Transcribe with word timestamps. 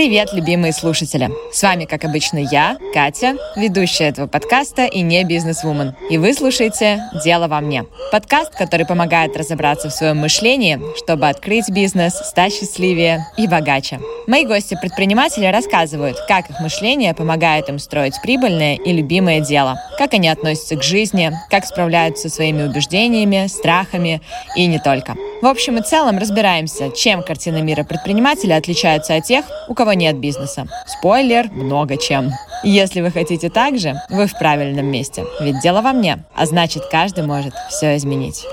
Привет, 0.00 0.32
любимые 0.32 0.72
слушатели! 0.72 1.28
С 1.52 1.62
вами, 1.62 1.84
как 1.84 2.06
обычно, 2.06 2.38
я, 2.38 2.78
Катя, 2.94 3.36
ведущая 3.54 4.04
этого 4.04 4.26
подкаста 4.26 4.86
и 4.86 5.02
не 5.02 5.22
бизнес-вумен. 5.24 5.94
И 6.08 6.16
вы 6.16 6.32
слушаете 6.32 7.02
«Дело 7.22 7.48
во 7.48 7.60
мне»— 7.60 7.84
подкаст, 8.10 8.54
который 8.54 8.86
помогает 8.86 9.36
разобраться 9.36 9.90
в 9.90 9.92
своем 9.92 10.16
мышлении, 10.16 10.80
чтобы 10.96 11.28
открыть 11.28 11.68
бизнес, 11.68 12.14
стать 12.14 12.54
счастливее 12.54 13.26
и 13.36 13.46
богаче. 13.46 14.00
Мои 14.26 14.46
гости-предприниматели 14.46 15.44
рассказывают, 15.44 16.16
как 16.26 16.48
их 16.48 16.60
мышление 16.60 17.12
помогает 17.12 17.68
им 17.68 17.78
строить 17.78 18.14
прибыльное 18.22 18.76
и 18.76 18.92
любимое 18.94 19.40
дело, 19.40 19.78
как 19.98 20.14
они 20.14 20.30
относятся 20.30 20.76
к 20.76 20.82
жизни, 20.82 21.30
как 21.50 21.66
справляются 21.66 22.30
со 22.30 22.36
своими 22.36 22.62
убеждениями, 22.62 23.48
страхами 23.48 24.22
и 24.56 24.64
не 24.64 24.78
только. 24.78 25.14
В 25.42 25.46
общем 25.46 25.78
и 25.78 25.82
целом 25.82 26.18
разбираемся, 26.18 26.90
чем 26.90 27.22
картина 27.22 27.62
мира 27.62 27.82
предпринимателя 27.82 28.56
отличается 28.56 29.14
от 29.14 29.24
тех, 29.24 29.46
у 29.68 29.74
кого 29.74 29.89
нет 29.92 30.18
бизнеса. 30.18 30.66
Спойлер, 30.86 31.50
много 31.50 31.96
чем. 31.96 32.30
Если 32.62 33.00
вы 33.00 33.10
хотите 33.10 33.48
так 33.48 33.78
же, 33.78 34.00
вы 34.10 34.26
в 34.26 34.38
правильном 34.38 34.86
месте. 34.86 35.24
Ведь 35.40 35.60
дело 35.60 35.80
во 35.80 35.92
мне, 35.92 36.24
а 36.34 36.46
значит 36.46 36.84
каждый 36.90 37.24
может 37.24 37.54
все 37.70 37.96
изменить. 37.96 38.44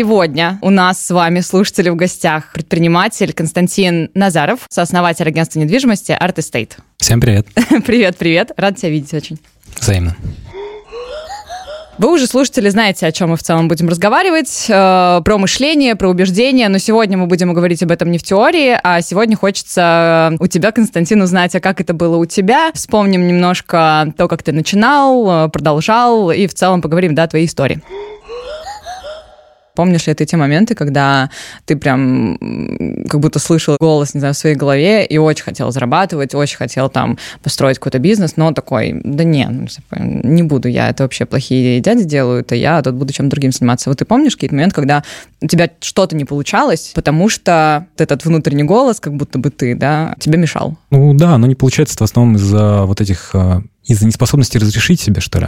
Сегодня 0.00 0.58
у 0.62 0.70
нас 0.70 1.04
с 1.04 1.10
вами, 1.10 1.40
слушатели, 1.40 1.90
в 1.90 1.94
гостях 1.94 2.52
предприниматель 2.54 3.34
Константин 3.34 4.10
Назаров, 4.14 4.60
сооснователь 4.70 5.28
агентства 5.28 5.60
недвижимости 5.60 6.12
Art 6.12 6.36
Estate. 6.36 6.70
Всем 6.96 7.20
привет. 7.20 7.46
привет, 7.84 8.16
привет. 8.16 8.50
Рад 8.56 8.78
тебя 8.78 8.88
видеть 8.88 9.12
очень. 9.12 9.38
Взаимно. 9.78 10.16
Вы 11.98 12.14
уже, 12.14 12.26
слушатели, 12.26 12.70
знаете, 12.70 13.06
о 13.06 13.12
чем 13.12 13.28
мы 13.28 13.36
в 13.36 13.42
целом 13.42 13.68
будем 13.68 13.90
разговаривать, 13.90 14.64
э, 14.70 15.20
про 15.22 15.36
мышление, 15.36 15.96
про 15.96 16.08
убеждения, 16.08 16.70
но 16.70 16.78
сегодня 16.78 17.18
мы 17.18 17.26
будем 17.26 17.52
говорить 17.52 17.82
об 17.82 17.90
этом 17.90 18.10
не 18.10 18.16
в 18.16 18.22
теории, 18.22 18.80
а 18.82 19.02
сегодня 19.02 19.36
хочется 19.36 20.34
у 20.40 20.46
тебя, 20.46 20.72
Константин, 20.72 21.20
узнать, 21.20 21.54
а 21.54 21.60
как 21.60 21.78
это 21.78 21.92
было 21.92 22.16
у 22.16 22.24
тебя. 22.24 22.70
Вспомним 22.72 23.28
немножко 23.28 24.14
то, 24.16 24.28
как 24.28 24.42
ты 24.42 24.52
начинал, 24.52 25.44
э, 25.44 25.48
продолжал, 25.50 26.30
и 26.30 26.46
в 26.46 26.54
целом 26.54 26.80
поговорим, 26.80 27.14
да, 27.14 27.24
о 27.24 27.28
твоей 27.28 27.44
истории. 27.44 27.82
Помнишь 29.80 30.06
ли 30.08 30.12
ты 30.12 30.26
те 30.26 30.36
моменты, 30.36 30.74
когда 30.74 31.30
ты 31.64 31.74
прям 31.74 32.36
как 33.08 33.18
будто 33.18 33.38
слышал 33.38 33.78
голос, 33.80 34.12
не 34.12 34.20
знаю, 34.20 34.34
в 34.34 34.36
своей 34.36 34.54
голове 34.54 35.06
и 35.06 35.16
очень 35.16 35.42
хотел 35.42 35.72
зарабатывать, 35.72 36.34
очень 36.34 36.58
хотел 36.58 36.90
там 36.90 37.16
построить 37.42 37.78
какой-то 37.78 37.98
бизнес, 37.98 38.36
но 38.36 38.52
такой, 38.52 39.00
да 39.02 39.24
не, 39.24 39.48
ну, 39.48 39.66
типа, 39.68 39.96
не 39.98 40.42
буду 40.42 40.68
я, 40.68 40.90
это 40.90 41.04
вообще 41.04 41.24
плохие 41.24 41.80
дяди 41.80 42.04
делают, 42.04 42.52
а 42.52 42.56
я 42.56 42.82
тут 42.82 42.96
буду 42.96 43.14
чем 43.14 43.30
другим 43.30 43.52
заниматься. 43.52 43.88
Вот 43.88 44.00
ты 44.00 44.04
помнишь 44.04 44.34
какие-то 44.34 44.54
моменты, 44.54 44.74
когда 44.74 45.02
у 45.40 45.46
тебя 45.46 45.70
что-то 45.80 46.14
не 46.14 46.26
получалось, 46.26 46.92
потому 46.94 47.30
что 47.30 47.86
этот 47.96 48.26
внутренний 48.26 48.64
голос, 48.64 49.00
как 49.00 49.14
будто 49.14 49.38
бы 49.38 49.48
ты, 49.48 49.74
да, 49.74 50.14
тебе 50.20 50.36
мешал? 50.36 50.76
Ну 50.90 51.14
да, 51.14 51.38
но 51.38 51.46
не 51.46 51.54
получается 51.54 51.96
в 51.96 52.02
основном 52.02 52.36
из-за 52.36 52.82
вот 52.82 53.00
этих, 53.00 53.30
а, 53.32 53.62
из-за 53.86 54.06
неспособности 54.06 54.58
разрешить 54.58 55.00
себе, 55.00 55.22
что 55.22 55.38
ли. 55.38 55.46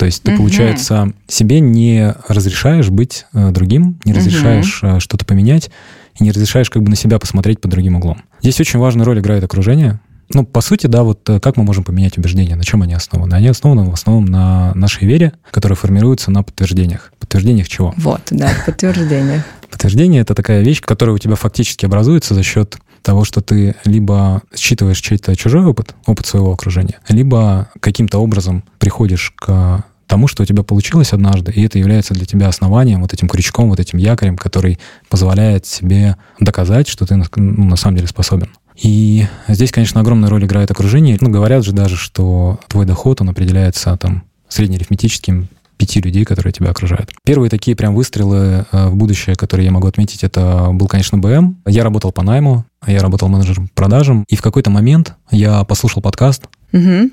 То 0.00 0.06
есть 0.06 0.22
ты, 0.22 0.32
угу. 0.32 0.38
получается, 0.38 1.12
себе 1.28 1.60
не 1.60 2.14
разрешаешь 2.26 2.88
быть 2.88 3.26
э, 3.34 3.50
другим, 3.50 4.00
не 4.06 4.14
разрешаешь 4.14 4.82
угу. 4.82 4.98
что-то 4.98 5.26
поменять, 5.26 5.70
и 6.18 6.24
не 6.24 6.30
разрешаешь 6.30 6.70
как 6.70 6.82
бы 6.82 6.88
на 6.88 6.96
себя 6.96 7.18
посмотреть 7.18 7.60
под 7.60 7.70
другим 7.70 7.96
углом. 7.96 8.22
Здесь 8.40 8.58
очень 8.60 8.78
важную 8.78 9.04
роль 9.04 9.20
играет 9.20 9.44
окружение. 9.44 10.00
Ну, 10.32 10.46
по 10.46 10.62
сути, 10.62 10.86
да, 10.86 11.02
вот 11.02 11.28
э, 11.28 11.38
как 11.38 11.58
мы 11.58 11.64
можем 11.64 11.84
поменять 11.84 12.16
убеждения, 12.16 12.56
на 12.56 12.64
чем 12.64 12.80
они 12.80 12.94
основаны? 12.94 13.34
Они 13.34 13.48
основаны 13.48 13.90
в 13.90 13.92
основном 13.92 14.24
на 14.24 14.72
нашей 14.74 15.06
вере, 15.06 15.34
которая 15.50 15.76
формируется 15.76 16.30
на 16.30 16.42
подтверждениях. 16.42 17.12
Подтверждениях 17.18 17.68
чего? 17.68 17.92
Вот, 17.98 18.22
да, 18.30 18.52
подтверждениях. 18.64 19.42
Подтверждение— 19.70 20.20
это 20.22 20.34
такая 20.34 20.62
вещь, 20.62 20.80
которая 20.80 21.14
у 21.14 21.18
тебя 21.18 21.34
фактически 21.34 21.84
образуется 21.84 22.32
за 22.32 22.42
счет 22.42 22.78
того, 23.02 23.24
что 23.24 23.40
ты 23.40 23.76
либо 23.84 24.42
считываешь 24.54 25.00
чей-то 25.00 25.34
чужой 25.36 25.64
опыт, 25.64 25.94
опыт 26.06 26.26
своего 26.26 26.52
окружения, 26.52 26.98
либо 27.08 27.70
каким-то 27.80 28.18
образом 28.18 28.64
приходишь 28.78 29.32
к 29.36 29.84
тому, 30.06 30.26
что 30.26 30.42
у 30.42 30.46
тебя 30.46 30.64
получилось 30.64 31.12
однажды, 31.12 31.52
и 31.52 31.62
это 31.64 31.78
является 31.78 32.14
для 32.14 32.26
тебя 32.26 32.48
основанием, 32.48 33.00
вот 33.00 33.12
этим 33.12 33.28
крючком, 33.28 33.70
вот 33.70 33.78
этим 33.78 33.98
якорем, 33.98 34.36
который 34.36 34.80
позволяет 35.08 35.66
себе 35.66 36.16
доказать, 36.40 36.88
что 36.88 37.06
ты 37.06 37.14
ну, 37.14 37.64
на 37.64 37.76
самом 37.76 37.96
деле 37.96 38.08
способен. 38.08 38.50
И 38.76 39.26
здесь, 39.46 39.70
конечно, 39.70 40.00
огромную 40.00 40.30
роль 40.30 40.44
играет 40.44 40.70
окружение. 40.70 41.16
Ну, 41.20 41.30
говорят 41.30 41.64
же 41.64 41.72
даже, 41.72 41.96
что 41.96 42.58
твой 42.66 42.86
доход, 42.86 43.20
он 43.20 43.28
определяется 43.28 43.96
там 43.96 44.24
среднеарифметическим 44.48 45.48
пяти 45.80 46.02
людей, 46.02 46.26
которые 46.26 46.52
тебя 46.52 46.68
окружают. 46.68 47.10
Первые 47.24 47.48
такие 47.48 47.74
прям 47.74 47.94
выстрелы 47.94 48.66
э, 48.70 48.88
в 48.88 48.96
будущее, 48.96 49.34
которые 49.34 49.64
я 49.64 49.72
могу 49.72 49.88
отметить, 49.88 50.22
это 50.22 50.68
был, 50.72 50.88
конечно, 50.88 51.16
БМ. 51.16 51.62
Я 51.66 51.84
работал 51.84 52.12
по 52.12 52.22
найму, 52.22 52.66
я 52.86 53.00
работал 53.00 53.30
менеджером 53.30 53.70
продажам, 53.74 54.24
и 54.28 54.36
в 54.36 54.42
какой-то 54.42 54.68
момент 54.68 55.14
я 55.30 55.64
послушал 55.64 56.02
подкаст, 56.02 56.42
угу. 56.74 57.10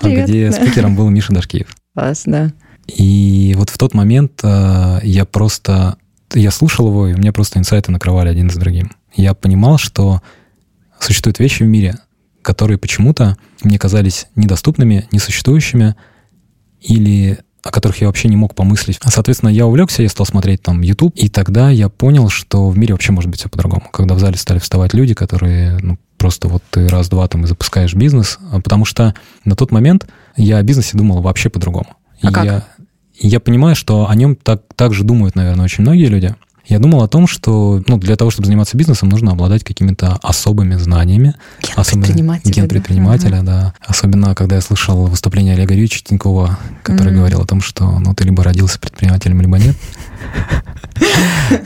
Привет. 0.00 0.28
где 0.28 0.52
спикером 0.52 0.94
был 0.94 1.10
Миша 1.10 1.32
Дашкиев. 1.32 1.66
Класс, 1.92 2.22
да. 2.24 2.52
И 2.86 3.54
вот 3.58 3.70
в 3.70 3.78
тот 3.78 3.94
момент 3.94 4.40
э, 4.44 5.00
я 5.02 5.24
просто... 5.24 5.96
Я 6.34 6.52
слушал 6.52 6.86
его, 6.86 7.08
и 7.08 7.14
мне 7.14 7.32
просто 7.32 7.58
инсайты 7.58 7.90
накрывали 7.90 8.28
один 8.28 8.48
за 8.48 8.60
другим. 8.60 8.92
Я 9.16 9.34
понимал, 9.34 9.76
что 9.76 10.22
существуют 11.00 11.40
вещи 11.40 11.64
в 11.64 11.66
мире, 11.66 11.96
которые 12.42 12.78
почему-то 12.78 13.36
мне 13.64 13.76
казались 13.76 14.28
недоступными, 14.36 15.08
несуществующими, 15.10 15.96
или 16.80 17.40
о 17.64 17.70
которых 17.70 18.00
я 18.02 18.06
вообще 18.08 18.28
не 18.28 18.36
мог 18.36 18.54
помыслить. 18.54 19.00
Соответственно, 19.02 19.48
я 19.48 19.66
увлекся, 19.66 20.02
я 20.02 20.08
стал 20.08 20.26
смотреть 20.26 20.62
там 20.62 20.82
YouTube, 20.82 21.14
и 21.16 21.28
тогда 21.28 21.70
я 21.70 21.88
понял, 21.88 22.28
что 22.28 22.68
в 22.68 22.76
мире 22.76 22.92
вообще 22.92 23.12
может 23.12 23.30
быть 23.30 23.40
все 23.40 23.48
по-другому. 23.48 23.88
Когда 23.90 24.14
в 24.14 24.18
зале 24.18 24.36
стали 24.36 24.58
вставать 24.58 24.92
люди, 24.92 25.14
которые 25.14 25.78
ну, 25.80 25.98
просто 26.18 26.48
вот 26.48 26.62
ты 26.70 26.86
раз-два 26.88 27.26
там 27.26 27.44
и 27.44 27.46
запускаешь 27.46 27.94
бизнес, 27.94 28.38
а 28.52 28.60
потому 28.60 28.84
что 28.84 29.14
на 29.44 29.56
тот 29.56 29.72
момент 29.72 30.06
я 30.36 30.58
о 30.58 30.62
бизнесе 30.62 30.96
думал 30.98 31.22
вообще 31.22 31.48
по-другому. 31.48 31.96
А 32.20 32.30
как? 32.30 32.44
Я, 32.44 32.64
я 33.18 33.40
понимаю, 33.40 33.74
что 33.74 34.08
о 34.10 34.14
нем 34.14 34.36
так, 34.36 34.62
так 34.76 34.92
же 34.92 35.02
думают, 35.02 35.34
наверное, 35.34 35.64
очень 35.64 35.82
многие 35.82 36.06
люди. 36.06 36.34
Я 36.66 36.78
думал 36.78 37.02
о 37.02 37.08
том, 37.08 37.26
что 37.26 37.82
ну, 37.86 37.98
для 37.98 38.16
того, 38.16 38.30
чтобы 38.30 38.46
заниматься 38.46 38.76
бизнесом, 38.76 39.08
нужно 39.10 39.32
обладать 39.32 39.64
какими-то 39.64 40.18
особыми 40.22 40.76
знаниями. 40.76 41.34
Ген 41.62 41.72
особенно 41.76 42.04
предпринимателя. 42.06 42.52
Ген 42.52 42.68
предпринимателя, 42.68 43.42
да. 43.42 43.42
да. 43.42 43.74
Особенно, 43.80 44.34
когда 44.34 44.56
я 44.56 44.60
слышал 44.60 45.06
выступление 45.06 45.54
Олега 45.54 45.74
Юрьевича 45.74 46.02
Тинькова, 46.04 46.58
который 46.82 47.12
mm-hmm. 47.12 47.16
говорил 47.16 47.40
о 47.42 47.46
том, 47.46 47.60
что 47.60 47.98
ну, 47.98 48.14
ты 48.14 48.24
либо 48.24 48.42
родился 48.42 48.78
предпринимателем, 48.78 49.40
либо 49.40 49.58
нет. 49.58 49.76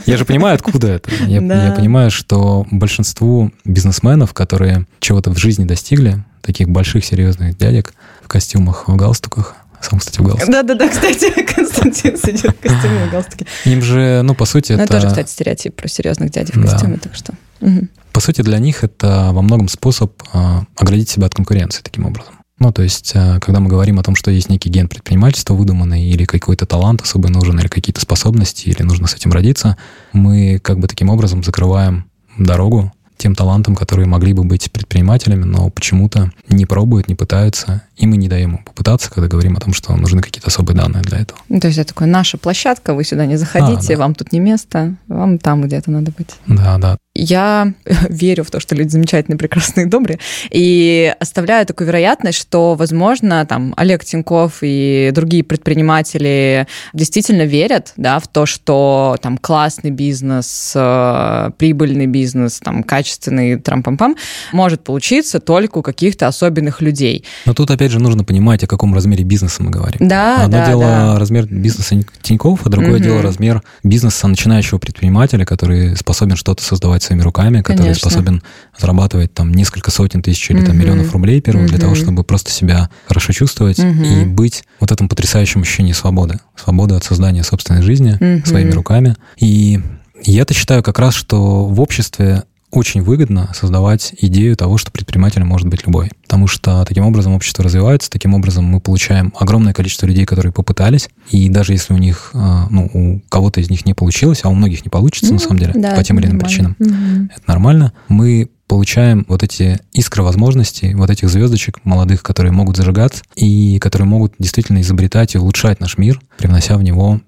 Я 0.05 0.17
же 0.17 0.25
понимаю, 0.25 0.55
откуда 0.55 0.87
это. 0.87 1.09
Я, 1.25 1.39
да. 1.41 1.67
я 1.67 1.71
понимаю, 1.71 2.11
что 2.11 2.65
большинству 2.69 3.51
бизнесменов, 3.63 4.33
которые 4.33 4.85
чего-то 4.99 5.31
в 5.31 5.37
жизни 5.37 5.65
достигли, 5.65 6.23
таких 6.41 6.69
больших 6.69 7.05
серьезных 7.05 7.57
дядек 7.57 7.93
в 8.23 8.27
костюмах, 8.27 8.87
в 8.87 8.95
галстуках, 8.95 9.55
сам, 9.81 9.99
кстати, 9.99 10.19
в 10.19 10.23
галстуке. 10.23 10.51
Да-да-да, 10.51 10.89
кстати, 10.89 11.31
Константин 11.55 12.17
сидит 12.17 12.51
в 12.51 12.59
костюме 12.59 13.05
в 13.07 13.11
галстуке. 13.11 13.45
Им 13.65 13.81
же, 13.81 14.21
ну, 14.23 14.35
по 14.35 14.45
сути, 14.45 14.73
ну, 14.73 14.83
это... 14.83 14.93
тоже, 14.93 15.07
кстати, 15.07 15.29
стереотип 15.29 15.75
про 15.75 15.87
серьезных 15.87 16.31
дядей 16.31 16.53
в 16.53 16.61
костюме, 16.61 16.95
да. 16.95 17.01
так 17.03 17.15
что... 17.15 17.33
Угу. 17.61 17.87
По 18.13 18.19
сути, 18.21 18.41
для 18.41 18.59
них 18.59 18.83
это 18.83 19.29
во 19.31 19.41
многом 19.41 19.67
способ 19.67 20.21
э, 20.33 20.59
оградить 20.75 21.09
себя 21.09 21.27
от 21.27 21.35
конкуренции 21.35 21.81
таким 21.83 22.05
образом. 22.05 22.33
Ну, 22.59 22.73
то 22.73 22.81
есть, 22.81 23.11
э, 23.15 23.39
когда 23.39 23.59
мы 23.59 23.69
говорим 23.69 23.99
о 23.99 24.03
том, 24.03 24.15
что 24.15 24.31
есть 24.31 24.49
некий 24.49 24.69
ген 24.69 24.87
предпринимательства 24.87 25.53
выдуманный, 25.53 26.03
или 26.03 26.25
какой-то 26.25 26.65
талант 26.65 27.01
особый 27.01 27.31
нужен, 27.31 27.57
или 27.59 27.67
какие-то 27.67 28.01
способности, 28.01 28.67
или 28.67 28.81
нужно 28.81 29.07
с 29.07 29.13
этим 29.13 29.31
родиться, 29.31 29.77
мы 30.11 30.59
как 30.59 30.79
бы 30.79 30.87
таким 30.87 31.09
образом 31.09 31.43
закрываем 31.43 32.09
дорогу 32.37 32.91
тем 33.19 33.35
талантам, 33.35 33.75
которые 33.75 34.07
могли 34.07 34.33
бы 34.33 34.43
быть 34.43 34.71
предпринимателями, 34.71 35.43
но 35.43 35.69
почему-то 35.69 36.31
не 36.47 36.65
пробуют, 36.65 37.09
не 37.09 37.15
пытаются, 37.15 37.83
и 37.97 38.07
мы 38.07 38.15
не 38.15 38.29
даем 38.29 38.55
им 38.55 38.63
попытаться, 38.63 39.11
когда 39.11 39.27
говорим 39.27 39.57
о 39.57 39.59
том, 39.59 39.73
что 39.73 39.93
нужны 39.95 40.21
какие-то 40.21 40.47
особые 40.47 40.77
данные 40.77 41.03
для 41.03 41.19
этого. 41.19 41.39
Ну, 41.49 41.59
то 41.59 41.67
есть 41.67 41.77
это 41.77 41.89
такая 41.93 42.07
наша 42.07 42.37
площадка, 42.37 42.93
вы 42.93 43.03
сюда 43.03 43.25
не 43.25 43.35
заходите, 43.35 43.93
а, 43.93 43.97
да. 43.97 44.03
вам 44.03 44.15
тут 44.15 44.31
не 44.31 44.39
место, 44.39 44.95
вам 45.09 45.39
там 45.39 45.63
где-то 45.63 45.91
надо 45.91 46.11
быть. 46.17 46.35
Да, 46.47 46.77
да. 46.77 46.97
Я 47.15 47.73
верю 48.09 48.43
в 48.43 48.51
то, 48.51 48.59
что 48.59 48.75
люди 48.75 48.89
замечательные, 48.89 49.37
прекрасные, 49.37 49.87
добрые, 49.87 50.19
и 50.51 51.13
оставляю 51.19 51.65
такую 51.65 51.87
вероятность, 51.87 52.37
что, 52.37 52.75
возможно, 52.75 53.45
там 53.45 53.73
Олег 53.75 54.05
Тиньков 54.05 54.59
и 54.61 55.11
другие 55.13 55.43
предприниматели 55.43 56.67
действительно 56.93 57.43
верят 57.43 57.93
да, 57.97 58.19
в 58.19 58.27
то, 58.27 58.45
что 58.45 59.17
там 59.21 59.37
классный 59.37 59.91
бизнес, 59.91 60.73
э, 60.75 61.49
прибыльный 61.57 62.05
бизнес, 62.05 62.59
там 62.59 62.83
качественный 62.83 63.55
трам-пам-пам 63.55 64.15
может 64.53 64.83
получиться 64.83 65.39
только 65.39 65.79
у 65.79 65.81
каких-то 65.81 66.27
особенных 66.27 66.81
людей. 66.81 67.25
Но 67.45 67.53
тут, 67.53 67.71
опять 67.71 67.91
же, 67.91 67.99
нужно 67.99 68.23
понимать, 68.23 68.63
о 68.63 68.67
каком 68.67 68.93
размере 68.93 69.23
бизнеса 69.23 69.63
мы 69.63 69.71
говорим. 69.71 70.07
Да, 70.07 70.43
Одно 70.43 70.57
да, 70.57 70.67
дело 70.67 70.81
да. 70.83 71.19
размер 71.19 71.47
бизнеса 71.47 71.95
Тинькофф, 72.21 72.65
а 72.65 72.69
другое 72.69 72.93
Мгм. 72.95 73.03
дело 73.03 73.21
размер 73.21 73.63
бизнеса 73.83 74.27
начинающего 74.27 74.77
предпринимателя, 74.77 74.98
который 75.45 75.95
способен 75.95 76.35
что-то 76.35 76.63
создавать 76.63 77.03
своими 77.03 77.21
руками, 77.21 77.61
который 77.61 77.77
Конечно. 77.77 78.09
способен 78.09 78.43
зарабатывать 78.77 79.33
там 79.33 79.53
несколько 79.53 79.91
сотен 79.91 80.21
тысяч 80.21 80.49
или 80.51 80.61
там 80.65 80.77
миллионов 80.77 81.11
рублей 81.13 81.41
первых 81.41 81.67
для 81.69 81.79
того, 81.79 81.95
чтобы 81.95 82.23
просто 82.23 82.51
себя 82.51 82.89
хорошо 83.07 83.33
чувствовать 83.33 83.77
Мгм. 83.79 84.03
и 84.03 84.25
быть 84.25 84.63
вот 84.79 84.91
этом 84.91 85.07
потрясающем 85.09 85.61
ощущении 85.61 85.93
свободы. 85.93 86.39
Свободы 86.55 86.95
от 86.95 87.03
создания 87.03 87.43
собственной 87.43 87.81
жизни 87.81 88.17
Мгм. 88.19 88.45
своими 88.45 88.71
руками. 88.71 89.15
И 89.37 89.79
я-то 90.23 90.53
считаю 90.53 90.83
как 90.83 90.99
раз, 90.99 91.13
что 91.13 91.65
в 91.65 91.79
обществе 91.81 92.43
очень 92.71 93.01
выгодно 93.01 93.51
создавать 93.53 94.13
идею 94.21 94.55
того, 94.55 94.77
что 94.77 94.91
предпринимателем 94.91 95.47
может 95.47 95.67
быть 95.67 95.85
любой. 95.85 96.11
Потому 96.23 96.47
что 96.47 96.85
таким 96.87 97.05
образом 97.05 97.33
общество 97.33 97.63
развивается, 97.63 98.09
таким 98.09 98.33
образом 98.33 98.65
мы 98.65 98.79
получаем 98.79 99.33
огромное 99.37 99.73
количество 99.73 100.05
людей, 100.05 100.25
которые 100.25 100.51
попытались, 100.53 101.09
и 101.31 101.49
даже 101.49 101.73
если 101.73 101.93
у 101.93 101.97
них, 101.97 102.31
а, 102.33 102.67
ну, 102.69 102.89
у 102.93 103.21
кого-то 103.29 103.59
из 103.59 103.69
них 103.69 103.85
не 103.85 103.93
получилось, 103.93 104.41
а 104.43 104.49
у 104.49 104.53
многих 104.53 104.85
не 104.85 104.89
получится, 104.89 105.27
на 105.33 105.33
Ну, 105.33 105.39
самом 105.39 105.59
деле, 105.59 105.73
да, 105.75 105.95
по 105.95 106.03
тем 106.03 106.19
или 106.19 106.27
иным 106.27 106.39
причинам, 106.39 106.75
Мгм. 106.79 107.31
это 107.35 107.43
нормально, 107.47 107.93
мы 108.07 108.49
получаем 108.67 109.25
вот 109.27 109.41
эти 109.41 109.79
искры 109.93 110.21
возможностей, 110.21 110.93
вот 110.93 111.09
этих 111.09 111.27
звездочек 111.29 111.79
молодых, 111.83 112.21
которые 112.21 112.51
могут 112.51 112.77
зажигаться 112.77 113.23
и 113.35 113.79
которые 113.79 114.07
могут 114.07 114.35
действительно 114.37 114.79
изобретать 114.81 115.33
и 115.33 115.39
улучшать 115.39 115.79
наш 115.79 115.97
мир, 115.97 116.21
привнося 116.37 116.77
в 116.77 116.83
него 116.83 117.19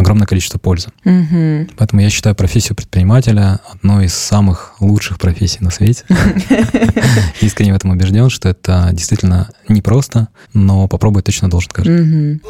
огромное 0.00 0.26
количество 0.26 0.58
пользы. 0.58 0.88
Мгм. 1.04 1.68
Поэтому 1.76 2.02
я 2.02 2.10
считаю 2.10 2.34
профессию 2.34 2.76
предпринимателя 2.76 3.60
одной 3.72 4.06
из 4.06 4.14
самых 4.14 4.74
лучших 4.80 5.18
профессий 5.18 5.58
на 5.60 5.70
свете. 5.70 6.04
Искренне 7.40 7.72
в 7.72 7.76
этом 7.76 7.90
убежден, 7.90 8.30
что 8.30 8.48
это 8.48 8.90
действительно 8.92 9.50
непросто, 9.68 10.28
но 10.52 10.88
попробовать 10.88 11.26
точно 11.26 11.50
должен 11.50 11.70
каждый. 11.72 12.40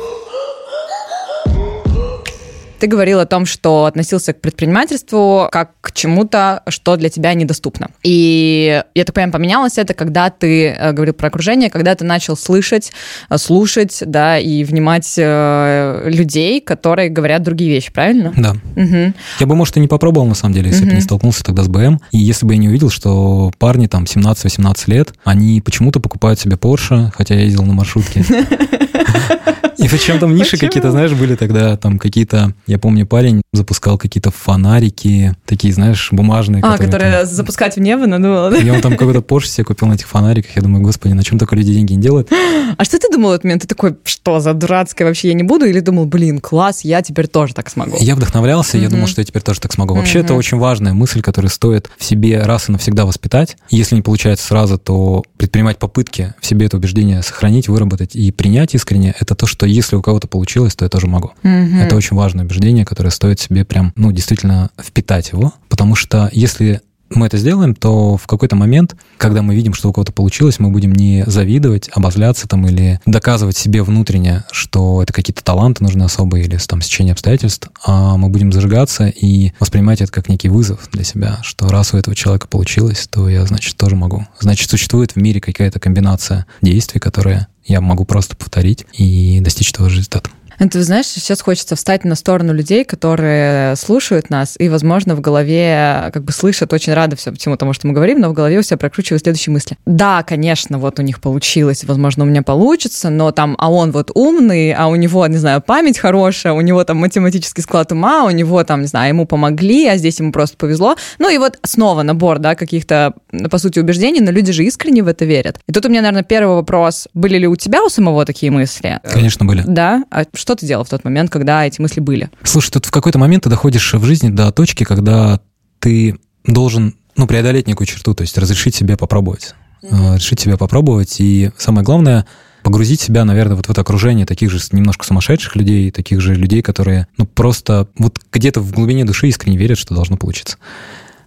Ты 2.79 2.89
говорил 2.89 3.21
о 3.21 3.27
том, 3.27 3.47
что 3.47 3.87
относился 3.87 4.33
к 4.33 4.41
предпринимательству 4.41 5.49
как 5.51 5.73
к 5.81 5.93
чему-то, 5.93 6.63
что 6.69 6.97
для 6.97 7.09
тебя 7.09 7.33
недоступно. 7.35 7.89
И 8.03 8.83
я 8.95 9.05
так 9.05 9.15
понимаю, 9.15 9.33
поменялось 9.33 9.79
это, 9.79 9.95
когда 9.95 10.29
ты 10.31 10.69
э, 10.69 10.93
говорил 10.93 11.15
про 11.15 11.29
окружение, 11.29 11.71
когда 11.71 11.95
ты 11.95 12.05
начал 12.05 12.37
слышать, 12.37 12.93
э, 13.31 13.39
слушать, 13.39 14.03
да, 14.05 14.39
и 14.39 14.63
внимать 14.65 15.15
э, 15.17 16.03
людей, 16.11 16.61
которые 16.61 17.09
говорят 17.09 17.43
другие 17.43 17.71
вещи, 17.71 17.91
правильно? 17.93 18.33
Да. 18.37 18.55
Мгм. 18.75 19.15
Я 19.41 19.47
бы, 19.47 19.55
может, 19.55 19.77
и 19.77 19.81
не 19.81 19.89
попробовал, 19.89 20.27
на 20.27 20.35
самом 20.35 20.55
деле, 20.55 20.69
если 20.69 20.83
бы 20.83 20.89
Мгм. 20.89 20.97
не 20.97 21.03
столкнулся 21.03 21.43
тогда 21.45 21.63
с 21.63 21.69
БМ. 21.69 22.01
И 22.13 22.19
если 22.19 22.45
бы 22.45 22.53
я 22.55 22.59
не 22.59 22.69
увидел, 22.69 22.91
что 22.91 23.53
парни 23.59 23.87
там 23.87 24.05
17-18 24.07 24.89
лет, 24.89 25.15
они 25.25 25.61
почему-то 25.63 26.01
покупают 26.01 26.39
себе 26.41 26.57
Porsche, 26.57 27.11
хотя 27.17 27.35
я 27.35 27.43
ездил 27.43 27.65
на 27.65 27.73
маршрутке. 27.73 28.25
И 29.79 29.89
причем 29.89 30.19
там 30.19 30.35
ниши 30.35 30.57
какие-то, 30.57 30.91
знаешь, 30.91 31.13
были 31.13 31.35
тогда 31.35 31.77
там 31.77 31.99
какие-то... 31.99 32.55
Я 32.67 32.79
помню, 32.79 33.07
парень 33.07 33.43
запускал 33.53 33.99
какие-то 33.99 34.31
фонарики, 34.31 35.35
такие, 35.45 35.73
знаешь, 35.73 36.09
бумажные. 36.13 36.61
А, 36.63 36.73
которые 36.73 36.91
там- 36.91 36.91
которые 37.01 37.27
запускать 37.27 37.77
в 37.77 37.81
небо 37.81 38.07
надо 38.07 38.29
было, 38.29 38.51
да? 38.51 38.59
И 38.59 38.69
он 38.71 38.81
там 38.81 38.97
какой-то 38.97 39.21
Porsche 39.21 39.47
себе 39.47 39.65
купил 39.65 39.89
на 39.89 39.95
этих 39.95 40.09
фонариках. 40.09 40.57
Я 40.57 40.63
думаю, 40.63 40.83
господи, 40.83 41.13
на 41.13 41.23
чем 41.23 41.39
только 41.39 41.55
люди 41.57 41.73
деньги 41.73 41.93
не 41.93 42.01
делают. 42.03 42.31
А 42.77 42.85
что 42.85 42.99
ты 42.99 43.11
думал 43.11 43.31
в 43.31 43.33
этот 43.33 43.45
момент? 43.45 43.63
Ты 43.63 43.69
такой, 43.69 43.97
что 44.05 44.41
за 44.41 44.55
дурацкое 44.55 45.07
вообще 45.07 45.29
я 45.29 45.35
не 45.35 45.43
буду? 45.43 45.67
Или 45.67 45.81
думал, 45.81 46.07
блин, 46.07 46.41
класс, 46.41 46.81
я 46.83 47.03
теперь 47.03 47.27
тоже 47.29 47.55
так 47.55 47.69
смогу? 47.71 47.97
Я 48.01 48.15
вдохновлялся, 48.17 48.79
и 48.79 48.81
я 48.81 48.89
думал, 48.89 49.07
что 49.07 49.21
я 49.21 49.25
теперь 49.25 49.43
тоже 49.43 49.61
так 49.61 49.73
смогу. 49.73 49.95
Вообще, 49.95 50.21
это 50.21 50.33
Мгм. 50.33 50.39
очень 50.39 50.59
важная 50.59 50.93
мысль, 50.93 51.21
которую 51.23 51.51
стоит 51.51 51.91
в 51.99 52.05
себе 52.05 52.43
раз 52.43 52.69
и 52.69 52.73
навсегда 52.73 53.05
воспитать. 53.07 53.57
Если 53.71 53.95
не 53.95 54.03
получается 54.03 54.47
сразу, 54.47 54.79
то 54.79 55.23
предпринимать 55.37 55.79
попытки 55.79 56.35
в 56.41 56.47
себе 56.47 56.67
это 56.67 56.77
убеждение 56.77 57.23
сохранить, 57.23 57.69
выработать 57.69 58.15
и 58.17 58.31
принять 58.33 58.75
искренне, 58.75 59.15
это 59.19 59.35
то, 59.35 59.47
что 59.47 59.66
если 59.67 59.97
у 59.97 60.03
кого-то 60.03 60.29
получилось, 60.29 60.75
то 60.75 60.85
я 60.85 60.89
тоже 60.89 61.07
могу. 61.07 61.33
Мгм. 61.43 61.81
Это 61.81 61.97
очень 61.97 62.17
важное 62.17 62.45
убеждение, 62.45 62.85
которое 62.85 63.11
стоит 63.11 63.41
себе 63.41 63.65
прям, 63.65 63.93
ну, 63.97 64.13
действительно 64.13 64.71
впитать 64.81 65.33
его, 65.33 65.53
потому 65.69 65.95
что 65.95 66.31
если 66.33 66.81
мы 67.11 67.27
это 67.27 67.39
сделаем, 67.39 67.75
то 67.75 68.17
в 68.17 68.27
какой-то 68.27 68.57
момент, 68.57 68.97
когда 69.19 69.43
мы 69.43 69.55
видим, 69.55 69.75
что 69.75 69.89
у 69.89 69.93
кого-то 69.93 70.13
получилось, 70.13 70.59
мы 70.59 70.71
будем 70.71 70.93
не 70.93 71.25
завидовать, 71.27 71.89
обозляться 71.93 72.49
там 72.49 72.67
или 72.67 73.01
доказывать 73.07 73.57
себе 73.57 73.83
внутренне, 73.83 74.45
что 74.51 75.03
это 75.03 75.13
какие-то 75.13 75.45
таланты 75.45 75.83
нужны 75.83 76.03
особые 76.03 76.45
или 76.45 76.57
там 76.59 76.83
стечение 76.83 77.13
обстоятельств, 77.13 77.71
а 77.85 78.17
мы 78.17 78.29
будем 78.29 78.53
зажигаться 78.53 79.07
и 79.07 79.53
воспринимать 79.61 80.01
это 80.01 80.11
как 80.11 80.29
некий 80.29 80.49
вызов 80.49 80.89
для 80.93 81.05
себя, 81.05 81.39
что 81.43 81.69
раз 81.69 81.95
у 81.95 81.99
этого 81.99 82.17
человека 82.17 82.49
получилось, 82.49 83.09
то 83.11 83.29
я, 83.29 83.47
значит, 83.47 83.77
тоже 83.77 83.97
могу. 83.97 84.27
Значит, 84.41 84.71
существует 84.71 85.13
в 85.13 85.17
мире 85.17 85.41
какая-то 85.41 85.79
комбинация 85.79 86.47
действий, 86.63 87.01
которые 87.01 87.47
я 87.65 87.81
могу 87.81 88.05
просто 88.05 88.37
повторить 88.37 88.87
и 88.93 89.41
достичь 89.41 89.73
того 89.73 89.89
же 89.89 89.99
результата. 89.99 90.31
Это, 90.59 90.83
знаешь, 90.83 91.07
сейчас 91.07 91.41
хочется 91.41 91.77
встать 91.77 92.05
на 92.05 92.15
сторону 92.15 92.53
людей, 92.53 92.85
которые 92.85 93.77
слушают 93.77 94.31
нас 94.31 94.57
и, 94.59 94.69
возможно, 94.69 95.15
в 95.15 95.21
голове 95.21 96.11
как 96.13 96.25
бы 96.25 96.33
слышат, 96.33 96.73
очень 96.73 96.95
рада 96.95 97.17
все 97.17 97.33
всему 97.33 97.57
тому, 97.57 97.73
что 97.73 97.87
мы 97.87 97.93
говорим, 97.93 98.21
но 98.21 98.31
в 98.31 98.33
голове 98.33 98.59
у 98.59 98.63
себя 98.63 98.77
прокручивают 98.77 99.23
следующие 99.23 99.53
мысли. 99.53 99.77
Да, 99.87 100.23
конечно, 100.23 100.79
вот 100.79 100.99
у 100.99 101.03
них 101.03 101.21
получилось, 101.21 101.85
возможно, 101.85 102.25
у 102.25 102.27
меня 102.27 102.43
получится, 102.43 103.11
но 103.11 103.33
там, 103.33 103.57
а 103.59 103.71
он 103.71 103.91
вот 103.93 104.11
умный, 104.15 104.73
а 104.73 104.89
у 104.89 104.97
него, 104.97 105.27
не 105.27 105.37
знаю, 105.37 105.61
память 105.61 105.99
хорошая, 105.99 106.53
у 106.53 106.61
него 106.61 106.85
там 106.85 106.99
математический 106.99 107.63
склад 107.63 107.93
ума, 107.93 108.25
у 108.25 108.31
него 108.31 108.63
там, 108.65 108.83
не 108.83 108.87
знаю, 108.87 109.09
ему 109.09 109.27
помогли, 109.27 109.87
а 109.87 109.97
здесь 109.97 110.19
ему 110.19 110.33
просто 110.33 110.57
повезло. 110.57 110.97
Ну 111.19 111.29
и 111.29 111.39
вот 111.39 111.59
снова 111.65 112.03
набор, 112.03 112.39
да, 112.39 112.55
каких-то, 112.55 113.15
по 113.51 113.59
сути, 113.59 113.79
убеждений, 113.79 114.21
но 114.21 114.31
люди 114.31 114.53
же 114.53 114.65
искренне 114.65 115.03
в 115.03 115.09
это 115.09 115.25
верят. 115.25 115.59
И 115.67 115.73
тут 115.73 115.85
у 115.87 115.89
меня, 115.89 116.01
наверное, 116.01 116.23
первый 116.23 116.57
вопрос. 116.57 117.09
Были 117.15 117.39
ли 117.39 117.47
у 117.47 117.57
тебя 117.57 117.83
у 117.83 117.89
самого 117.89 118.25
такие 118.25 118.51
мысли? 118.51 119.01
Конечно, 119.05 119.45
были. 119.45 119.63
Да? 119.67 120.05
А 120.11 120.25
что 120.47 120.55
ты 120.55 120.65
делал 120.65 120.85
в 120.85 120.89
тот 120.89 121.03
момент, 121.03 121.29
когда 121.29 121.67
эти 121.67 121.81
мысли 121.81 121.99
были? 121.99 122.31
Слушай, 122.45 122.71
тут 122.71 122.87
в 122.87 122.93
какой-то 122.93 123.19
момент 123.19 123.43
ты 123.43 123.51
доходишь 123.51 123.95
в 123.95 124.05
жизни 124.05 124.29
до 124.29 124.53
точки, 124.53 124.85
когда 124.85 125.41
ты 125.81 126.21
должен 126.45 126.95
ну, 127.17 127.27
преодолеть 127.27 127.67
некую 127.67 127.89
черту, 127.89 128.15
то 128.15 128.23
есть 128.23 128.39
разрешить 128.39 128.77
себе 128.77 128.97
попробовать. 128.97 129.57
Э, 129.83 130.15
Решить 130.15 130.39
себе 130.39 130.57
попробовать. 130.57 131.17
И 131.19 131.51
самое 131.59 131.85
главное, 131.85 132.27
погрузить 132.63 133.01
себя, 133.01 133.25
наверное, 133.25 133.57
вот 133.57 133.67
в 133.67 133.71
это 133.71 133.81
окружение 133.81 134.25
таких 134.25 134.53
же 134.53 134.61
немножко 134.71 135.05
сумасшедших 135.05 135.57
людей, 135.57 135.91
таких 135.91 136.21
же 136.21 136.37
людей, 136.37 136.63
которые, 136.63 137.09
ну, 137.19 137.27
просто 137.27 137.89
вот 137.99 138.21
где-то 138.33 138.61
в 138.61 138.71
глубине 138.71 139.05
души 139.05 139.27
искренне 139.27 139.57
верят, 139.57 139.79
что 139.79 139.97
должно 139.97 140.17
получиться. 140.17 140.59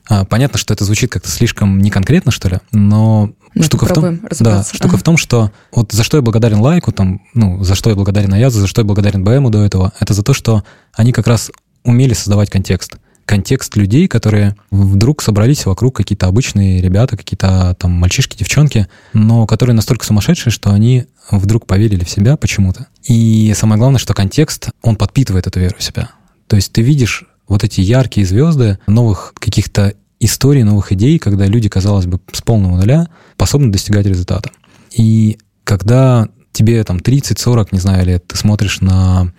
А, 0.10 0.26
Понятно, 0.26 0.58
что 0.58 0.74
это 0.74 0.84
звучит 0.84 1.12
как-то 1.12 1.30
слишком 1.30 1.80
неконкретно, 1.80 2.32
что 2.32 2.50
ли, 2.50 2.58
но 2.72 3.32
Ну, 3.54 3.64
штука 3.64 3.86
в 3.86 3.94
том, 3.94 4.20
да, 4.40 4.64
штука 4.64 4.90
Ага. 4.90 4.98
в 4.98 5.04
том, 5.04 5.18
что 5.18 5.52
вот 5.72 5.92
за 5.92 6.04
что 6.04 6.18
я 6.18 6.24
благодарен 6.24 6.60
Лайку, 6.60 6.92
там, 6.92 7.22
ну, 7.34 7.64
за 7.64 7.76
что 7.76 7.90
я 7.90 7.96
благодарен 7.96 8.34
Аязу, 8.34 8.60
за 8.60 8.68
что 8.68 8.82
я 8.82 8.86
благодарен 8.86 9.24
БМу 9.24 9.50
до 9.50 9.64
этого, 9.64 9.94
это 10.00 10.14
за 10.14 10.24
то, 10.24 10.34
что 10.34 10.64
они 10.94 11.12
как 11.12 11.28
раз 11.28 11.52
умели 11.84 12.14
создавать 12.14 12.50
контекст. 12.50 12.98
Контекст 13.26 13.76
людей, 13.76 14.08
которые 14.08 14.56
вдруг 14.72 15.22
собрались 15.22 15.68
вокруг 15.68 15.96
какие-то 15.96 16.26
обычные 16.26 16.82
ребята, 16.82 17.16
какие-то 17.16 17.76
там 17.80 17.92
мальчишки, 17.92 18.36
девчонки, 18.36 18.88
но 19.14 19.46
которые 19.46 19.76
настолько 19.76 20.04
сумасшедшие, 20.06 20.52
что 20.52 20.72
они 20.72 21.06
вдруг 21.30 21.68
поверили 21.68 22.04
в 22.04 22.10
себя 22.10 22.38
почему-то. 22.38 22.88
И 23.04 23.54
самое 23.56 23.78
главное, 23.78 24.00
что 24.00 24.16
контекст, 24.16 24.70
он 24.82 24.96
подпитывает 24.96 25.46
эту 25.46 25.60
веру 25.60 25.76
в 25.78 25.84
себя. 25.84 26.10
То 26.48 26.56
есть 26.56 26.72
ты 26.72 26.82
видишь 26.82 27.26
вот 27.48 27.64
эти 27.64 27.82
яркие 27.82 28.26
звезды 28.26 28.80
новых 28.88 29.34
каких-то 29.40 29.94
историй, 30.20 30.64
новых 30.64 30.92
идей, 30.92 31.20
когда 31.20 31.46
люди, 31.46 31.70
казалось 31.70 32.06
бы, 32.06 32.20
с 32.32 32.42
полного 32.42 32.78
нуля 32.78 33.08
способны 33.36 33.72
достигать 33.72 34.06
результата. 34.06 34.50
И 34.92 35.38
когда 35.64 36.28
тебе 36.52 36.84
там 36.84 36.98
30-40, 36.98 37.68
не 37.72 37.80
знаю, 37.80 38.06
лет, 38.06 38.28
ты 38.28 38.36
смотришь 38.38 38.82
на... 38.82 39.32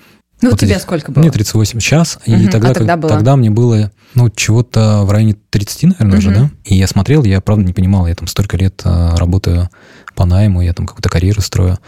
Ну, 0.42 0.50
вот 0.50 0.58
тебе 0.60 0.70
этих- 0.72 0.82
сколько 0.82 1.12
было? 1.12 1.20
Мне 1.22 1.30
38 1.30 1.80
сейчас, 1.80 2.18
Мгм. 2.26 2.36
и 2.40 2.46
А 2.46 2.50
тогда, 2.50 2.72
тогда 2.72 2.92
как- 2.94 3.00
было? 3.00 3.10
тогда 3.12 3.36
мне 3.36 3.50
было, 3.50 3.92
ну, 4.14 4.30
чего-то 4.30 5.02
в 5.04 5.10
районе 5.10 5.36
30, 5.50 5.86
наверное, 5.88 6.18
уже, 6.18 6.30
Мгм. 6.30 6.40
да? 6.40 6.50
И 6.64 6.76
я 6.76 6.86
смотрел, 6.86 7.24
я, 7.24 7.40
правда, 7.42 7.64
не 7.64 7.74
понимал, 7.74 8.06
я 8.06 8.14
там 8.14 8.26
столько 8.26 8.56
лет 8.56 8.80
а, 8.84 9.16
работаю 9.16 9.68
по 10.14 10.24
найму, 10.24 10.62
я 10.62 10.72
там 10.72 10.86
какую-то 10.86 11.10
карьеру 11.10 11.42
строю, 11.42 11.78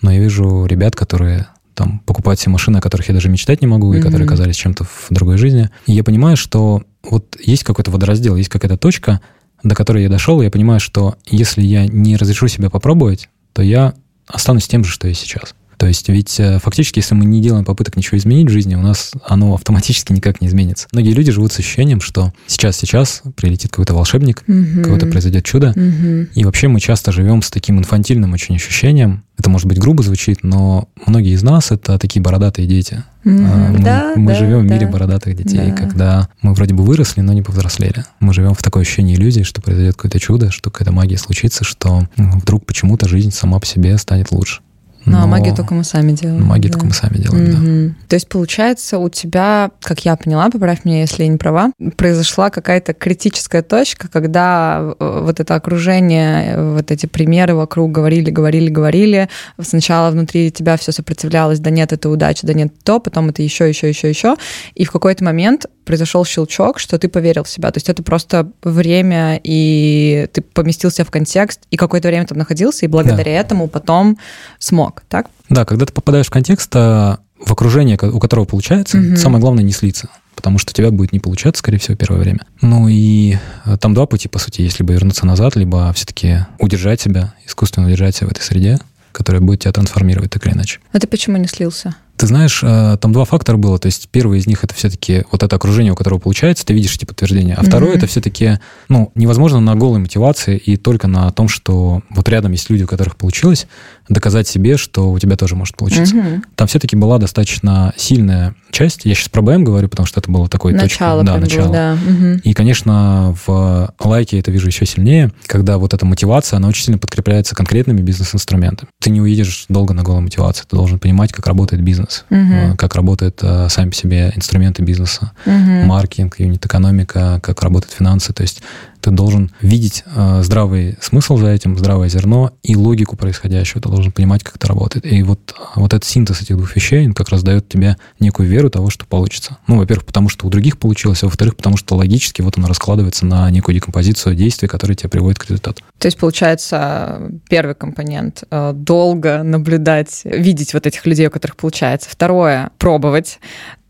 но 0.00 0.10
я 0.10 0.20
вижу 0.20 0.64
ребят, 0.64 0.96
которые 0.96 1.48
там 1.74 1.98
покупают 2.06 2.40
себе 2.40 2.52
машины, 2.52 2.78
о 2.78 2.80
которых 2.80 3.08
я 3.08 3.14
даже 3.14 3.28
мечтать 3.28 3.60
не 3.60 3.66
могу, 3.68 3.92
и 3.92 4.00
которые 4.00 4.24
оказались 4.26 4.56
чем-то 4.56 4.84
в 4.84 5.06
другой 5.10 5.36
жизни. 5.36 5.68
И 5.86 5.92
я 5.92 6.02
понимаю, 6.02 6.36
что 6.36 6.82
вот 7.10 7.36
есть 7.40 7.64
какой-то 7.64 7.90
водораздел, 7.90 8.36
есть 8.36 8.48
какая-то 8.48 8.76
точка, 8.76 9.20
до 9.62 9.74
которой 9.74 10.04
я 10.04 10.08
дошел, 10.08 10.40
и 10.40 10.44
я 10.44 10.50
понимаю, 10.50 10.80
что 10.80 11.16
если 11.26 11.62
я 11.62 11.86
не 11.86 12.16
разрешу 12.16 12.48
себя 12.48 12.70
попробовать, 12.70 13.28
то 13.52 13.62
я 13.62 13.94
останусь 14.26 14.68
тем 14.68 14.84
же, 14.84 14.92
что 14.92 15.08
я 15.08 15.14
сейчас. 15.14 15.54
То 15.78 15.86
есть 15.86 16.08
ведь 16.08 16.38
э, 16.40 16.58
фактически, 16.58 16.98
если 16.98 17.14
мы 17.14 17.24
не 17.24 17.40
делаем 17.40 17.64
попыток 17.64 17.96
ничего 17.96 18.18
изменить 18.18 18.48
в 18.48 18.52
жизни, 18.52 18.74
у 18.74 18.82
нас 18.82 19.12
оно 19.24 19.54
автоматически 19.54 20.12
никак 20.12 20.40
не 20.40 20.48
изменится. 20.48 20.88
Многие 20.92 21.12
люди 21.12 21.30
живут 21.30 21.52
с 21.52 21.58
ощущением, 21.60 22.00
что 22.00 22.32
сейчас-сейчас 22.48 23.22
прилетит 23.36 23.70
какой-то 23.70 23.94
волшебник, 23.94 24.42
mm-hmm. 24.46 24.82
кого-то 24.82 25.06
произойдет 25.06 25.44
чудо. 25.44 25.72
Mm-hmm. 25.76 26.30
И 26.34 26.44
вообще 26.44 26.66
мы 26.66 26.80
часто 26.80 27.12
живем 27.12 27.42
с 27.42 27.50
таким 27.50 27.78
инфантильным 27.78 28.32
очень 28.32 28.56
ощущением. 28.56 29.22
Это, 29.38 29.50
может 29.50 29.68
быть, 29.68 29.78
грубо 29.78 30.02
звучит, 30.02 30.42
но 30.42 30.88
многие 31.06 31.32
из 31.32 31.44
нас— 31.44 31.70
это 31.70 31.96
такие 31.96 32.20
бородатые 32.20 32.66
дети. 32.66 33.04
Mm-hmm. 33.24 33.68
Мы, 33.70 33.78
да, 33.78 34.12
мы 34.16 34.32
да, 34.32 34.38
живем 34.38 34.66
да. 34.66 34.74
в 34.74 34.76
мире 34.76 34.86
бородатых 34.88 35.36
детей, 35.36 35.70
Да. 35.70 35.76
когда 35.76 36.28
мы 36.42 36.54
вроде 36.54 36.74
бы 36.74 36.82
выросли, 36.82 37.20
но 37.20 37.32
не 37.32 37.42
повзрослели. 37.42 38.04
Мы 38.18 38.34
живем 38.34 38.54
в 38.54 38.62
такой 38.62 38.82
ощущении 38.82 39.14
иллюзии, 39.14 39.42
что 39.42 39.62
произойдет 39.62 39.94
какое-то 39.94 40.18
чудо, 40.18 40.50
что 40.50 40.72
какая-то 40.72 40.92
магия 40.92 41.18
случится, 41.18 41.62
что 41.62 42.08
м, 42.16 42.40
вдруг 42.40 42.66
почему-то 42.66 43.06
жизнь 43.06 43.30
сама 43.30 43.60
по 43.60 43.66
себе 43.66 43.96
станет 43.98 44.32
лучше. 44.32 44.60
Ну, 45.08 45.18
а 45.18 45.20
Но 45.22 45.26
магию 45.26 45.54
только 45.54 45.74
мы 45.74 45.84
сами 45.84 46.12
делаем. 46.12 46.44
магию 46.44 46.70
да. 46.70 46.78
только 46.78 46.86
мы 46.86 46.92
сами 46.92 47.18
делаем, 47.18 47.52
да. 47.52 47.58
Мгм. 47.58 47.96
То 48.08 48.14
есть, 48.14 48.28
получается, 48.28 48.98
у 48.98 49.08
тебя, 49.08 49.70
как 49.80 50.04
я 50.04 50.16
поняла, 50.16 50.50
поправь 50.50 50.84
меня, 50.84 51.00
если 51.00 51.22
я 51.24 51.28
не 51.28 51.38
права, 51.38 51.72
произошла 51.96 52.50
какая-то 52.50 52.94
критическая 52.94 53.62
точка, 53.62 54.08
когда 54.08 54.94
э, 54.98 55.20
вот 55.24 55.40
это 55.40 55.54
окружение, 55.54 56.72
вот 56.74 56.90
эти 56.90 57.06
примеры 57.06 57.54
вокруг 57.54 57.92
говорили, 57.92 58.30
говорили, 58.30 58.68
говорили. 58.68 59.28
Сначала 59.60 60.10
внутри 60.10 60.50
тебя 60.50 60.76
все 60.76 60.92
сопротивлялось, 60.92 61.60
да 61.60 61.70
нет, 61.70 61.92
это 61.92 62.08
удача, 62.08 62.46
да 62.46 62.52
нет, 62.52 62.72
то, 62.84 63.00
потом 63.00 63.30
это 63.30 63.42
еще, 63.42 63.68
еще, 63.68 63.88
еще, 63.88 64.08
еще. 64.08 64.36
И 64.74 64.84
в 64.84 64.90
какой-то 64.90 65.24
момент 65.24 65.66
произошел 65.88 66.24
щелчок, 66.24 66.78
что 66.78 66.98
ты 66.98 67.08
поверил 67.08 67.44
в 67.44 67.48
себя. 67.48 67.70
То 67.70 67.78
есть 67.78 67.88
это 67.88 68.02
просто 68.02 68.52
время, 68.62 69.40
и 69.42 70.28
ты 70.32 70.42
поместился 70.42 71.02
в 71.02 71.10
контекст, 71.10 71.62
и 71.70 71.76
какое-то 71.76 72.08
время 72.08 72.26
там 72.26 72.36
находился, 72.36 72.84
и 72.84 72.88
благодаря 72.88 73.32
этому 73.40 73.68
потом 73.68 74.18
смог, 74.58 74.97
так? 75.08 75.26
Да, 75.48 75.64
когда 75.64 75.86
ты 75.86 75.92
попадаешь 75.92 76.26
в 76.26 76.30
контекст, 76.30 76.70
а, 76.74 77.18
в 77.44 77.52
окружение, 77.52 77.96
у 78.00 78.18
которого 78.18 78.44
получается, 78.44 78.98
Мгм. 78.98 79.16
самое 79.16 79.40
главное 79.40 79.62
не 79.64 79.72
слиться. 79.72 80.08
Потому 80.34 80.58
что 80.58 80.70
у 80.70 80.74
тебя 80.74 80.90
будет 80.92 81.12
не 81.12 81.18
получаться, 81.18 81.58
скорее 81.60 81.78
всего, 81.78 81.96
первое 81.96 82.20
время. 82.20 82.40
Ну 82.60 82.86
и 82.88 83.36
э, 83.64 83.76
там 83.78 83.92
два 83.94 84.06
пути, 84.06 84.28
по 84.28 84.38
сути, 84.38 84.60
есть 84.62 84.78
либо 84.78 84.92
вернуться 84.92 85.26
назад, 85.26 85.56
либо 85.56 85.92
все-таки 85.94 86.46
удержать 86.60 87.00
себя, 87.00 87.34
искусственно 87.44 87.86
удержать 87.86 88.14
себя 88.16 88.28
в 88.28 88.30
этой 88.30 88.42
среде, 88.42 88.78
которая 89.12 89.42
будет 89.42 89.60
тебя 89.60 89.72
трансформировать 89.72 90.30
так 90.30 90.46
или 90.46 90.52
иначе. 90.54 90.78
А 90.92 91.00
ты 91.00 91.08
почему 91.08 91.36
не 91.38 91.48
слился? 91.48 91.96
Ты 92.18 92.26
знаешь, 92.26 92.60
э, 92.62 92.96
там 93.00 93.12
два 93.12 93.24
фактора 93.24 93.56
было. 93.56 93.78
То 93.78 93.86
есть 93.86 94.08
первый 94.10 94.38
из 94.40 94.46
них 94.46 94.64
это 94.64 94.74
все-таки 94.74 95.24
вот 95.30 95.42
это 95.42 95.54
окружение, 95.56 95.92
у 95.92 95.96
которого 95.96 96.18
получается, 96.18 96.66
ты 96.66 96.74
видишь 96.74 96.94
эти 96.96 97.04
подтверждения. 97.04 97.54
А 97.54 97.62
второе 97.62 97.90
Мгм. 97.90 97.98
это 97.98 98.06
все-таки, 98.08 98.58
ну, 98.88 99.12
невозможно 99.14 99.60
на 99.60 99.74
голой 99.76 100.00
мотивации 100.00 100.56
и 100.56 100.76
только 100.76 101.06
на 101.06 101.30
том, 101.30 101.48
что 101.48 102.02
вот 102.10 102.28
рядом 102.28 102.52
есть 102.52 102.70
люди, 102.70 102.82
у 102.82 102.86
которых 102.86 103.16
получилось, 103.16 103.66
доказать 104.08 104.48
себе, 104.48 104.76
что 104.76 105.10
у 105.10 105.18
тебя 105.18 105.36
тоже 105.36 105.54
может 105.54 105.76
получиться. 105.76 106.16
Мгм. 106.16 106.44
Там 106.56 106.66
все-таки 106.66 106.96
была 106.96 107.18
достаточно 107.18 107.92
сильная 107.96 108.54
часть. 108.70 109.04
Я 109.04 109.14
сейчас 109.14 109.28
про 109.28 109.40
БМ 109.42 109.64
говорю, 109.64 109.88
потому 109.88 110.06
что 110.06 110.20
это 110.20 110.30
было 110.30 110.48
такое 110.48 110.74
Начало, 110.74 111.20
точка. 111.22 111.34
Да, 111.34 111.40
начало. 111.40 111.72
да. 111.72 111.94
Мгм. 111.94 112.36
И, 112.38 112.52
конечно, 112.52 113.34
в 113.46 113.94
лайке 114.02 114.38
это 114.40 114.50
вижу 114.50 114.66
еще 114.66 114.86
сильнее, 114.86 115.30
когда 115.46 115.78
вот 115.78 115.94
эта 115.94 116.04
мотивация, 116.04 116.56
она 116.56 116.68
очень 116.68 116.84
сильно 116.84 116.98
подкрепляется 116.98 117.54
конкретными 117.54 118.00
бизнес-инструментами. 118.00 118.90
Ты 119.00 119.10
не 119.10 119.20
уедешь 119.20 119.66
долго 119.68 119.94
на 119.94 120.02
голой 120.02 120.22
мотивации, 120.22 120.64
ты 120.68 120.76
должен 120.76 120.98
понимать, 120.98 121.32
как 121.32 121.46
работает 121.46 121.82
бизнес, 121.82 122.07
Мгм. 122.30 122.52
э, 122.72 122.76
как 122.76 122.94
работают 122.94 123.40
э, 123.42 123.68
сами 123.68 123.90
по 123.90 123.94
себе 123.96 124.32
инструменты 124.34 124.82
бизнеса, 124.82 125.32
Мгм. 125.46 125.86
маркетинг, 125.86 126.38
юнит-экономика, 126.38 127.40
как 127.42 127.62
работают 127.62 127.94
финансы. 127.94 128.32
То 128.32 128.42
есть 128.42 128.62
ты 129.00 129.10
должен 129.10 129.50
видеть 129.60 130.04
э, 130.06 130.42
здравый 130.42 130.96
смысл 131.00 131.36
за 131.36 131.48
этим, 131.48 131.76
здравое 131.78 132.08
зерно 132.08 132.52
и 132.62 132.76
логику 132.76 133.16
происходящего. 133.16 133.80
Ты 133.80 133.88
должен 133.88 134.12
понимать, 134.12 134.44
как 134.44 134.56
это 134.56 134.66
работает. 134.66 135.10
И 135.10 135.22
вот, 135.22 135.54
э, 135.56 135.62
вот 135.76 135.92
этот 135.92 136.04
синтез 136.04 136.42
этих 136.42 136.56
двух 136.56 136.74
вещей 136.74 137.06
он 137.06 137.14
как 137.14 137.28
раз 137.28 137.42
дает 137.42 137.68
тебе 137.68 137.96
некую 138.20 138.48
веру 138.48 138.70
того, 138.70 138.90
что 138.90 139.06
получится. 139.06 139.58
Ну, 139.66 139.78
во-первых, 139.78 140.06
потому 140.06 140.28
что 140.28 140.46
у 140.46 140.50
других 140.50 140.78
получилось, 140.78 141.22
а 141.22 141.26
во-вторых, 141.26 141.56
потому 141.56 141.76
что 141.76 141.96
логически 141.96 142.42
вот 142.42 142.58
оно 142.58 142.68
раскладывается 142.68 143.26
на 143.26 143.50
некую 143.50 143.74
декомпозицию 143.74 144.34
действий, 144.34 144.68
которые 144.68 144.96
тебя 144.96 145.08
приводят 145.08 145.38
к 145.38 145.44
результату. 145.44 145.82
То 145.98 146.06
есть, 146.06 146.18
получается, 146.18 147.30
первый 147.48 147.74
компонент 147.74 148.44
э, 148.50 148.72
долго 148.74 149.42
наблюдать, 149.42 150.22
видеть 150.24 150.74
вот 150.74 150.86
этих 150.86 151.06
людей, 151.06 151.26
у 151.26 151.30
которых 151.30 151.56
получается. 151.56 152.08
Второе 152.10 152.70
пробовать. 152.78 153.38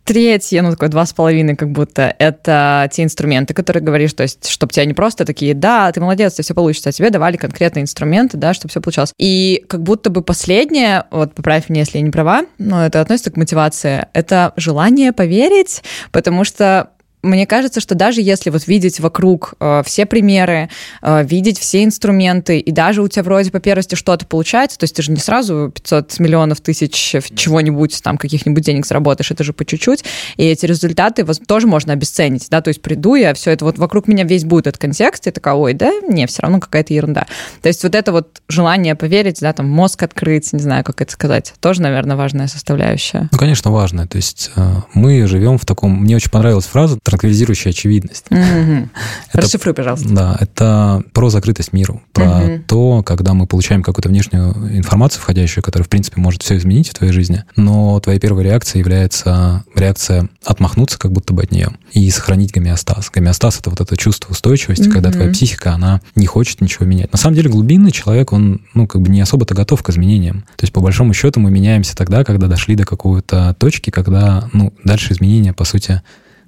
Третье, 0.08 0.62
ну, 0.62 0.70
такое 0.70 0.88
два 0.88 1.04
с 1.04 1.12
половиной, 1.12 1.54
как 1.54 1.70
будто, 1.70 2.14
это 2.18 2.88
те 2.90 3.02
инструменты, 3.02 3.52
которые 3.52 3.82
говоришь, 3.82 4.14
то 4.14 4.22
есть, 4.22 4.48
чтобы 4.48 4.72
тебя 4.72 4.86
не 4.86 4.94
просто 4.94 5.26
такие, 5.26 5.52
да, 5.52 5.92
ты 5.92 6.00
молодец, 6.00 6.32
у 6.32 6.36
тебя 6.36 6.44
все 6.44 6.54
получится, 6.54 6.88
а 6.88 6.92
тебе 6.92 7.10
давали 7.10 7.36
конкретные 7.36 7.82
инструменты, 7.82 8.38
да, 8.38 8.54
чтобы 8.54 8.70
все 8.70 8.80
получалось. 8.80 9.12
И 9.18 9.62
как 9.68 9.82
будто 9.82 10.08
бы 10.08 10.22
последнее, 10.22 11.04
вот 11.10 11.34
поправь 11.34 11.68
меня, 11.68 11.82
если 11.82 11.98
я 11.98 12.04
не 12.04 12.10
права, 12.10 12.46
но 12.56 12.86
это 12.86 13.02
относится 13.02 13.30
к 13.30 13.36
мотивации, 13.36 14.06
это 14.14 14.54
желание 14.56 15.12
поверить, 15.12 15.82
потому 16.10 16.44
что 16.44 16.88
мне 17.28 17.46
кажется, 17.46 17.80
что 17.80 17.94
даже 17.94 18.20
если 18.20 18.50
вот 18.50 18.66
видеть 18.66 19.00
вокруг 19.00 19.54
э, 19.60 19.82
все 19.84 20.06
примеры, 20.06 20.70
э, 21.02 21.24
видеть 21.24 21.58
все 21.58 21.84
инструменты, 21.84 22.58
и 22.58 22.72
даже 22.72 23.02
у 23.02 23.08
тебя 23.08 23.22
вроде 23.22 23.50
по 23.50 23.60
первости 23.60 23.94
что-то 23.94 24.26
получается, 24.26 24.78
то 24.78 24.84
есть 24.84 24.96
ты 24.96 25.02
же 25.02 25.12
не 25.12 25.18
сразу 25.18 25.70
500 25.74 26.18
миллионов 26.20 26.60
тысяч 26.60 27.16
чего-нибудь, 27.34 28.02
там, 28.02 28.18
каких-нибудь 28.18 28.64
денег 28.64 28.86
заработаешь, 28.86 29.30
это 29.30 29.44
же 29.44 29.52
по 29.52 29.64
чуть-чуть, 29.64 30.04
и 30.36 30.44
эти 30.44 30.66
результаты 30.66 31.24
тоже 31.46 31.66
можно 31.66 31.92
обесценить, 31.92 32.48
да, 32.50 32.60
то 32.60 32.68
есть 32.68 32.82
приду 32.82 33.14
я, 33.14 33.34
все 33.34 33.50
это 33.50 33.64
вот 33.64 33.78
вокруг 33.78 34.08
меня 34.08 34.24
весь 34.24 34.44
будет 34.44 34.66
этот 34.66 34.80
контекст, 34.80 35.26
и 35.26 35.30
такая, 35.30 35.54
ой, 35.54 35.74
да, 35.74 35.92
не, 36.08 36.26
все 36.26 36.42
равно 36.42 36.60
какая-то 36.60 36.94
ерунда. 36.94 37.26
То 37.62 37.68
есть 37.68 37.82
вот 37.82 37.94
это 37.94 38.12
вот 38.12 38.40
желание 38.48 38.94
поверить, 38.94 39.40
да, 39.40 39.52
там, 39.52 39.68
мозг 39.68 40.02
открыть, 40.02 40.52
не 40.52 40.60
знаю, 40.60 40.84
как 40.84 41.00
это 41.00 41.12
сказать, 41.12 41.54
тоже, 41.60 41.82
наверное, 41.82 42.16
важная 42.16 42.48
составляющая. 42.48 43.28
Ну, 43.32 43.38
конечно, 43.38 43.70
важно. 43.70 44.06
То 44.06 44.16
есть 44.16 44.50
э, 44.56 44.74
мы 44.94 45.26
живем 45.26 45.58
в 45.58 45.64
таком... 45.64 46.02
Мне 46.02 46.16
очень 46.16 46.30
понравилась 46.30 46.66
фраза 46.66 46.98
«транквилизирующая 47.18 47.70
очевидность». 47.72 48.26
Мгм. 48.30 48.90
Это- 49.32 49.42
Расшифруй, 49.42 49.74
пожалуйста. 49.74 50.08
Да, 50.08 50.36
это 50.40 51.02
про 51.12 51.30
закрытость 51.30 51.72
миру, 51.72 52.02
про 52.12 52.24
Мгм. 52.24 52.62
то, 52.64 53.02
когда 53.02 53.34
мы 53.34 53.46
получаем 53.46 53.82
какую-то 53.82 54.08
внешнюю 54.08 54.52
информацию 54.76 55.20
входящую, 55.20 55.62
которая, 55.64 55.84
в 55.84 55.88
принципе, 55.88 56.20
может 56.20 56.42
все 56.42 56.56
изменить 56.56 56.88
в 56.88 56.94
твоей 56.94 57.12
жизни, 57.12 57.44
но 57.56 57.98
твоей 58.00 58.18
первой 58.20 58.44
реакцией 58.44 58.80
является 58.80 59.64
реакция 59.74 60.28
отмахнуться 60.44 60.98
как 60.98 61.12
будто 61.12 61.32
бы 61.34 61.42
от 61.42 61.50
нее 61.52 61.70
и 61.92 62.10
сохранить 62.10 62.52
гомеостаз. 62.52 63.10
Гомеостаз— 63.10 63.58
это 63.60 63.70
вот 63.70 63.80
это 63.80 63.96
чувство 63.96 64.30
устойчивости, 64.32 64.88
когда 64.88 65.08
Мгм. 65.08 65.18
твоя 65.18 65.32
психика, 65.32 65.72
она 65.72 66.00
не 66.14 66.26
хочет 66.26 66.60
ничего 66.60 66.86
менять. 66.86 67.12
На 67.12 67.18
самом 67.18 67.34
деле 67.36 67.50
глубинный 67.50 67.90
человек, 67.90 68.32
он, 68.32 68.62
ну, 68.74 68.86
как 68.86 69.02
бы 69.02 69.10
не 69.10 69.20
особо-то 69.20 69.54
готов 69.54 69.82
к 69.82 69.90
изменениям. 69.90 70.42
То 70.56 70.62
есть, 70.64 70.72
по 70.72 70.80
большому 70.80 71.12
счету, 71.14 71.40
мы 71.40 71.50
меняемся 71.50 71.96
тогда, 71.96 72.24
когда 72.24 72.46
дошли 72.46 72.74
до 72.76 72.84
какой-то 72.84 73.54
точки, 73.58 73.90
когда, 73.90 74.48
ну, 74.52 74.72
дальше 74.84 75.12
изменения, 75.12 75.52
по 75.52 75.64
сути, 75.64 76.02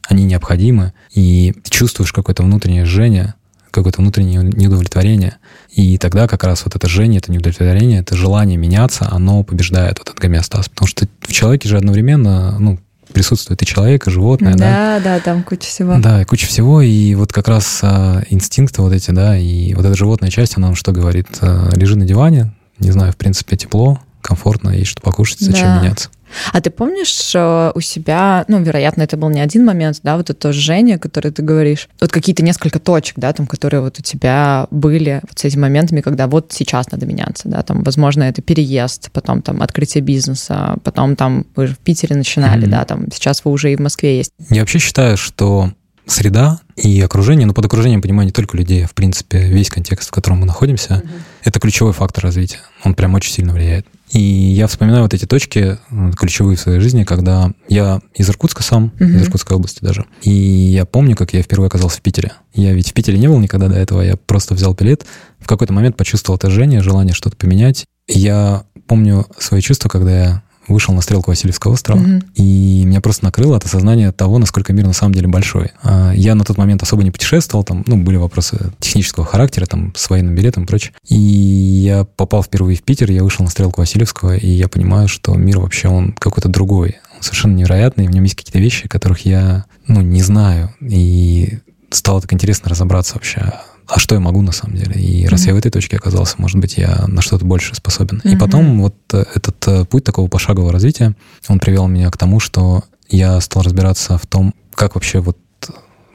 они 0.09 0.25
необходимы, 0.25 0.93
и 1.13 1.55
ты 1.63 1.71
чувствуешь 1.71 2.13
какое-то 2.13 2.43
внутреннее 2.43 2.85
жжение, 2.85 3.35
какое-то 3.71 4.01
внутреннее 4.01 4.43
неудовлетворение. 4.43 5.37
И 5.71 5.97
тогда 5.99 6.27
как 6.27 6.45
раз 6.45 6.65
вот 6.65 6.75
это 6.75 6.89
жжение, 6.89 7.19
это 7.19 7.31
неудовлетворение, 7.31 8.01
это 8.01 8.17
желание 8.17 8.57
меняться, 8.57 9.09
оно 9.11 9.45
побеждает 9.45 9.99
вот 9.99 10.09
этот 10.09 10.21
гомеостаз. 10.21 10.69
Потому 10.69 10.89
что 10.89 11.07
в 11.21 11.33
человеке 11.33 11.69
же 11.69 11.77
одновременно, 11.77 12.59
ну, 12.59 12.79
присутствует 13.13 13.61
и 13.63 13.67
человек, 13.67 14.07
и 14.07 14.11
животное, 14.11 14.55
да? 14.55 14.99
Да, 14.99 15.01
да, 15.01 15.21
там 15.21 15.43
куча 15.43 15.67
всего. 15.69 15.99
Да, 15.99 16.23
и 16.23 16.25
куча 16.25 16.47
всего, 16.47 16.81
и 16.81 17.15
вот 17.15 17.33
как 17.33 17.49
раз 17.49 17.81
а, 17.83 18.23
инстинкты 18.31 18.83
вот 18.83 18.93
эти, 18.93 19.11
да, 19.11 19.37
и 19.37 19.75
вот 19.75 19.85
эта 19.85 19.97
животная 19.97 20.31
часть, 20.31 20.57
она 20.57 20.69
нам 20.69 20.77
что 20.77 20.93
говорит? 20.93 21.27
А, 21.41 21.71
лежи 21.75 21.97
на 21.97 22.05
диване, 22.05 22.53
не 22.79 22.93
знаю, 22.93 23.13
в 23.13 23.17
принципе, 23.17 23.57
тепло, 23.57 24.01
комфортно, 24.23 24.71
есть 24.71 24.91
что 24.91 25.03
покушать, 25.03 25.41
зачем 25.41 25.67
Да. 25.67 25.83
меняться? 25.83 26.09
А 26.53 26.61
ты 26.61 26.71
помнишь 26.71 27.33
э, 27.35 27.73
у 27.75 27.81
себя, 27.81 28.45
ну, 28.49 28.63
вероятно, 28.63 29.03
это 29.03 29.17
был 29.17 29.31
не 29.31 29.41
один 29.41 29.65
момент, 29.65 30.01
да, 30.03 30.17
вот 30.17 30.31
это 30.31 30.53
жжение, 30.53 30.99
которое 30.99 31.31
ты 31.31 31.43
говоришь, 31.43 31.89
вот 32.01 32.13
какие-то 32.13 32.43
несколько 32.43 32.79
точек, 32.79 33.15
да, 33.19 33.33
там, 33.33 33.47
которые 33.47 33.81
вот 33.81 33.99
у 33.99 34.03
тебя 34.03 34.67
были 34.71 35.21
вот 35.29 35.39
с 35.39 35.45
этими 35.45 35.63
моментами, 35.63 36.01
когда 36.01 36.27
вот 36.27 36.53
сейчас 36.53 36.91
надо 36.91 37.07
меняться, 37.07 37.49
да, 37.49 37.63
там, 37.63 37.83
возможно, 37.83 38.25
это 38.25 38.43
переезд, 38.43 39.11
потом 39.13 39.43
там 39.43 39.63
открытие 39.63 40.03
бизнеса, 40.03 40.77
потом 40.85 41.17
там 41.17 41.47
вы 41.57 41.67
же 41.69 41.75
в 41.75 41.79
Питере 41.79 42.17
начинали, 42.17 42.63
Мгм. 42.63 42.71
да, 42.71 42.85
там 42.85 43.07
сейчас 43.13 43.45
вы 43.45 43.51
уже 43.51 43.73
и 43.73 43.77
в 43.77 43.81
Москве 43.81 44.19
есть. 44.19 44.33
Я 44.51 44.61
вообще 44.61 44.79
считаю, 44.79 45.17
что 45.17 45.73
среда 46.07 46.59
и 46.77 47.01
окружение, 47.01 47.47
ну, 47.47 47.55
под 47.55 47.67
окружением 47.67 48.03
понимаю 48.03 48.27
не 48.27 48.33
только 48.33 48.57
людей, 48.57 48.85
а, 48.85 48.89
в 48.89 48.95
принципе, 48.95 49.39
весь 49.47 49.71
контекст, 49.71 50.09
в 50.09 50.13
котором 50.13 50.39
мы 50.39 50.47
находимся, 50.47 51.03
это 51.45 51.61
ключевой 51.61 51.93
фактор 51.93 52.25
развития. 52.25 52.59
Он 52.85 52.95
прям 52.95 53.15
очень 53.15 53.33
сильно 53.33 53.53
влияет. 53.53 53.87
И 54.11 54.19
я 54.21 54.67
вспоминаю 54.67 55.03
вот 55.05 55.15
эти 55.15 55.25
точки 55.25 55.79
м, 55.91 56.13
ключевые 56.13 56.57
в 56.57 56.61
своей 56.61 56.81
жизни, 56.81 57.05
когда 57.05 57.53
я 57.69 58.01
из 58.15 58.29
Иркутска 58.29 58.63
сам, 58.63 58.93
Мгм. 58.99 59.17
из 59.17 59.23
Иркутской 59.23 59.57
области 59.57 59.79
даже. 59.83 60.05
И 60.23 60.31
я 60.31 60.85
помню, 60.85 61.15
как 61.17 61.33
я 61.33 61.43
впервые 61.43 61.69
оказался 61.69 61.99
в 61.99 62.03
Питере. 62.03 62.33
Я 62.53 62.73
ведь 62.73 62.91
в 62.91 62.93
Питере 62.93 63.19
не 63.19 63.29
был 63.29 63.39
никогда 63.39 63.69
до 63.69 63.77
этого, 63.77 64.03
я 64.03 64.17
просто 64.17 64.55
взял 64.55 64.75
билет, 64.75 65.07
в 65.39 65.47
какой-то 65.47 65.73
момент 65.73 65.97
почувствовал 65.97 66.37
отожжение, 66.37 66.81
желание 66.83 67.15
что-то 67.15 67.37
поменять. 67.37 67.85
Я 68.09 68.65
помню 68.89 69.27
свои 69.39 69.61
чувства, 69.61 69.89
когда 69.89 70.11
я 70.21 70.43
вышел 70.73 70.95
на 70.95 71.03
стрелку 71.03 71.31
Васильевского 71.31 71.73
острова, 71.73 72.01
угу. 72.01 72.23
и 72.35 72.85
меня 72.85 73.01
просто 73.01 73.25
накрыло 73.25 73.57
от 73.57 73.65
осознания 73.65 74.13
того, 74.13 74.39
насколько 74.39 74.73
мир 74.73 74.87
на 74.87 74.93
самом 74.93 75.15
деле 75.15 75.29
большой. 75.29 75.71
А, 75.83 76.13
я 76.15 76.35
на 76.35 76.45
тот 76.45 76.57
момент 76.59 76.83
особо 76.83 77.03
не 77.03 77.11
путешествовал, 77.11 77.65
там, 77.65 77.85
ну, 77.87 77.97
были 77.97 78.17
вопросы 78.17 78.73
технического 78.79 79.25
характера, 79.27 79.67
там, 79.67 79.93
с 79.97 80.09
военным 80.11 80.35
билетом 80.35 80.65
и 80.65 80.67
прочее. 80.67 80.93
И 81.09 81.17
я 81.17 82.05
попал 82.05 82.43
впервые 82.43 82.77
в 82.77 82.83
Питер, 82.83 83.11
я 83.11 83.25
вышел 83.25 83.45
на 83.45 83.51
стрелку 83.51 83.81
Васильевского, 83.81 84.37
и 84.37 84.49
я 84.49 84.69
понимаю, 84.69 85.09
что 85.09 85.35
мир 85.35 85.59
вообще, 85.61 85.89
он 85.89 86.13
какой-то 86.13 86.49
другой. 86.49 86.97
Он 87.17 87.23
совершенно 87.23 87.55
невероятный, 87.55 88.07
в 88.07 88.11
нем 88.11 88.25
есть 88.25 88.37
какие-то 88.37 88.59
вещи, 88.59 88.89
которых 88.89 89.25
я, 89.25 89.65
ну, 89.87 90.01
не 90.01 90.23
знаю. 90.23 90.75
И 90.81 91.59
стало 91.91 92.21
так 92.21 92.33
интересно 92.33 92.71
разобраться 92.71 93.15
вообще, 93.15 93.53
а 93.91 93.99
что 93.99 94.15
я 94.15 94.21
могу 94.21 94.41
на 94.41 94.53
самом 94.53 94.77
деле. 94.77 95.01
И 95.01 95.27
раз 95.27 95.43
mm-hmm. 95.43 95.49
я 95.49 95.55
в 95.55 95.59
этой 95.59 95.71
точке 95.71 95.97
оказался, 95.97 96.37
может 96.39 96.59
быть, 96.59 96.77
я 96.77 97.07
на 97.09 97.23
что-то 97.23 97.45
больше 97.45 97.75
способен. 97.75 98.23
Mm-hmm. 98.25 98.35
И 98.35 98.37
потом 98.37 98.81
вот 98.81 98.95
э, 99.13 99.25
этот 99.35 99.67
э, 99.67 99.85
путь 99.85 100.05
такого 100.05 100.29
пошагового 100.29 100.73
развития, 100.73 101.15
он 101.49 101.59
привел 101.59 101.89
меня 101.89 102.11
к 102.11 102.17
тому, 102.17 102.39
что 102.39 102.85
я 103.09 103.41
стал 103.41 103.63
разбираться 103.63 104.17
в 104.17 104.27
том, 104.27 104.55
как 104.75 104.95
вообще 104.95 105.19
вот 105.19 105.39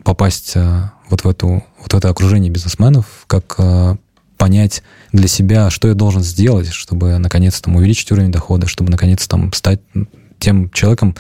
попасть 0.04 0.54
э, 0.56 0.90
вот 1.10 1.26
в, 1.26 1.28
эту, 1.28 1.66
вот 1.82 1.94
в 1.94 1.96
это 1.96 2.10
окружение 2.10 2.50
бизнесменов, 2.50 3.06
как 3.28 3.60
понять 4.38 4.84
для 5.14 5.28
себя, 5.28 5.70
что 5.70 5.88
я 5.88 5.94
должен 5.94 6.22
сделать, 6.22 6.70
чтобы 6.70 7.18
наконец 7.18 7.60
там 7.62 7.76
увеличить 7.76 8.12
уровень 8.12 8.32
дохода, 8.32 8.68
чтобы 8.68 8.92
наконец 8.92 9.26
там 9.28 9.54
стать 9.54 9.80
тем 10.40 10.70
человеком, 10.72 11.16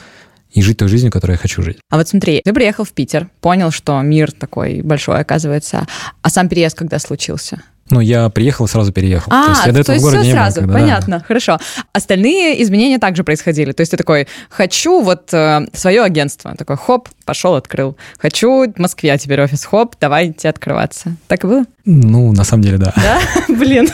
и 0.55 0.61
жить 0.61 0.77
той 0.77 0.87
жизнью, 0.87 1.11
которой 1.11 1.33
я 1.33 1.37
хочу 1.37 1.61
жить. 1.61 1.77
А 1.89 1.97
вот 1.97 2.07
смотри, 2.07 2.41
ты 2.43 2.53
приехал 2.53 2.85
в 2.85 2.93
Питер, 2.93 3.29
понял, 3.41 3.71
что 3.71 4.01
мир 4.01 4.31
такой 4.31 4.81
большой, 4.81 5.19
оказывается. 5.19 5.85
А 6.21 6.29
сам 6.29 6.47
переезд 6.49 6.77
когда 6.77 6.97
случился? 6.97 7.61
Ну, 7.91 7.99
я 7.99 8.29
приехал 8.29 8.67
сразу 8.67 8.91
переехал. 8.91 9.31
А, 9.31 9.43
то 9.43 9.49
есть 9.51 9.65
я 9.67 9.71
до 9.73 9.79
этого 9.81 9.85
то 9.85 9.93
есть 9.93 10.03
в 10.03 10.07
городе 10.07 10.23
все 10.23 10.31
не 10.31 10.33
сразу, 10.33 10.61
был, 10.61 10.67
когда, 10.67 10.79
понятно, 10.79 11.19
да. 11.19 11.25
хорошо. 11.25 11.59
Остальные 11.93 12.63
изменения 12.63 12.97
также 12.97 13.23
происходили. 13.23 13.73
То 13.73 13.81
есть 13.81 13.91
ты 13.91 13.97
такой, 13.97 14.27
хочу 14.49 15.01
вот 15.01 15.31
э, 15.33 15.67
свое 15.73 16.01
агентство. 16.01 16.55
Такой, 16.55 16.77
хоп, 16.77 17.09
пошел, 17.25 17.55
открыл. 17.55 17.97
Хочу 18.17 18.71
в 18.71 18.79
Москве 18.79 19.11
а 19.11 19.17
теперь 19.17 19.41
офис, 19.41 19.65
хоп, 19.65 19.95
давайте 19.99 20.49
открываться. 20.49 21.15
Так 21.27 21.43
и 21.43 21.47
было? 21.47 21.65
Ну, 21.85 22.31
на 22.31 22.43
самом 22.43 22.63
деле, 22.63 22.77
да. 22.77 22.93
Да? 22.95 23.19
Блин. 23.53 23.87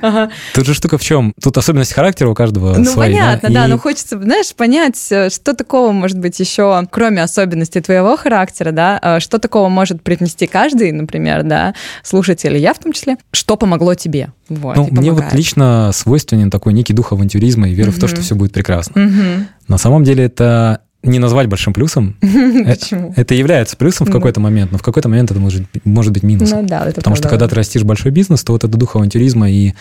Тут 0.54 0.66
же 0.66 0.74
штука 0.74 0.98
в 0.98 1.02
чем? 1.02 1.34
Тут 1.42 1.58
особенность 1.58 1.92
характера 1.92 2.28
у 2.28 2.34
каждого 2.34 2.76
Ну, 2.76 2.94
понятно, 2.94 3.50
да, 3.50 3.66
но 3.66 3.78
хочется, 3.78 4.20
знаешь, 4.20 4.54
понять, 4.54 5.06
э, 5.10 5.30
что 5.30 5.54
такого 5.54 5.92
может 5.92 6.18
быть 6.18 6.40
еще, 6.40 6.86
кроме 6.90 7.22
особенностей 7.22 7.80
твоего 7.80 8.16
характера, 8.16 8.72
да, 8.72 8.98
э, 9.02 9.20
что 9.20 9.38
такого 9.38 9.68
может 9.68 10.02
привнести 10.02 10.46
каждый, 10.46 10.92
например, 10.92 11.42
да, 11.42 11.74
слушатель, 12.02 12.56
я 12.56 12.72
в 12.72 12.78
том 12.78 12.92
числе, 12.92 13.16
что 13.30 13.56
помогло 13.56 13.94
тебе? 13.94 14.32
Вот, 14.48 14.76
ну, 14.76 14.88
мне 14.90 15.12
вот 15.12 15.32
лично 15.32 15.90
свойственен 15.92 16.50
такой 16.50 16.72
некий 16.72 16.92
дух 16.92 17.12
авантюризма 17.12 17.68
и 17.68 17.74
вера 17.74 17.90
в 17.90 17.98
то, 17.98 18.08
что 18.08 18.20
все 18.20 18.34
будет 18.34 18.52
прекрасно. 18.52 19.46
На 19.68 19.78
самом 19.78 20.04
деле 20.04 20.24
это 20.24 20.80
не 21.02 21.18
назвать 21.18 21.48
большим 21.48 21.72
плюсом. 21.72 22.16
Почему? 22.20 23.12
Это 23.16 23.34
является 23.34 23.76
плюсом 23.76 24.06
в 24.06 24.10
какой-то 24.10 24.40
момент, 24.40 24.72
но 24.72 24.78
в 24.78 24.82
какой-то 24.82 25.08
момент 25.08 25.30
это 25.30 25.40
может, 25.40 25.62
может 25.84 26.12
быть 26.12 26.22
минусом. 26.22 26.62
Ну, 26.62 26.68
да, 26.68 26.84
это 26.84 26.96
Потому 26.96 27.16
что 27.16 27.28
когда 27.28 27.48
ты 27.48 27.54
растишь 27.54 27.84
большой 27.84 28.10
бизнес, 28.10 28.42
то 28.42 28.52
вот 28.52 28.64
это 28.64 28.76
дух 28.76 28.96
авантюризма 28.96 29.50
и 29.50 29.74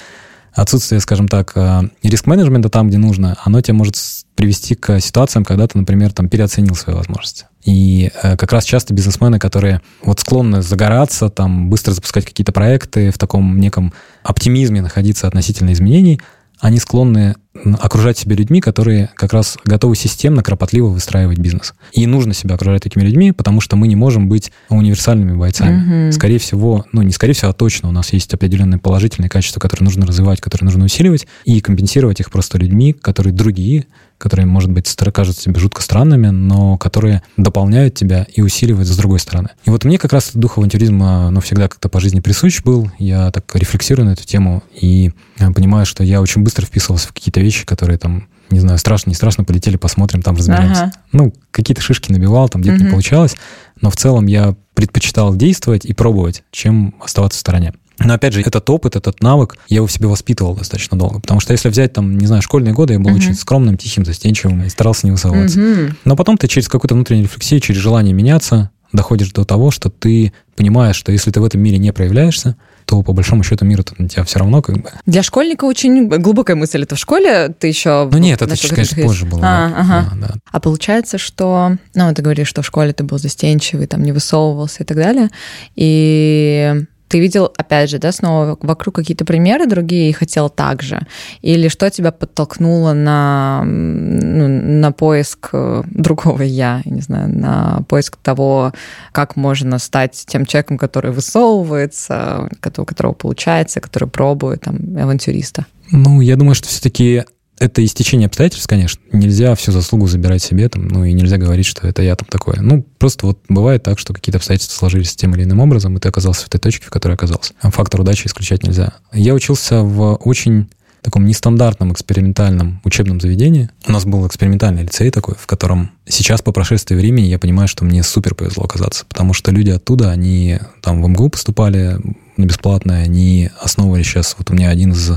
отсутствие, 0.55 1.01
скажем 1.01 1.27
так, 1.27 1.51
э, 1.55 1.81
риск-менеджмента 2.01 2.69
там, 2.69 2.87
где 2.87 2.97
нужно, 2.97 3.37
оно 3.43 3.61
тебя 3.61 3.73
может 3.73 3.95
привести 4.35 4.75
к 4.75 4.99
ситуациям, 4.99 5.43
когда 5.43 5.67
ты, 5.67 5.77
например, 5.77 6.13
там 6.13 6.29
переоценил 6.29 6.75
свои 6.75 6.95
возможности. 6.95 7.45
И 7.65 8.11
э, 8.23 8.37
как 8.37 8.51
раз 8.53 8.63
часто 8.63 8.93
бизнесмены, 8.93 9.37
которые 9.37 9.81
вот 10.01 10.21
склонны 10.21 10.61
загораться, 10.61 11.29
там, 11.29 11.69
быстро 11.69 11.91
запускать 11.91 12.25
какие-то 12.25 12.53
проекты, 12.53 13.11
в 13.11 13.17
таком 13.17 13.59
неком 13.59 13.93
оптимизме 14.23 14.81
находиться 14.81 15.27
относительно 15.27 15.73
изменений, 15.73 16.21
они 16.65 16.79
склонны 16.79 17.35
окружать 17.79 18.17
себя 18.17 18.35
людьми, 18.35 18.59
которые 18.59 19.11
как 19.13 19.33
раз 19.33 19.59
готовы 19.65 19.95
системно, 19.95 20.41
кропотливо 20.41 20.87
выстраивать 20.87 21.37
бизнес. 21.37 21.75
И 21.93 22.07
нужно 22.07 22.33
себя 22.33 22.55
окружать 22.55 22.81
такими 22.81 23.03
людьми, 23.03 23.31
потому 23.31 23.61
что 23.61 23.75
мы 23.75 23.87
не 23.87 23.95
можем 23.95 24.27
быть 24.27 24.51
универсальными 24.69 25.37
бойцами. 25.37 26.07
Mm-hmm. 26.07 26.11
Скорее 26.11 26.39
всего, 26.39 26.83
ну 26.91 27.03
не 27.03 27.11
скорее 27.11 27.33
всего, 27.33 27.51
а 27.51 27.53
точно 27.53 27.89
у 27.89 27.91
нас 27.91 28.11
есть 28.13 28.33
определенные 28.33 28.79
положительные 28.79 29.29
качества, 29.29 29.59
которые 29.59 29.85
нужно 29.85 30.07
развивать, 30.07 30.41
которые 30.41 30.65
нужно 30.65 30.85
усиливать, 30.85 31.27
и 31.43 31.61
компенсировать 31.61 32.19
их 32.19 32.31
просто 32.31 32.57
людьми, 32.57 32.93
которые 32.93 33.31
другие, 33.31 33.85
которые, 34.25 34.47
может 34.47 34.71
быть, 34.71 34.91
кажутся 35.13 35.43
тебе 35.43 35.59
жутко 35.59 35.83
странными, 35.83 36.29
но 36.29 36.79
которые 36.79 37.21
дополняют 37.37 37.93
тебя 37.93 38.25
и 38.33 38.41
усиливают 38.41 38.87
с 38.87 38.97
другой 38.97 39.19
стороны. 39.19 39.49
И 39.65 39.69
вот 39.69 39.85
мне 39.85 39.99
как 39.99 40.13
раз 40.13 40.31
дух 40.33 40.57
авантюризма, 40.57 41.29
ну, 41.29 41.41
всегда 41.41 41.67
как-то 41.67 41.89
по 41.89 41.99
жизни 41.99 42.21
присущ 42.21 42.63
был. 42.63 42.89
Я 42.97 43.29
так 43.29 43.55
рефлексирую 43.55 44.07
на 44.07 44.13
эту 44.13 44.25
тему 44.25 44.63
и 44.73 45.11
э, 45.37 45.51
понимаю, 45.51 45.85
что 45.85 46.03
я 46.03 46.23
очень 46.23 46.41
быстро 46.41 46.65
вписывался 46.65 47.09
в 47.09 47.13
какие-то 47.13 47.39
вещи, 47.39 47.67
которые 47.67 47.99
там 47.99 48.27
не 48.49 48.59
знаю, 48.59 48.79
страшно, 48.79 49.11
не 49.11 49.15
страшно, 49.15 49.43
полетели, 49.43 49.77
посмотрим, 49.77 50.23
там 50.23 50.35
разберемся. 50.35 50.83
Ага. 50.83 50.91
Ну, 51.11 51.33
какие-то 51.51 51.81
шишки 51.81 52.11
набивал, 52.11 52.49
там 52.49 52.61
где-то 52.61 52.77
угу. 52.77 52.85
не 52.85 52.89
получалось, 52.89 53.35
но 53.79 53.91
в 53.91 53.95
целом 53.95 54.25
я 54.25 54.55
предпочитал 54.73 55.35
действовать 55.35 55.85
и 55.85 55.93
пробовать, 55.93 56.43
чем 56.51 56.95
оставаться 56.99 57.37
в 57.37 57.41
стороне. 57.41 57.73
Но 57.99 58.13
опять 58.13 58.33
же, 58.33 58.41
этот 58.41 58.69
опыт, 58.69 58.95
этот 58.95 59.21
навык, 59.21 59.57
я 59.67 59.77
его 59.77 59.87
в 59.87 59.91
себе 59.91 60.07
воспитывал 60.07 60.55
достаточно 60.55 60.97
долго. 60.97 61.19
Потому 61.19 61.39
что 61.39 61.53
если 61.53 61.69
взять 61.69 61.93
там, 61.93 62.17
не 62.17 62.27
знаю, 62.27 62.41
школьные 62.41 62.73
годы, 62.73 62.93
я 62.93 62.99
был 62.99 63.11
uh-huh. 63.11 63.15
очень 63.15 63.33
скромным, 63.33 63.77
тихим, 63.77 64.05
застенчивым 64.05 64.63
и 64.63 64.69
старался 64.69 65.07
не 65.07 65.11
высовываться. 65.11 65.59
Uh-huh. 65.59 65.93
Но 66.03 66.15
потом 66.15 66.37
ты 66.37 66.47
через 66.47 66.67
какую-то 66.67 66.95
внутреннюю 66.95 67.25
рефлексию, 67.25 67.61
через 67.61 67.81
желание 67.81 68.13
меняться, 68.13 68.71
доходишь 68.91 69.31
до 69.31 69.45
того, 69.45 69.71
что 69.71 69.89
ты 69.89 70.33
понимаешь, 70.55 70.95
что 70.95 71.11
если 71.11 71.31
ты 71.31 71.41
в 71.41 71.45
этом 71.45 71.61
мире 71.61 71.77
не 71.77 71.91
проявляешься, 71.91 72.55
то 72.85 73.01
по 73.01 73.13
большому 73.13 73.43
счету 73.43 73.65
мир 73.65 73.83
на 73.97 74.07
тебя 74.07 74.23
все 74.23 74.39
равно 74.39 74.61
как 74.61 74.77
бы. 74.77 74.89
Для 75.05 75.23
школьника 75.23 75.65
очень 75.65 76.07
глубокая 76.07 76.55
мысль. 76.55 76.83
Это 76.83 76.95
в 76.95 76.99
школе 76.99 77.53
ты 77.59 77.67
еще... 77.67 78.07
Ну 78.11 78.17
нет, 78.17 78.41
это 78.41 78.55
чуть, 78.55 78.71
конечно, 78.71 79.03
позже 79.03 79.25
было. 79.25 79.41
А, 79.43 79.69
да, 79.69 79.75
ага. 79.77 80.09
да, 80.15 80.27
да. 80.27 80.33
а 80.51 80.59
получается, 80.59 81.17
что... 81.17 81.77
Ну, 81.93 82.13
ты 82.13 82.21
говоришь, 82.21 82.47
что 82.47 82.61
в 82.61 82.65
школе 82.65 82.93
ты 82.93 83.03
был 83.03 83.17
застенчивый, 83.17 83.87
там 83.87 84.03
не 84.03 84.11
высовывался 84.11 84.83
и 84.83 84.85
так 84.85 84.97
далее. 84.97 85.29
И 85.75 86.85
ты 87.07 87.19
видел, 87.19 87.51
опять 87.57 87.89
же, 87.89 87.99
да, 87.99 88.11
снова 88.11 88.57
вокруг 88.61 88.95
какие-то 88.95 89.25
примеры 89.25 89.67
другие 89.67 90.09
и 90.09 90.13
хотел 90.13 90.49
так 90.49 90.81
же? 90.81 91.05
Или 91.41 91.67
что 91.67 91.89
тебя 91.89 92.11
подтолкнуло 92.11 92.93
на, 92.93 93.63
ну, 93.63 94.47
на 94.47 94.91
поиск 94.91 95.49
э, 95.53 95.83
другого 95.85 96.41
я, 96.41 96.81
не 96.85 97.01
знаю, 97.01 97.29
на 97.29 97.83
поиск 97.87 98.17
того, 98.17 98.73
как 99.11 99.35
можно 99.35 99.79
стать 99.79 100.25
тем 100.27 100.45
человеком, 100.45 100.77
который 100.77 101.11
высовывается, 101.11 102.49
у 102.77 102.85
которого 102.85 103.13
получается, 103.13 103.81
который 103.81 104.09
пробует, 104.09 104.61
там, 104.61 104.77
авантюриста? 104.97 105.65
Ну, 105.91 106.21
я 106.21 106.35
думаю, 106.35 106.55
что 106.55 106.67
все-таки 106.67 107.23
это 107.57 107.83
истечение 107.83 108.27
обстоятельств, 108.27 108.67
конечно. 108.67 109.01
Нельзя 109.11 109.55
всю 109.55 109.71
заслугу 109.71 110.07
забирать 110.07 110.43
себе, 110.43 110.67
там, 110.69 110.87
ну 110.87 111.05
и 111.05 111.13
нельзя 111.13 111.37
говорить, 111.37 111.65
что 111.65 111.87
это 111.87 112.01
я 112.01 112.15
там 112.15 112.27
такое. 112.29 112.57
Ну, 112.59 112.85
просто 112.97 113.25
вот 113.25 113.39
бывает 113.47 113.83
так, 113.83 113.99
что 113.99 114.13
какие-то 114.13 114.37
обстоятельства 114.37 114.77
сложились 114.77 115.15
тем 115.15 115.33
или 115.35 115.43
иным 115.43 115.59
образом, 115.59 115.95
и 115.95 115.99
ты 115.99 116.09
оказался 116.09 116.45
в 116.45 116.49
той 116.49 116.59
точке, 116.59 116.85
в 116.85 116.89
которой 116.89 117.13
оказался. 117.13 117.53
Фактор 117.61 118.01
удачи 118.01 118.27
исключать 118.27 118.63
нельзя. 118.63 118.93
Я 119.13 119.33
учился 119.33 119.81
в 119.81 120.15
очень 120.15 120.67
таком 121.05 121.25
нестандартном 121.25 121.93
экспериментальном 121.93 122.81
учебном 122.83 123.21
заведении. 123.21 123.69
У 123.87 123.91
нас 123.91 124.05
был 124.05 124.25
экспериментальный 124.27 124.81
лицей 124.81 125.11
такой, 125.11 125.35
в 125.35 125.45
котором 125.45 125.91
сейчас 126.07 126.41
по 126.41 126.51
прошествии 126.51 126.95
времени 126.95 127.27
я 127.27 127.37
понимаю, 127.37 127.67
что 127.67 127.85
мне 127.85 128.01
супер 128.01 128.33
повезло 128.33 128.63
оказаться, 128.63 129.05
потому 129.07 129.33
что 129.33 129.51
люди 129.51 129.69
оттуда, 129.69 130.09
они 130.09 130.59
там 130.81 131.03
в 131.03 131.07
МГУ 131.07 131.29
поступали 131.29 131.99
на 132.37 132.45
бесплатное, 132.45 133.03
они 133.03 133.51
основывали 133.61 134.01
сейчас, 134.01 134.35
вот 134.39 134.49
у 134.49 134.55
меня 134.55 134.69
один 134.69 134.93
из 134.93 135.11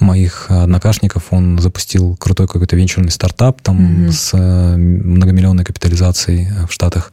моих 0.00 0.46
однокашников, 0.50 1.28
он 1.30 1.58
запустил 1.58 2.16
крутой 2.16 2.46
какой-то 2.46 2.76
венчурный 2.76 3.10
стартап 3.10 3.60
там 3.62 3.78
mm-hmm. 3.78 4.12
с 4.12 4.34
э, 4.34 4.76
многомиллионной 4.76 5.64
капитализацией 5.64 6.48
э, 6.48 6.66
в 6.66 6.72
Штатах. 6.72 7.12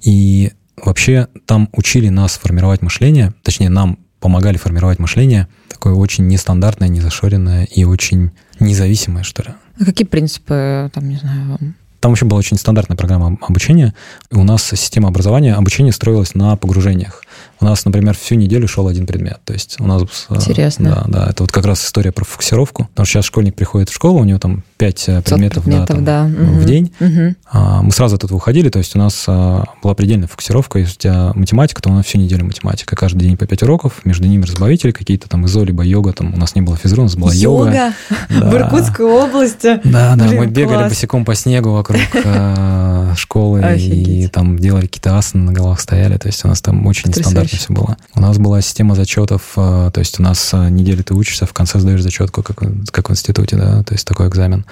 И 0.00 0.52
вообще 0.76 1.28
там 1.46 1.68
учили 1.72 2.08
нас 2.08 2.32
формировать 2.32 2.82
мышление, 2.82 3.32
точнее, 3.42 3.68
нам 3.68 3.98
помогали 4.20 4.56
формировать 4.56 4.98
мышление, 4.98 5.48
такое 5.68 5.94
очень 5.94 6.26
нестандартное, 6.26 6.88
незашоренное 6.88 7.64
и 7.64 7.84
очень 7.84 8.30
независимое, 8.58 9.22
что 9.22 9.42
ли. 9.42 9.48
А 9.80 9.84
какие 9.84 10.06
принципы, 10.06 10.90
там, 10.92 11.08
не 11.08 11.16
знаю, 11.16 11.58
там 12.00 12.12
вообще 12.12 12.26
была 12.26 12.38
очень 12.38 12.56
стандартная 12.56 12.96
программа 12.96 13.36
обучения. 13.40 13.94
И 14.30 14.36
у 14.36 14.44
нас 14.44 14.62
система 14.64 15.08
образования, 15.08 15.54
обучение 15.54 15.92
строилось 15.92 16.34
на 16.34 16.56
погружениях. 16.56 17.22
У 17.60 17.64
нас, 17.64 17.84
например, 17.84 18.16
всю 18.16 18.36
неделю 18.36 18.68
шел 18.68 18.86
один 18.88 19.06
предмет. 19.06 19.40
То 19.44 19.52
есть 19.52 19.80
у 19.80 19.86
нас... 19.86 20.02
Интересно. 20.30 21.04
Да, 21.06 21.18
да. 21.20 21.30
Это 21.30 21.42
вот 21.42 21.52
как 21.52 21.64
раз 21.64 21.84
история 21.84 22.12
про 22.12 22.24
фокусировку. 22.24 22.84
Потому 22.84 23.06
что 23.06 23.14
сейчас 23.14 23.24
школьник 23.24 23.54
приходит 23.54 23.88
в 23.88 23.94
школу, 23.94 24.20
у 24.20 24.24
него 24.24 24.38
там 24.38 24.62
5 24.76 25.04
предметов, 25.24 25.64
предметов 25.64 26.04
да, 26.04 26.24
там, 26.24 26.34
да. 26.34 26.44
в 26.44 26.64
день. 26.64 26.92
Угу. 27.00 27.82
Мы 27.82 27.92
сразу 27.92 28.16
от 28.16 28.24
этого 28.24 28.36
уходили, 28.36 28.68
то 28.68 28.78
есть 28.78 28.94
у 28.94 28.98
нас 28.98 29.26
была 29.26 29.94
предельная 29.94 30.28
фокусировка. 30.28 30.78
Если 30.78 30.94
у 30.94 30.98
тебя 30.98 31.32
математика, 31.34 31.82
то 31.82 31.90
у 31.90 31.94
нас 31.94 32.06
всю 32.06 32.18
неделю 32.18 32.44
математика. 32.44 32.94
Каждый 32.94 33.20
день 33.24 33.36
по 33.36 33.46
5 33.46 33.62
уроков, 33.64 34.04
между 34.04 34.26
ними 34.26 34.44
разбавители 34.44 34.92
какие-то, 34.92 35.28
там 35.28 35.44
изо, 35.46 35.64
либо 35.64 35.82
йога, 35.82 36.12
там 36.12 36.34
у 36.34 36.36
нас 36.36 36.54
не 36.54 36.62
было 36.62 36.76
физры, 36.76 37.00
у 37.00 37.04
нас 37.04 37.16
была 37.16 37.32
йога. 37.34 37.68
Йога 37.70 37.92
в 38.28 38.54
Иркутской 38.54 39.06
области. 39.06 39.80
Да, 39.84 40.14
да, 40.16 40.28
Блин, 40.28 40.38
мы 40.38 40.46
бегали 40.46 40.78
класс. 40.78 40.92
босиком 40.92 41.24
по 41.24 41.34
снегу 41.34 41.70
вокруг 41.70 42.00
э, 42.12 43.12
школы 43.16 43.62
и 43.78 44.28
там 44.28 44.58
делали 44.58 44.86
какие-то 44.86 45.16
асаны, 45.16 45.44
на 45.44 45.52
головах 45.52 45.80
стояли, 45.80 46.16
то 46.18 46.28
есть 46.28 46.44
у 46.44 46.48
нас 46.48 46.60
там 46.60 46.86
очень 46.86 47.08
нестандартно 47.08 47.47
все 47.56 47.72
было. 47.72 47.96
У 48.14 48.20
нас 48.20 48.38
была 48.38 48.60
система 48.60 48.94
зачетов, 48.94 49.52
э, 49.56 49.90
то 49.92 49.98
есть 50.00 50.20
у 50.20 50.22
нас 50.22 50.50
э, 50.52 50.68
неделю 50.68 51.02
ты 51.04 51.14
учишься, 51.14 51.46
в 51.46 51.52
конце 51.52 51.78
сдаешь 51.80 52.02
зачетку, 52.02 52.42
как, 52.42 52.60
в- 52.62 52.86
как 52.90 53.08
в 53.08 53.12
институте, 53.12 53.56
да, 53.56 53.82
то 53.82 53.94
есть 53.94 54.06
такой 54.06 54.28
экзамен. 54.28 54.66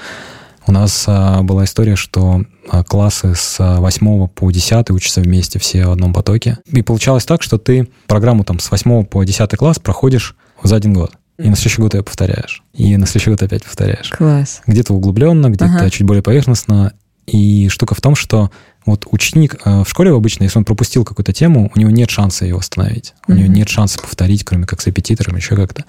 У 0.69 0.73
нас 0.73 1.05
э, 1.07 1.43
была 1.43 1.65
история, 1.65 1.95
что 1.97 2.43
классы 2.89 3.35
с 3.37 3.57
8 3.79 4.27
по 4.29 4.51
10 4.51 4.91
учатся 4.91 5.21
вместе 5.21 5.59
все 5.61 5.87
в 5.87 5.93
одном 5.93 6.13
потоке. 6.13 6.59
И 6.67 6.83
получалось 6.83 7.25
так, 7.25 7.43
что 7.43 7.57
ты 7.59 7.89
программу 8.09 8.43
там 8.45 8.59
с 8.59 8.71
8 8.71 9.05
по 9.05 9.23
10 9.23 9.49
класс 9.57 9.79
проходишь 9.79 10.35
за 10.65 10.75
один 10.77 10.93
год. 10.93 11.13
И 11.39 11.49
на 11.49 11.55
следующий 11.55 11.83
год 11.83 11.95
ее 11.95 12.03
повторяешь. 12.03 12.63
И 12.73 12.97
на 12.97 13.07
следующий 13.07 13.31
год 13.31 13.43
опять 13.43 13.63
повторяешь 13.63 14.09
Класс. 14.11 14.63
где-то 14.67 14.95
углубленно, 14.95 15.49
где-то 15.49 15.67
Ага. 15.67 15.91
чуть 15.91 16.07
более 16.07 16.23
поверхностно. 16.23 16.95
И 17.27 17.69
штука 17.69 17.95
в 17.95 18.01
том, 18.01 18.15
что 18.17 18.51
вот 18.87 19.07
ученик 19.11 19.57
э, 19.65 19.83
в 19.83 19.89
школе 19.89 20.13
обычно, 20.13 20.45
если 20.45 20.59
он 20.59 20.65
пропустил 20.65 21.05
какую-то 21.05 21.33
тему, 21.33 21.71
у 21.75 21.79
него 21.79 21.91
нет 21.91 22.11
шанса 22.11 22.45
ее 22.45 22.55
восстановить. 22.55 23.15
У 23.29 23.33
него 23.33 23.49
нет 23.49 23.69
шанса 23.69 24.01
повторить, 24.01 24.45
кроме 24.45 24.65
как 24.67 24.81
с 24.81 24.87
репетитором, 24.87 25.37
еще 25.37 25.57
как-то. 25.57 25.85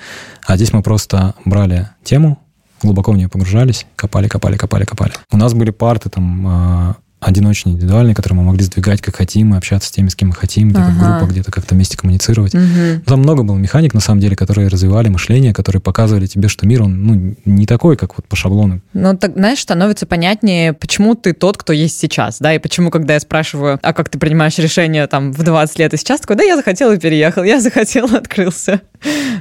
А 0.46 0.58
здесь 0.58 0.74
мы 0.74 0.82
просто 0.82 1.36
брали 1.46 1.90
тему, 2.04 2.40
глубоко 2.82 3.12
в 3.12 3.18
нее 3.18 3.30
погружались, 3.30 3.86
копали, 3.96 4.28
копали, 4.28 4.58
копали, 4.58 4.84
копали. 4.84 5.14
У 5.32 5.38
нас 5.38 5.54
были 5.54 5.70
парты 5.70 6.10
там 6.10 6.96
одиночные, 7.28 7.76
индивидуальные, 7.76 8.16
которые 8.16 8.40
мы 8.40 8.46
могли 8.46 8.64
сдвигать 8.64 9.02
как 9.02 9.18
хотим, 9.18 9.54
и 9.54 9.58
общаться 9.58 9.90
с 9.90 9.92
теми, 9.92 10.08
с 10.08 10.16
кем 10.16 10.30
мы 10.30 10.36
хотим, 10.36 10.70
где-то 10.70 10.86
в 10.86 10.98
Ага. 10.98 11.06
группах, 11.12 11.30
где-то 11.32 11.52
как-то 11.52 11.76
вместе 11.76 11.98
коммуницировать. 11.98 12.54
Мгм. 12.54 13.02
Там 13.06 13.20
много 13.20 13.44
было 13.44 13.58
механик, 13.58 13.94
на 13.94 14.00
самом 14.00 14.22
деле, 14.22 14.36
которые 14.36 14.70
развивали 14.70 15.10
мышление, 15.10 15.54
которые 15.54 15.82
показывали 15.82 16.26
тебе, 16.26 16.48
что 16.48 16.66
мир, 16.66 16.84
он 16.84 17.04
ну, 17.04 17.36
не 17.46 17.66
такой, 17.66 17.98
как 17.98 18.18
вот 18.18 18.26
по 18.28 18.36
шаблону. 18.36 18.82
Ну, 18.94 19.16
так, 19.18 19.34
знаешь, 19.34 19.60
становится 19.60 20.06
понятнее, 20.06 20.74
почему 20.74 21.16
ты 21.16 21.34
тот, 21.34 21.58
кто 21.58 21.74
есть 21.74 22.00
сейчас, 22.00 22.40
да, 22.40 22.54
и 22.54 22.60
почему, 22.60 22.90
когда 22.90 23.16
я 23.16 23.20
спрашиваю, 23.20 23.80
а 23.82 23.94
как 23.94 24.10
ты 24.10 24.18
принимаешь 24.18 24.58
решение 24.58 25.06
там 25.08 25.34
в 25.34 25.44
20 25.44 25.80
лет 25.80 25.94
и 25.94 25.98
сейчас, 25.98 26.22
такой, 26.22 26.38
да, 26.38 26.44
я 26.44 26.56
захотел 26.56 26.92
и 26.92 26.98
переехал, 26.98 27.44
я 27.44 27.60
захотел 27.60 28.08
и 28.08 28.16
открылся. 28.18 28.82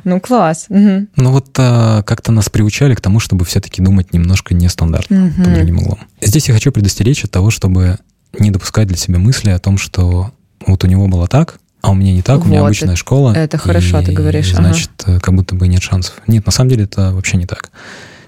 Ну, 0.04 0.20
класс. 0.20 0.66
Мгм. 0.68 1.08
Ну 1.16 1.30
вот 1.32 1.48
а, 1.58 2.02
как-то 2.02 2.30
нас 2.32 2.48
приучали 2.48 2.94
к 2.94 3.00
тому, 3.00 3.18
чтобы 3.20 3.44
все-таки 3.44 3.82
думать 3.82 4.12
немножко 4.12 4.54
нестандартно, 4.54 5.16
Мгм. 5.34 5.44
под 5.44 5.54
другим 5.54 5.78
углом. 5.78 5.98
Здесь 6.20 6.48
я 6.48 6.54
хочу 6.54 6.70
предостеречь 6.72 7.24
от 7.24 7.30
того, 7.30 7.50
чтобы 7.50 7.98
не 8.38 8.50
допускать 8.50 8.88
для 8.88 8.96
себя 8.96 9.18
мысли 9.18 9.50
о 9.50 9.58
том, 9.58 9.78
что 9.78 10.30
вот 10.66 10.84
у 10.84 10.86
него 10.86 11.08
было 11.08 11.26
так, 11.26 11.58
а 11.80 11.90
у 11.90 11.94
меня 11.94 12.12
не 12.12 12.22
так, 12.22 12.44
у 12.44 12.48
меня 12.48 12.60
Вот, 12.60 12.66
обычная 12.66 12.88
это- 12.90 12.96
школа. 12.96 13.32
это 13.34 13.58
хорошо, 13.58 14.00
и, 14.00 14.04
ты 14.04 14.12
говоришь, 14.12 14.52
ага. 14.52 14.62
Значит, 14.64 14.90
э, 15.06 15.20
как 15.20 15.34
будто 15.34 15.54
бы 15.54 15.68
нет 15.68 15.82
шансов. 15.82 16.14
Нет, 16.26 16.44
на 16.44 16.52
самом 16.52 16.70
деле 16.70 16.84
это 16.84 17.12
вообще 17.12 17.36
не 17.36 17.46
так. 17.46 17.70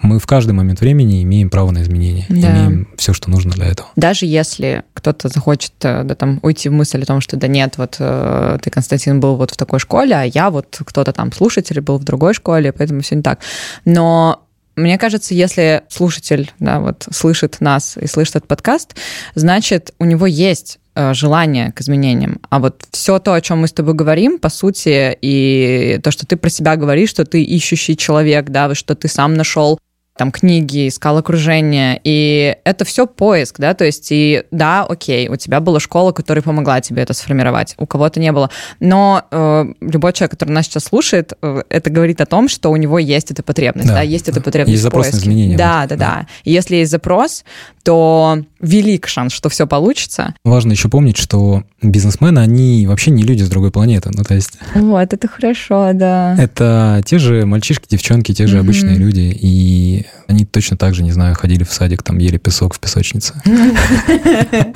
Мы 0.09 0.19
в 0.19 0.27
каждый 0.27 0.53
момент 0.53 0.81
времени 0.81 1.23
имеем 1.23 1.51
право 1.51 1.71
на 1.71 1.83
изменения, 1.83 2.25
Да. 2.31 2.51
имеем 2.51 2.89
все, 2.97 3.13
что 3.13 3.29
нужно 3.29 3.51
для 3.51 3.67
этого. 3.67 3.91
Даже 3.95 4.25
если 4.25 4.85
кто-то 4.95 5.29
захочет 5.29 5.73
э, 5.83 6.03
да, 6.03 6.15
там, 6.15 6.41
уйти 6.43 6.71
в 6.71 6.73
мысль 6.73 7.03
о 7.03 7.05
том, 7.05 7.21
что 7.21 7.37
да 7.37 7.47
нет, 7.47 7.77
вот 7.77 7.97
э, 7.99 8.59
ты, 8.63 8.71
Константин, 8.71 9.21
был 9.21 9.37
вот 9.37 9.51
в 9.51 9.59
такой 9.59 9.81
школе, 9.81 10.15
а 10.15 10.23
я 10.23 10.49
вот 10.49 10.81
кто-то 10.83 11.13
там 11.13 11.31
слушатель 11.31 11.83
был 11.83 11.99
в 11.99 12.05
другой 12.05 12.33
школе, 12.33 12.73
поэтому 12.73 13.03
все 13.03 13.17
не 13.17 13.23
так. 13.23 13.41
Но 13.85 14.47
мне 14.77 14.97
кажется, 14.97 15.35
если 15.35 15.83
слушатель 15.91 16.53
да, 16.59 16.81
вот, 16.81 17.07
слышит 17.11 17.61
нас 17.61 17.99
и 17.99 18.07
слышит 18.07 18.37
этот 18.37 18.49
подкаст, 18.49 18.97
значит, 19.35 19.93
у 19.99 20.07
него 20.07 20.25
есть 20.25 20.79
э, 20.95 21.13
желание 21.13 21.71
к 21.73 21.83
изменениям. 21.83 22.41
А 22.49 22.61
вот 22.61 22.87
все 22.93 23.19
то, 23.19 23.35
о 23.35 23.41
чем 23.43 23.59
мы 23.59 23.69
с 23.69 23.73
тобой 23.73 23.93
говорим, 23.93 24.39
по 24.39 24.49
сути, 24.49 25.19
и 25.21 26.01
то, 26.03 26.11
что 26.11 26.27
ты 26.27 26.37
про 26.37 26.49
себя 26.49 26.77
говоришь, 26.77 27.11
что 27.11 27.27
ты 27.27 27.43
ищущий 27.43 27.95
человек, 27.95 28.49
да, 28.49 28.75
что 28.75 28.95
ты 28.95 29.09
сам 29.09 29.35
нашел 29.35 29.79
там 30.19 30.31
книги, 30.31 30.89
искал 30.89 31.17
окружение, 31.19 31.99
и 32.05 32.57
это 32.65 32.85
все 32.85 33.07
поиск, 33.07 33.59
да, 33.59 33.73
то 33.75 33.85
есть 33.85 34.09
и 34.11 34.43
да, 34.51 34.85
окей, 34.85 35.29
у 35.29 35.37
тебя 35.37 35.61
была 35.61 35.81
школа, 35.81 36.13
которая 36.13 36.43
помогла 36.43 36.81
тебе 36.81 37.03
это 37.03 37.15
сформировать, 37.15 37.75
у 37.79 37.87
кого-то 37.87 38.21
не 38.21 38.33
было, 38.33 38.51
но 38.81 39.23
э, 39.31 39.65
любой 39.81 40.13
человек, 40.13 40.33
который 40.33 40.51
нас 40.51 40.67
сейчас 40.67 40.85
слушает, 40.85 41.33
э, 41.41 41.63
это 41.71 41.89
говорит 41.91 42.21
о 42.21 42.27
том, 42.27 42.49
что 42.49 42.71
у 42.71 42.77
него 42.77 42.99
есть 42.99 43.31
эта 43.31 43.43
потребность, 43.43 43.89
да, 43.89 43.95
Да. 43.95 44.03
есть 44.03 44.29
эта 44.29 44.41
потребность 44.41 44.73
Есть 44.73 44.83
в 44.83 44.85
запрос 44.85 45.07
на 45.07 45.13
поиске. 45.13 45.25
изменения, 45.31 45.57
Да, 45.57 45.81
вот, 45.81 45.89
да, 45.91 45.97
да. 45.97 46.05
да. 46.21 46.27
И 46.45 46.53
если 46.53 46.77
есть 46.77 46.91
запрос, 46.91 47.45
то 47.85 48.39
велик 48.61 49.07
шанс, 49.09 49.33
что 49.33 49.49
все 49.49 49.67
получится. 49.67 50.35
Важно 50.45 50.73
еще 50.73 50.89
помнить, 50.89 51.17
что 51.17 51.63
бизнесмены, 51.81 52.41
они 52.41 52.87
вообще 52.87 53.11
не 53.11 53.23
люди 53.23 53.43
с 53.45 53.49
другой 53.49 53.71
планеты. 53.71 54.11
Ну, 54.13 54.25
то 54.25 54.35
есть 54.35 54.59
Вот, 54.75 55.13
это 55.13 55.29
хорошо, 55.29 55.93
да. 55.95 56.35
это 56.39 57.01
те 57.07 57.19
же 57.19 57.47
мальчишки, 57.47 57.87
девчонки, 57.89 58.35
те 58.35 58.47
же 58.47 58.57
Мгм. 58.59 58.65
обычные 58.67 58.97
люди. 58.97 59.35
И 59.41 60.07
они 60.27 60.45
точно 60.45 60.77
так 60.77 60.95
же, 60.95 61.03
не 61.03 61.13
знаю, 61.13 61.35
ходили 61.35 61.65
в 61.65 61.73
садик, 61.73 62.03
там 62.03 62.19
ели 62.19 62.39
песок 62.39 62.75
в 62.75 62.81
песочнице. 62.81 63.35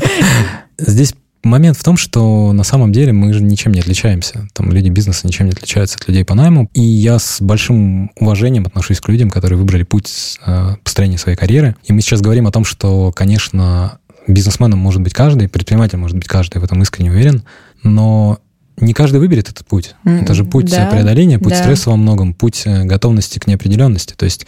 Здесь 0.79 1.15
момент 1.45 1.77
в 1.77 1.83
том, 1.83 1.97
что 1.97 2.53
на 2.53 2.65
самом 2.65 2.93
деле 2.93 3.13
мы 3.13 3.33
же 3.33 3.43
ничем 3.43 3.73
не 3.73 3.81
отличаемся. 3.81 4.47
Там 4.53 4.73
люди 4.73 4.89
бизнеса 4.89 5.27
ничем 5.27 5.47
не 5.47 5.53
отличаются 5.53 5.99
от 5.99 6.09
людей 6.09 6.25
по 6.25 6.35
найму. 6.35 6.69
И 6.75 6.83
я 6.83 7.19
с 7.19 7.41
большим 7.41 8.11
уважением 8.19 8.67
отношусь 8.67 9.01
к 9.01 9.09
людям, 9.09 9.31
которые 9.31 9.59
выбрали 9.59 9.83
путь 9.83 10.39
э, 10.47 10.77
построения 10.83 11.19
своей 11.19 11.37
карьеры. 11.37 11.77
И 11.85 11.93
мы 11.93 12.01
сейчас 12.01 12.21
говорим 12.21 12.47
о 12.47 12.53
том, 12.53 12.65
что, 12.65 13.13
конечно, 13.13 13.99
бизнесменом 14.27 14.79
может 14.79 15.03
быть 15.03 15.15
каждый, 15.15 15.49
предпринимателем 15.49 16.01
может 16.01 16.17
быть 16.17 16.29
каждый, 16.29 16.59
в 16.59 16.65
этом 16.65 16.81
искренне 16.83 17.11
уверен, 17.11 17.43
но 17.83 18.39
не 18.79 18.95
каждый 18.95 19.19
выберет 19.19 19.49
этот 19.49 19.67
путь. 19.67 19.95
Это 20.05 20.35
же 20.35 20.45
путь 20.45 20.71
да, 20.71 20.87
преодоления, 20.87 21.39
путь 21.39 21.53
да. 21.53 21.63
стресса 21.63 21.91
во 21.91 21.97
многом, 21.97 22.35
путь 22.35 22.63
э, 22.65 22.85
готовности 22.85 23.39
к 23.39 23.47
неопределенности. 23.47 24.15
То 24.15 24.25
есть 24.25 24.45
э, 24.45 24.47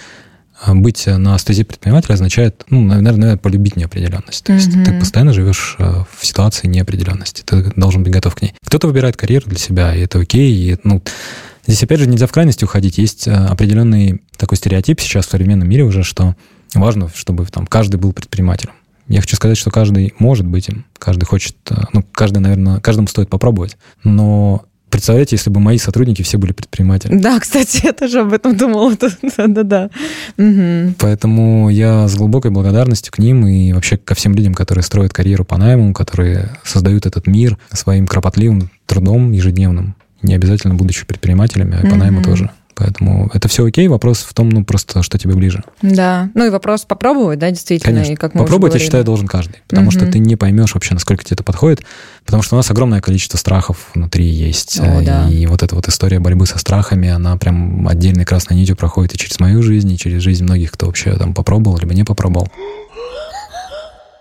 быть 0.72 1.06
на 1.06 1.36
стезе 1.38 1.64
предпринимателя 1.64 2.14
означает, 2.14 2.64
ну, 2.70 2.80
наверное, 2.82 3.36
полюбить 3.36 3.76
неопределенность. 3.76 4.44
То 4.44 4.52
есть 4.52 4.74
Мгм. 4.74 4.84
ты 4.84 4.92
постоянно 4.98 5.32
живешь 5.32 5.76
э, 5.78 6.04
в 6.18 6.24
ситуации 6.26 6.68
неопределенности, 6.68 7.42
ты 7.44 7.72
должен 7.76 8.02
быть 8.02 8.12
готов 8.12 8.34
к 8.34 8.42
ней. 8.42 8.54
Кто-то 8.64 8.86
выбирает 8.86 9.16
карьеру 9.16 9.46
для 9.48 9.58
себя, 9.58 9.94
и 9.94 10.00
это 10.00 10.18
окей. 10.20 10.52
И, 10.54 10.78
ну, 10.84 11.02
здесь, 11.66 11.82
опять 11.82 12.00
же, 12.00 12.06
нельзя 12.06 12.26
в 12.26 12.32
крайности 12.32 12.64
уходить. 12.64 12.98
Есть 12.98 13.28
э, 13.28 13.32
определенный 13.32 14.22
такой 14.36 14.56
стереотип 14.56 15.00
сейчас 15.00 15.26
в 15.26 15.30
современном 15.30 15.68
мире 15.68 15.84
уже, 15.84 16.02
что 16.02 16.34
важно, 16.74 17.10
чтобы 17.14 17.44
там 17.46 17.66
каждый 17.66 17.96
был 17.96 18.12
предпринимателем. 18.12 18.72
Я 19.06 19.20
хочу 19.20 19.36
сказать, 19.36 19.58
что 19.58 19.70
каждый 19.70 20.14
может 20.18 20.46
быть 20.46 20.68
им, 20.68 20.86
каждый 20.98 21.24
хочет, 21.24 21.56
э, 21.70 21.74
ну, 21.92 22.02
каждый, 22.12 22.38
наверное, 22.38 22.80
каждому 22.80 23.06
стоит 23.08 23.28
попробовать. 23.28 23.76
Но 24.02 24.64
представляете, 24.94 25.34
если 25.34 25.50
бы 25.50 25.58
мои 25.58 25.76
сотрудники 25.76 26.22
все 26.22 26.38
были 26.38 26.52
предпринимателями. 26.52 27.20
Да, 27.20 27.40
кстати, 27.40 27.80
я 27.82 27.92
тоже 27.92 28.20
об 28.20 28.32
этом 28.32 28.56
думала. 28.56 28.96
Да-да-да. 29.36 29.90
Поэтому 30.36 31.68
я 31.68 32.06
с 32.06 32.14
глубокой 32.14 32.52
благодарностью 32.52 33.12
к 33.12 33.18
ним 33.18 33.44
и 33.44 33.72
вообще 33.72 33.96
ко 33.96 34.14
всем 34.14 34.36
людям, 34.36 34.54
которые 34.54 34.84
строят 34.84 35.12
карьеру 35.12 35.44
по 35.44 35.56
найму, 35.56 35.92
которые 35.92 36.50
создают 36.62 37.06
этот 37.06 37.26
мир 37.26 37.58
своим 37.72 38.06
кропотливым 38.06 38.70
трудом 38.86 39.32
ежедневным, 39.32 39.96
не 40.22 40.32
обязательно 40.32 40.76
будучи 40.76 41.04
предпринимателями, 41.04 41.76
а 41.82 41.90
по 41.90 41.96
найму 41.96 42.22
тоже. 42.22 42.52
Поэтому 42.74 43.30
это 43.32 43.48
все 43.48 43.64
окей, 43.64 43.88
вопрос 43.88 44.18
в 44.18 44.34
том, 44.34 44.48
ну, 44.48 44.64
просто, 44.64 45.02
что 45.02 45.18
тебе 45.18 45.34
ближе. 45.34 45.62
Да. 45.82 46.30
Ну 46.34 46.46
и 46.46 46.50
вопрос 46.50 46.84
попробовать, 46.84 47.38
да, 47.38 47.50
действительно. 47.50 47.92
Конечно. 47.94 48.12
И 48.12 48.16
как 48.16 48.34
мы 48.34 48.42
Попробовать, 48.42 48.74
я 48.74 48.80
считаю, 48.80 49.04
должен 49.04 49.26
каждый. 49.26 49.56
Потому 49.68 49.90
что 49.90 50.04
Мгм. 50.04 50.12
ты 50.12 50.18
не 50.18 50.36
поймешь 50.36 50.74
вообще, 50.74 50.94
насколько 50.94 51.24
тебе 51.24 51.34
это 51.34 51.44
подходит. 51.44 51.82
Потому 52.24 52.42
что 52.42 52.54
у 52.54 52.58
нас 52.58 52.70
огромное 52.70 53.00
количество 53.00 53.36
страхов 53.38 53.90
внутри 53.94 54.26
есть. 54.26 54.80
О, 54.80 54.84
Э, 55.00 55.04
да. 55.04 55.28
И 55.28 55.46
вот 55.46 55.62
эта 55.62 55.74
вот 55.74 55.88
история 55.88 56.20
борьбы 56.20 56.46
со 56.46 56.58
страхами, 56.58 57.08
она 57.08 57.36
прям 57.36 57.86
отдельной 57.88 58.24
красной 58.24 58.56
нитью 58.56 58.76
проходит 58.76 59.14
и 59.14 59.18
через 59.18 59.38
мою 59.40 59.62
жизнь, 59.62 59.92
и 59.92 59.98
через 59.98 60.22
жизнь 60.22 60.44
многих, 60.44 60.72
кто 60.72 60.86
вообще 60.86 61.16
там 61.16 61.34
попробовал, 61.34 61.78
либо 61.78 61.94
не 61.94 62.04
попробовал. 62.04 62.48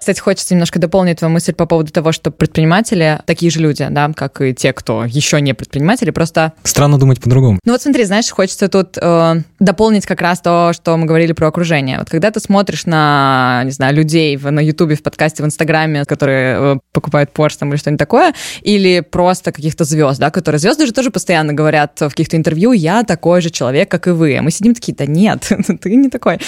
Кстати, 0.04 0.20
хочется 0.20 0.54
немножко 0.54 0.80
дополнить 0.80 1.20
твою 1.20 1.34
мысль 1.34 1.54
по 1.54 1.66
поводу 1.66 1.90
того, 1.94 2.12
что 2.12 2.30
предприниматели 2.30 3.22
такие 3.26 3.50
же 3.50 3.62
люди, 3.62 3.88
да, 3.90 4.12
как 4.14 4.42
и 4.42 4.54
те, 4.54 4.74
кто 4.74 5.06
еще 5.06 5.40
не 5.40 5.54
предприниматели, 5.54 6.12
просто 6.12 6.52
Странно 6.64 7.00
думать 7.00 7.22
по-другому. 7.22 7.58
Ну 7.64 7.72
вот 7.72 7.82
смотри, 7.82 8.04
знаешь, 8.04 8.30
хочется 8.30 8.68
тут 8.68 8.98
э, 8.98 9.36
дополнить 9.62 10.06
как 10.06 10.20
раз 10.20 10.42
то, 10.42 10.72
что 10.74 10.98
мы 10.98 11.06
говорили 11.06 11.32
про 11.32 11.48
окружение. 11.48 12.00
Вот 12.00 12.10
когда 12.10 12.32
ты 12.32 12.42
смотришь 12.42 12.86
на, 12.86 13.62
не 13.64 13.72
знаю, 13.72 13.96
людей 13.96 14.36
в, 14.36 14.52
на 14.52 14.60
Ютубе, 14.60 14.96
в 14.98 15.04
подкасте, 15.04 15.42
в 15.42 15.46
Инстаграме, 15.46 16.04
которые 16.04 16.58
э, 16.60 16.80
покупают 16.92 17.30
Porsche 17.34 17.60
там 17.60 17.70
или 17.70 17.78
что-нибудь 17.78 18.00
такое, 18.00 18.34
или 18.62 19.00
просто 19.00 19.54
каких-то 19.54 19.86
звезд, 19.86 20.20
да, 20.20 20.32
которые 20.32 20.60
звезды 20.60 20.86
же 20.86 20.92
тоже 20.92 21.12
постоянно 21.12 21.54
говорят 21.54 22.02
в 22.02 22.10
каких-то 22.10 22.36
интервью, 22.36 22.74
я 22.74 23.04
такой 23.04 23.40
же 23.40 23.52
человек, 23.52 23.90
как 23.90 24.08
и 24.08 24.10
вы. 24.10 24.36
А 24.36 24.42
мы 24.42 24.52
сидим 24.52 24.76
такие, 24.76 24.94
да 24.94 25.06
нет, 25.06 25.50
ты 25.82 25.96
не 25.96 26.10
такой. 26.10 26.40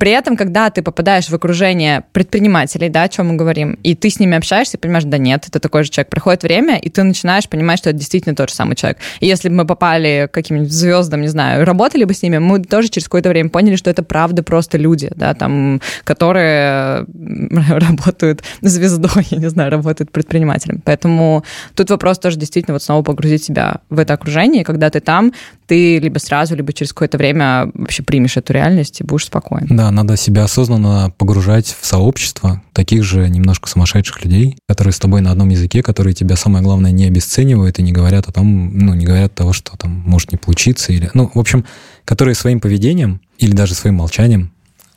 При 0.00 0.10
этом, 0.10 0.36
когда 0.36 0.68
ты 0.70 0.82
попадаешь 0.82 1.28
в 1.28 1.34
окружение 1.34 2.02
предпринимателей, 2.12 2.88
да, 2.88 3.03
да, 3.03 3.03
о 3.04 3.08
чем 3.08 3.28
мы 3.28 3.36
говорим, 3.36 3.78
и 3.82 3.94
ты 3.94 4.10
с 4.10 4.18
ними 4.18 4.36
общаешься, 4.36 4.76
и 4.76 4.80
понимаешь, 4.80 5.04
да 5.04 5.18
нет, 5.18 5.44
это 5.48 5.60
такой 5.60 5.84
же 5.84 5.90
человек. 5.90 6.10
Проходит 6.10 6.42
время, 6.42 6.78
и 6.78 6.88
ты 6.88 7.02
начинаешь 7.02 7.48
понимать, 7.48 7.78
что 7.78 7.90
это 7.90 7.98
действительно 7.98 8.34
тот 8.34 8.50
же 8.50 8.54
самый 8.54 8.76
человек. 8.76 8.98
И 9.20 9.26
если 9.26 9.48
бы 9.48 9.56
мы 9.56 9.66
попали 9.66 10.28
к 10.30 10.34
каким-нибудь 10.34 10.72
звездам, 10.72 11.20
не 11.20 11.28
знаю, 11.28 11.64
работали 11.64 12.04
бы 12.04 12.14
с 12.14 12.22
ними, 12.22 12.38
мы 12.38 12.62
тоже 12.62 12.88
через 12.88 13.04
какое-то 13.04 13.28
время 13.28 13.50
поняли, 13.50 13.76
что 13.76 13.90
это 13.90 14.02
правда 14.02 14.42
просто 14.42 14.78
люди, 14.78 15.10
да, 15.14 15.34
там, 15.34 15.80
которые 16.04 17.06
работают 17.68 18.42
звездой, 18.60 19.26
я 19.30 19.38
не 19.38 19.48
знаю, 19.50 19.70
работают 19.70 20.10
предпринимателем. 20.10 20.82
Поэтому 20.84 21.44
тут 21.74 21.90
вопрос 21.90 22.18
тоже 22.18 22.38
действительно 22.38 22.74
вот 22.74 22.82
снова 22.82 23.02
погрузить 23.02 23.44
себя 23.44 23.80
в 23.90 23.98
это 23.98 24.14
окружение, 24.14 24.64
когда 24.64 24.90
ты 24.90 25.00
там, 25.00 25.32
ты 25.66 25.98
либо 25.98 26.18
сразу, 26.18 26.56
либо 26.56 26.72
через 26.72 26.92
какое-то 26.92 27.18
время 27.18 27.70
вообще 27.74 28.02
примешь 28.02 28.36
эту 28.36 28.52
реальность 28.52 29.00
и 29.00 29.04
будешь 29.04 29.26
спокоен. 29.26 29.66
Да, 29.70 29.90
надо 29.90 30.16
себя 30.16 30.44
осознанно 30.44 31.12
погружать 31.16 31.76
в 31.78 31.86
сообщество 31.86 32.62
таких 32.94 33.04
же 33.04 33.28
немножко 33.28 33.68
сумасшедших 33.68 34.24
людей, 34.24 34.56
которые 34.68 34.92
с 34.92 35.00
тобой 35.00 35.20
на 35.20 35.32
одном 35.32 35.48
языке, 35.48 35.82
которые 35.82 36.14
тебя, 36.14 36.36
самое 36.36 36.62
главное, 36.62 36.92
не 36.92 37.06
обесценивают 37.06 37.80
и 37.80 37.82
не 37.82 37.90
говорят 37.90 38.28
о 38.28 38.32
том, 38.32 38.78
ну, 38.78 38.94
не 38.94 39.04
говорят 39.04 39.34
того, 39.34 39.52
что 39.52 39.76
там 39.76 39.90
может 40.06 40.30
не 40.30 40.38
получиться 40.38 40.92
или... 40.92 41.10
Ну, 41.12 41.28
в 41.34 41.40
общем, 41.40 41.64
которые 42.04 42.36
своим 42.36 42.60
поведением 42.60 43.20
или 43.38 43.50
даже 43.50 43.74
своим 43.74 43.96
молчанием 43.96 44.52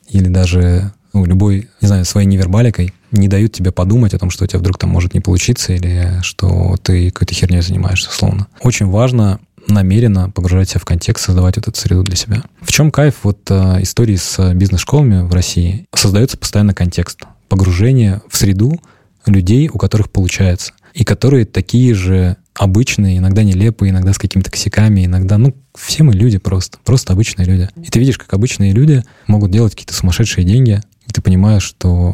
или 0.09 0.27
даже 0.27 0.91
ну, 1.11 1.25
любой, 1.25 1.69
не 1.81 1.87
знаю, 1.87 2.05
своей 2.05 2.27
невербаликой 2.27 2.93
не 3.09 3.27
дают 3.27 3.53
тебе 3.53 3.71
подумать 3.71 4.13
о 4.13 4.19
том, 4.19 4.29
что 4.29 4.43
у 4.43 4.47
тебя 4.47 4.59
вдруг 4.59 4.77
там 4.77 4.91
может 4.91 5.15
не 5.15 5.19
получиться 5.19 5.73
или 5.73 6.19
что 6.21 6.75
ты 6.83 7.09
какой-то 7.09 7.33
херней 7.33 7.61
занимаешься, 7.61 8.11
словно. 8.11 8.45
Очень 8.61 8.85
важно 8.85 9.39
намеренно 9.67 10.29
погружать 10.29 10.69
себя 10.69 10.81
в 10.81 10.85
контекст, 10.85 11.25
создавать 11.25 11.57
эту 11.57 11.73
среду 11.73 12.03
для 12.03 12.15
себя. 12.15 12.43
В 12.61 12.71
чем 12.71 12.91
кайф 12.91 13.15
вот 13.23 13.39
э, 13.49 13.81
истории 13.81 14.17
с 14.17 14.53
бизнес-школами 14.53 15.27
в 15.27 15.33
России? 15.33 15.87
Создается 15.95 16.37
постоянно 16.37 16.75
контекст, 16.75 17.23
погружение 17.47 18.21
в 18.29 18.37
среду 18.37 18.79
людей, 19.25 19.69
у 19.71 19.77
которых 19.77 20.09
получается, 20.09 20.73
и 20.93 21.03
которые 21.03 21.45
такие 21.45 21.93
же 21.93 22.37
обычные, 22.55 23.17
иногда 23.17 23.43
нелепые, 23.43 23.91
иногда 23.91 24.13
с 24.13 24.17
какими-то 24.17 24.51
косяками, 24.51 25.05
иногда, 25.05 25.37
ну, 25.37 25.55
все 25.75 26.03
мы 26.03 26.13
люди 26.13 26.37
просто, 26.37 26.79
просто 26.83 27.13
обычные 27.13 27.45
люди. 27.45 27.69
И 27.75 27.89
ты 27.89 27.99
видишь, 27.99 28.17
как 28.17 28.33
обычные 28.33 28.71
люди 28.71 29.03
могут 29.27 29.51
делать 29.51 29.73
какие-то 29.73 29.93
сумасшедшие 29.93 30.45
деньги, 30.45 30.81
и 31.05 31.11
ты 31.11 31.21
понимаешь, 31.21 31.63
что, 31.63 32.13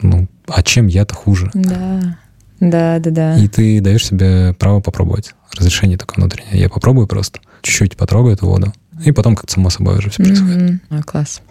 ну, 0.00 0.28
а 0.46 0.62
чем 0.62 0.86
я-то 0.86 1.14
хуже? 1.14 1.50
Да. 1.54 2.18
Да, 2.60 3.00
да, 3.00 3.10
да. 3.10 3.38
И 3.38 3.48
ты 3.48 3.80
даешь 3.80 4.06
себе 4.06 4.54
право 4.54 4.80
попробовать. 4.80 5.34
Разрешение 5.52 5.98
такое 5.98 6.16
внутреннее. 6.16 6.60
Я 6.60 6.68
попробую 6.68 7.08
просто. 7.08 7.40
Чуть-чуть 7.60 7.96
потрогаю 7.96 8.36
эту 8.36 8.46
воду. 8.46 8.72
И 9.04 9.10
потом 9.10 9.34
как-то 9.34 9.52
само 9.52 9.68
собой 9.68 9.98
уже 9.98 10.10
все 10.10 10.22
происходит. 10.22 10.56
Mm-hmm. 10.56 10.78
Ой, 10.90 11.02
класс. 11.02 11.42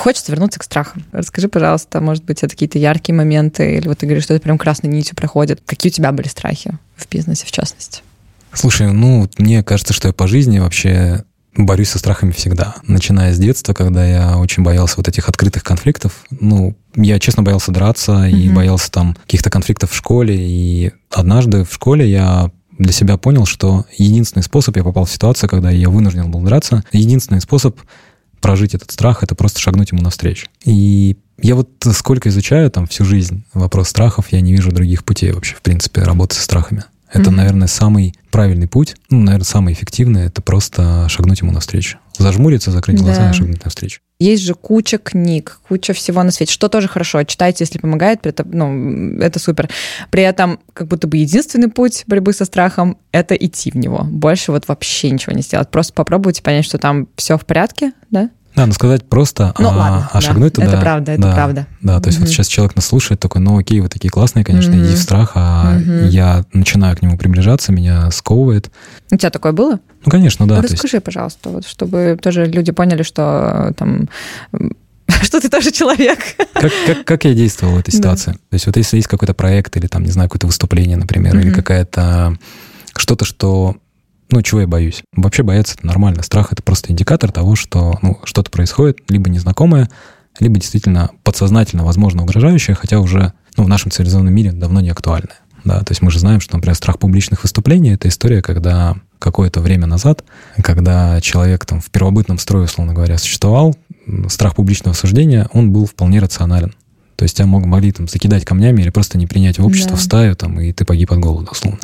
Хочется 0.00 0.32
вернуться 0.32 0.58
к 0.58 0.62
страхам. 0.62 1.04
Расскажи, 1.12 1.48
пожалуйста, 1.48 2.00
может 2.00 2.24
быть, 2.24 2.42
это 2.42 2.52
какие-то 2.52 2.78
яркие 2.78 3.14
моменты, 3.14 3.76
или 3.76 3.86
вот 3.86 3.98
ты 3.98 4.06
говоришь, 4.06 4.24
что 4.24 4.34
это 4.34 4.42
прям 4.42 4.56
красной 4.56 4.88
нитью 4.88 5.14
проходит. 5.14 5.60
Какие 5.66 5.92
у 5.92 5.94
тебя 5.94 6.10
были 6.10 6.26
страхи 6.26 6.78
в 6.96 7.06
бизнесе, 7.08 7.44
в 7.46 7.52
частности? 7.52 8.00
Слушай, 8.54 8.90
ну, 8.92 9.28
мне 9.36 9.62
кажется, 9.62 9.92
что 9.92 10.08
я 10.08 10.14
по 10.14 10.26
жизни 10.26 10.58
вообще 10.58 11.24
борюсь 11.54 11.90
со 11.90 11.98
страхами 11.98 12.30
всегда. 12.30 12.76
Начиная 12.86 13.34
с 13.34 13.38
детства, 13.38 13.74
когда 13.74 14.06
я 14.06 14.38
очень 14.38 14.62
боялся 14.62 14.94
вот 14.96 15.06
этих 15.06 15.28
открытых 15.28 15.64
конфликтов. 15.64 16.24
Ну, 16.30 16.74
я, 16.96 17.18
честно, 17.18 17.42
боялся 17.42 17.70
драться 17.70 18.12
mm-hmm. 18.12 18.30
и 18.30 18.48
боялся 18.48 18.90
там 18.90 19.14
каких-то 19.26 19.50
конфликтов 19.50 19.90
в 19.90 19.96
школе. 19.96 20.34
И 20.34 20.92
однажды 21.10 21.64
в 21.64 21.74
школе 21.74 22.10
я 22.10 22.50
для 22.78 22.92
себя 22.92 23.18
понял, 23.18 23.44
что 23.44 23.84
единственный 23.98 24.42
способ, 24.42 24.76
я 24.76 24.82
попал 24.82 25.04
в 25.04 25.10
ситуацию, 25.10 25.50
когда 25.50 25.70
я 25.70 25.90
вынужден 25.90 26.30
был 26.30 26.40
драться, 26.40 26.82
единственный 26.92 27.42
способ 27.42 27.78
прожить 28.40 28.74
этот 28.74 28.90
страх— 28.90 29.22
это 29.22 29.34
просто 29.34 29.60
шагнуть 29.60 29.92
ему 29.92 30.02
навстречу. 30.02 30.48
И 30.64 31.16
я 31.42 31.54
вот 31.54 31.70
сколько 31.92 32.28
изучаю 32.28 32.70
там 32.70 32.86
всю 32.86 33.04
жизнь 33.04 33.44
вопрос 33.54 33.88
страхов, 33.88 34.26
я 34.30 34.40
не 34.40 34.52
вижу 34.52 34.72
других 34.72 35.04
путей 35.04 35.32
вообще, 35.32 35.54
в 35.54 35.62
принципе, 35.62 36.02
работы 36.02 36.36
со 36.36 36.42
страхами. 36.42 36.84
Это, 37.12 37.30
mm-hmm. 37.30 37.34
наверное, 37.34 37.68
самый 37.68 38.14
правильный 38.30 38.68
путь, 38.68 38.96
ну, 39.08 39.20
наверное, 39.20 39.44
самый 39.44 39.72
эффективный, 39.72 40.26
это 40.26 40.42
просто 40.42 41.08
шагнуть 41.08 41.40
ему 41.40 41.50
навстречу. 41.50 41.98
Зажмуриться, 42.16 42.70
закрыть 42.70 42.98
да. 42.98 43.04
глаза 43.04 43.30
и 43.30 43.32
шагнуть 43.32 43.64
навстречу. 43.64 44.00
Есть 44.20 44.42
же 44.42 44.54
куча 44.54 44.98
книг, 44.98 45.60
куча 45.66 45.94
всего 45.94 46.22
на 46.22 46.30
свете, 46.30 46.52
что 46.52 46.68
тоже 46.68 46.88
хорошо. 46.88 47.22
Читайте, 47.24 47.64
если 47.64 47.78
помогает, 47.78 48.26
это, 48.26 48.46
ну, 48.46 49.18
это 49.18 49.38
супер. 49.38 49.70
При 50.10 50.22
этом 50.22 50.60
как 50.74 50.88
будто 50.88 51.06
бы 51.06 51.16
единственный 51.16 51.68
путь 51.68 52.04
борьбы 52.06 52.34
со 52.34 52.44
страхом— 52.44 52.98
это 53.12 53.34
идти 53.34 53.70
в 53.70 53.76
него. 53.76 54.04
Больше 54.04 54.52
вот 54.52 54.68
вообще 54.68 55.10
ничего 55.10 55.34
не 55.34 55.40
сделать. 55.40 55.70
Просто 55.70 55.94
попробуйте 55.94 56.42
понять, 56.42 56.66
что 56.66 56.76
там 56.76 57.08
все 57.16 57.38
в 57.38 57.46
порядке, 57.46 57.92
да? 58.10 58.28
Да, 58.60 58.66
ну 58.66 58.74
сказать 58.74 59.08
просто, 59.08 59.54
ну, 59.58 59.70
а, 59.70 59.74
ладно, 59.74 60.10
а 60.12 60.20
шагнуть 60.20 60.52
да, 60.52 60.62
туда. 60.62 60.72
Это 60.76 60.80
правда, 60.82 61.12
это 61.12 61.22
да, 61.22 61.34
правда. 61.34 61.66
Да, 61.80 61.98
то 61.98 62.08
есть 62.08 62.18
mm-hmm. 62.18 62.20
вот 62.20 62.28
сейчас 62.28 62.46
человек 62.46 62.76
нас 62.76 62.84
слушает, 62.84 63.18
такой, 63.18 63.40
ну 63.40 63.56
окей, 63.56 63.80
вы 63.80 63.88
такие 63.88 64.10
классные, 64.10 64.44
конечно, 64.44 64.72
mm-hmm. 64.72 64.86
иди 64.86 64.96
в 64.96 64.98
страх, 64.98 65.32
а 65.34 65.78
mm-hmm. 65.78 66.08
я 66.08 66.44
начинаю 66.52 66.94
к 66.94 67.00
нему 67.00 67.16
приближаться, 67.16 67.72
меня 67.72 68.10
сковывает. 68.10 68.70
У 69.10 69.16
тебя 69.16 69.30
такое 69.30 69.52
было? 69.52 69.80
Ну, 70.04 70.10
конечно, 70.10 70.46
да. 70.46 70.56
Ну, 70.56 70.62
расскажи, 70.62 70.98
есть... 70.98 71.04
пожалуйста, 71.04 71.48
вот, 71.48 71.66
чтобы 71.66 72.18
тоже 72.22 72.44
люди 72.44 72.70
поняли, 72.70 73.02
что 73.02 73.72
там 73.78 74.10
что 75.22 75.40
ты 75.40 75.48
тоже 75.48 75.70
человек. 75.70 76.18
Как, 76.52 76.72
как, 76.86 77.04
как 77.06 77.24
я 77.24 77.32
действовал 77.32 77.76
в 77.76 77.78
этой 77.78 77.92
ситуации? 77.92 78.32
Да. 78.32 78.36
То 78.36 78.54
есть 78.56 78.66
вот 78.66 78.76
если 78.76 78.98
есть 78.98 79.08
какой-то 79.08 79.32
проект 79.32 79.74
или 79.78 79.86
там, 79.86 80.04
не 80.04 80.10
знаю, 80.10 80.28
какое-то 80.28 80.48
выступление, 80.48 80.98
например, 80.98 81.34
mm-hmm. 81.34 81.40
или 81.40 81.50
какая-то 81.50 82.36
что-то, 82.94 83.24
что 83.24 83.76
ну, 84.30 84.42
чего 84.42 84.60
я 84.60 84.66
боюсь? 84.66 85.02
Вообще 85.14 85.42
бояться 85.42 85.74
это 85.76 85.86
нормально. 85.86 86.22
Страх— 86.22 86.48
это 86.52 86.62
просто 86.62 86.92
индикатор 86.92 87.32
того, 87.32 87.56
что 87.56 87.98
ну, 88.02 88.18
что-то 88.24 88.50
происходит, 88.50 88.98
либо 89.08 89.28
незнакомое, 89.30 89.88
либо 90.38 90.58
действительно 90.58 91.10
подсознательно, 91.22 91.84
возможно, 91.84 92.22
угрожающее, 92.22 92.74
хотя 92.74 93.00
уже 93.00 93.32
ну, 93.56 93.64
в 93.64 93.68
нашем 93.68 93.90
цивилизованном 93.90 94.32
мире 94.32 94.52
давно 94.52 94.80
не 94.80 94.90
актуальное. 94.90 95.36
Да, 95.64 95.80
то 95.80 95.92
есть 95.92 96.00
мы 96.00 96.10
же 96.10 96.18
знаем, 96.18 96.40
что, 96.40 96.56
например, 96.56 96.74
страх 96.74 96.98
публичных 96.98 97.42
выступлений— 97.42 97.90
это 97.94 98.08
история, 98.08 98.40
когда 98.40 98.96
какое-то 99.18 99.60
время 99.60 99.86
назад, 99.86 100.24
когда 100.62 101.20
человек 101.20 101.66
там 101.66 101.80
в 101.80 101.90
первобытном 101.90 102.38
строе, 102.38 102.64
условно 102.64 102.94
говоря, 102.94 103.18
существовал, 103.18 103.76
страх 104.28 104.54
публичного 104.54 104.94
суждения, 104.94 105.48
он 105.52 105.72
был 105.72 105.86
вполне 105.86 106.20
рационален. 106.20 106.74
То 107.16 107.24
есть 107.24 107.36
тебя 107.36 107.46
мог, 107.46 107.66
могли 107.66 107.92
там 107.92 108.08
закидать 108.08 108.46
камнями 108.46 108.80
или 108.80 108.88
просто 108.88 109.18
не 109.18 109.26
принять 109.26 109.58
в 109.58 109.66
общество, 109.66 109.92
да. 109.92 109.96
в 109.98 110.02
стаю, 110.02 110.36
там, 110.36 110.58
и 110.58 110.72
ты 110.72 110.86
погиб 110.86 111.12
от 111.12 111.18
голода, 111.18 111.50
условно. 111.50 111.78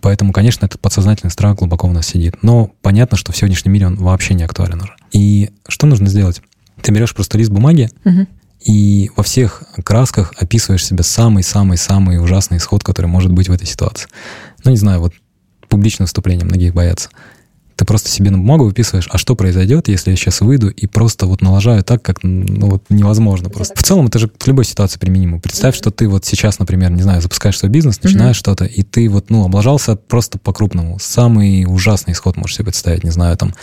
Поэтому, 0.00 0.32
конечно, 0.32 0.66
этот 0.66 0.80
подсознательный 0.80 1.30
страх 1.30 1.56
глубоко 1.56 1.88
у 1.88 1.92
нас 1.92 2.06
сидит. 2.06 2.42
Но 2.42 2.70
понятно, 2.82 3.16
что 3.16 3.32
в 3.32 3.36
сегодняшнем 3.36 3.72
мире 3.72 3.86
он 3.86 3.96
вообще 3.96 4.34
не 4.34 4.44
актуален 4.44 4.82
уже. 4.82 4.94
И 5.12 5.50
что 5.68 5.86
нужно 5.86 6.08
сделать? 6.08 6.40
Ты 6.82 6.92
берешь 6.92 7.14
просто 7.14 7.36
лист 7.36 7.50
бумаги 7.50 7.90
угу. 8.04 8.26
и 8.64 9.10
во 9.16 9.22
всех 9.22 9.64
красках 9.84 10.32
описываешь 10.38 10.84
себе 10.84 11.02
самый-самый-самый 11.02 12.22
ужасный 12.22 12.58
исход, 12.58 12.82
который 12.82 13.06
может 13.06 13.32
быть 13.32 13.48
в 13.48 13.52
этой 13.52 13.66
ситуации. 13.66 14.08
Ну, 14.64 14.70
не 14.70 14.76
знаю, 14.76 15.00
вот 15.00 15.12
публичное 15.68 16.06
выступление 16.06 16.44
многих 16.44 16.74
боятся. 16.74 17.10
Ты 17.80 17.86
просто 17.86 18.10
себе 18.10 18.30
на 18.30 18.36
бумагу 18.36 18.66
выписываешь, 18.66 19.08
а 19.10 19.16
что 19.16 19.34
произойдет, 19.34 19.88
если 19.88 20.10
я 20.10 20.16
сейчас 20.18 20.42
выйду 20.42 20.68
и 20.68 20.86
просто 20.86 21.24
вот 21.24 21.40
налажаю 21.40 21.82
так, 21.82 22.02
как 22.02 22.22
ну, 22.22 22.68
вот 22.68 22.84
невозможно 22.90 23.48
просто. 23.48 23.74
В 23.74 23.82
целом 23.82 24.08
это 24.08 24.18
же 24.18 24.30
в 24.38 24.46
любой 24.46 24.66
ситуации 24.66 24.98
применимо. 24.98 25.40
Представь, 25.40 25.74
что 25.74 25.90
ты 25.90 26.06
вот 26.06 26.26
сейчас, 26.26 26.58
например, 26.58 26.90
не 26.90 27.00
знаю, 27.00 27.22
запускаешь 27.22 27.58
свой 27.58 27.70
бизнес, 27.70 28.02
начинаешь 28.02 28.36
mm-hmm. 28.36 28.38
что-то, 28.38 28.64
и 28.66 28.82
ты 28.82 29.08
вот, 29.08 29.30
ну, 29.30 29.46
облажался 29.46 29.96
просто 29.96 30.38
по-крупному. 30.38 30.98
Самый 31.00 31.64
ужасный 31.64 32.12
исход 32.12 32.36
можешь 32.36 32.56
себе 32.56 32.66
представить, 32.66 33.02
не 33.02 33.08
знаю, 33.08 33.38
там, 33.38 33.54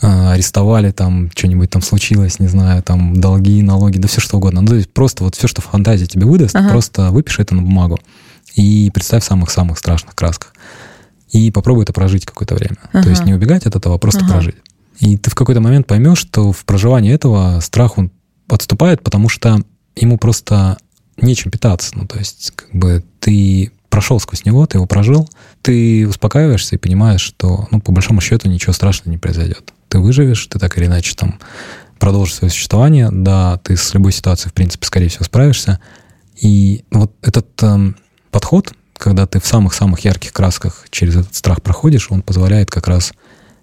а, 0.00 0.34
арестовали, 0.34 0.92
там 0.92 1.28
что-нибудь 1.34 1.70
там 1.70 1.82
случилось, 1.82 2.38
не 2.38 2.46
знаю, 2.46 2.84
там 2.84 3.20
долги, 3.20 3.62
налоги, 3.62 3.98
да 3.98 4.06
все 4.06 4.20
что 4.20 4.36
угодно. 4.36 4.60
Ну, 4.60 4.68
то 4.68 4.76
есть 4.76 4.92
просто 4.92 5.24
вот 5.24 5.34
все, 5.34 5.48
что 5.48 5.60
фантазия 5.60 6.06
тебе 6.06 6.24
выдаст, 6.24 6.54
ага. 6.54 6.68
просто 6.68 7.10
выпиши 7.10 7.42
это 7.42 7.56
на 7.56 7.62
бумагу 7.62 7.98
и 8.54 8.92
представь 8.94 9.24
в 9.24 9.26
самых-самых 9.26 9.76
страшных 9.76 10.14
красках 10.14 10.52
и 11.34 11.50
попробуй 11.50 11.82
это 11.82 11.92
прожить 11.92 12.24
какое-то 12.24 12.54
время. 12.54 12.76
Ага. 12.92 13.02
То 13.02 13.10
есть 13.10 13.24
не 13.24 13.34
убегать 13.34 13.66
от 13.66 13.74
этого, 13.74 13.96
а 13.96 13.98
просто 13.98 14.24
ага. 14.24 14.34
прожить. 14.34 14.54
И 15.00 15.16
ты 15.16 15.30
в 15.30 15.34
какой-то 15.34 15.60
момент 15.60 15.88
поймешь, 15.88 16.18
что 16.18 16.52
в 16.52 16.64
проживании 16.64 17.12
этого 17.12 17.58
страх 17.60 17.98
он 17.98 18.12
подступает, 18.46 19.02
потому 19.02 19.28
что 19.28 19.60
ему 19.96 20.16
просто 20.16 20.78
нечем 21.16 21.50
питаться. 21.50 21.90
Ну, 21.96 22.06
то 22.06 22.18
есть, 22.18 22.52
как 22.54 22.72
бы 22.72 23.04
ты 23.18 23.72
прошел 23.90 24.20
сквозь 24.20 24.44
него, 24.44 24.64
ты 24.66 24.78
его 24.78 24.86
прожил, 24.86 25.28
ты 25.60 26.06
успокаиваешься 26.06 26.76
и 26.76 26.78
понимаешь, 26.78 27.20
что, 27.20 27.66
ну, 27.72 27.80
по 27.80 27.90
большому 27.90 28.20
счету, 28.20 28.48
ничего 28.48 28.72
страшного 28.72 29.10
не 29.10 29.18
произойдет. 29.18 29.72
Ты 29.88 29.98
выживешь, 29.98 30.46
ты 30.46 30.60
так 30.60 30.78
или 30.78 30.86
иначе 30.86 31.16
там 31.16 31.40
продолжишь 31.98 32.36
свое 32.36 32.52
существование, 32.52 33.08
да, 33.10 33.58
ты 33.58 33.76
с 33.76 33.92
любой 33.92 34.12
ситуацией, 34.12 34.50
в 34.50 34.54
принципе, 34.54 34.86
скорее 34.86 35.08
всего, 35.08 35.24
справишься. 35.24 35.80
И 36.40 36.84
вот 36.92 37.12
этот 37.22 37.48
э, 37.62 37.92
подход, 38.30 38.72
когда 39.04 39.26
ты 39.26 39.38
в 39.38 39.46
самых-самых 39.46 40.00
ярких 40.00 40.32
красках 40.32 40.86
через 40.88 41.16
этот 41.16 41.34
страх 41.34 41.60
проходишь, 41.60 42.06
он 42.10 42.22
позволяет 42.22 42.70
как 42.70 42.88
раз 42.88 43.12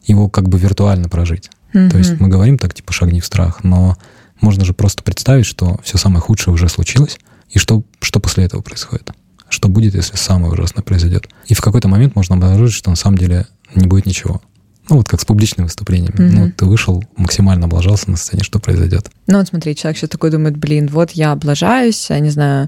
его 0.04 0.30
как 0.30 0.48
бы 0.48 0.60
виртуально 0.60 1.10
прожить. 1.10 1.50
Mm-hmm. 1.74 1.90
То 1.90 1.98
есть 1.98 2.20
мы 2.20 2.28
говорим 2.28 2.60
так, 2.60 2.76
типа, 2.76 2.94
шагни 2.94 3.22
в 3.22 3.26
страх, 3.26 3.64
но 3.64 3.98
можно 4.40 4.64
же 4.64 4.76
просто 4.76 5.02
представить, 5.02 5.48
что 5.48 5.80
все 5.84 5.98
самое 5.98 6.22
худшее 6.22 6.54
уже 6.54 6.70
случилось, 6.70 7.18
и 7.50 7.58
что, 7.58 7.82
что 8.02 8.20
после 8.20 8.44
этого 8.44 8.62
происходит. 8.62 9.10
Что 9.50 9.68
будет, 9.68 9.96
если 9.96 10.16
самое 10.16 10.54
ужасное 10.54 10.84
произойдет. 10.84 11.28
И 11.48 11.56
в 11.56 11.62
какой-то 11.62 11.88
момент 11.88 12.16
можно 12.16 12.36
обнаружить, 12.36 12.76
что 12.76 12.92
на 12.92 12.96
самом 12.96 13.18
деле 13.18 13.48
не 13.74 13.88
будет 13.88 14.06
ничего. 14.06 14.44
Ну, 14.90 14.98
вот 14.98 15.08
как 15.08 15.22
с 15.22 15.26
публичными 15.26 15.66
выступлениями. 15.66 16.16
Mm-hmm. 16.16 16.32
Ну, 16.32 16.52
ты 16.52 16.66
вышел, 16.66 17.04
максимально 17.16 17.66
облажался 17.66 18.10
на 18.10 18.18
сцене, 18.18 18.44
что 18.44 18.60
произойдет? 18.60 19.10
Ну 19.28 19.38
вот 19.38 19.48
смотри, 19.48 19.76
человек 19.76 19.98
сейчас 19.98 20.10
такой 20.10 20.32
думает, 20.32 20.58
блин, 20.58 20.90
вот 20.92 21.12
я 21.12 21.32
облажаюсь, 21.32 22.10
я 22.10 22.20
не 22.20 22.30
знаю, 22.30 22.68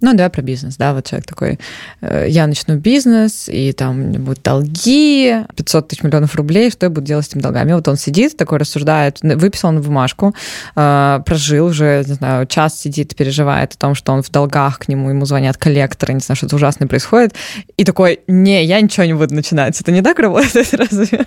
ну 0.00 0.12
давай 0.14 0.30
про 0.30 0.42
бизнес, 0.42 0.76
да, 0.76 0.94
вот 0.94 1.06
человек 1.06 1.26
такой, 1.26 1.60
э, 2.00 2.26
я 2.28 2.46
начну 2.48 2.76
бизнес, 2.76 3.48
и 3.48 3.72
там 3.72 4.10
будут 4.12 4.42
долги, 4.42 5.36
500 5.54 5.88
тысяч 5.88 6.02
миллионов 6.02 6.34
рублей, 6.34 6.70
что 6.70 6.86
я 6.86 6.90
буду 6.90 7.06
делать 7.06 7.26
с 7.26 7.28
этими 7.28 7.42
долгами? 7.42 7.72
Вот 7.74 7.86
он 7.86 7.96
сидит 7.96 8.36
такой, 8.36 8.58
рассуждает, 8.58 9.18
выписал 9.22 9.70
на 9.70 9.80
бумажку, 9.80 10.34
э, 10.74 11.20
прожил 11.24 11.66
уже, 11.66 12.02
не 12.06 12.14
знаю, 12.14 12.46
час 12.46 12.80
сидит, 12.80 13.14
переживает 13.14 13.74
о 13.74 13.78
том, 13.78 13.94
что 13.94 14.12
он 14.12 14.22
в 14.22 14.30
долгах, 14.30 14.80
к 14.80 14.88
нему 14.88 15.10
ему 15.10 15.24
звонят 15.26 15.56
коллекторы, 15.58 16.14
не 16.14 16.20
знаю, 16.20 16.36
что-то 16.36 16.56
ужасное 16.56 16.88
происходит, 16.88 17.34
и 17.76 17.84
такой, 17.84 18.20
не, 18.26 18.64
я 18.64 18.80
ничего 18.80 19.04
не 19.04 19.14
буду 19.14 19.34
начинать. 19.34 19.80
Это 19.80 19.92
не 19.92 20.02
так 20.02 20.18
работает 20.18 20.72
разве? 20.74 21.26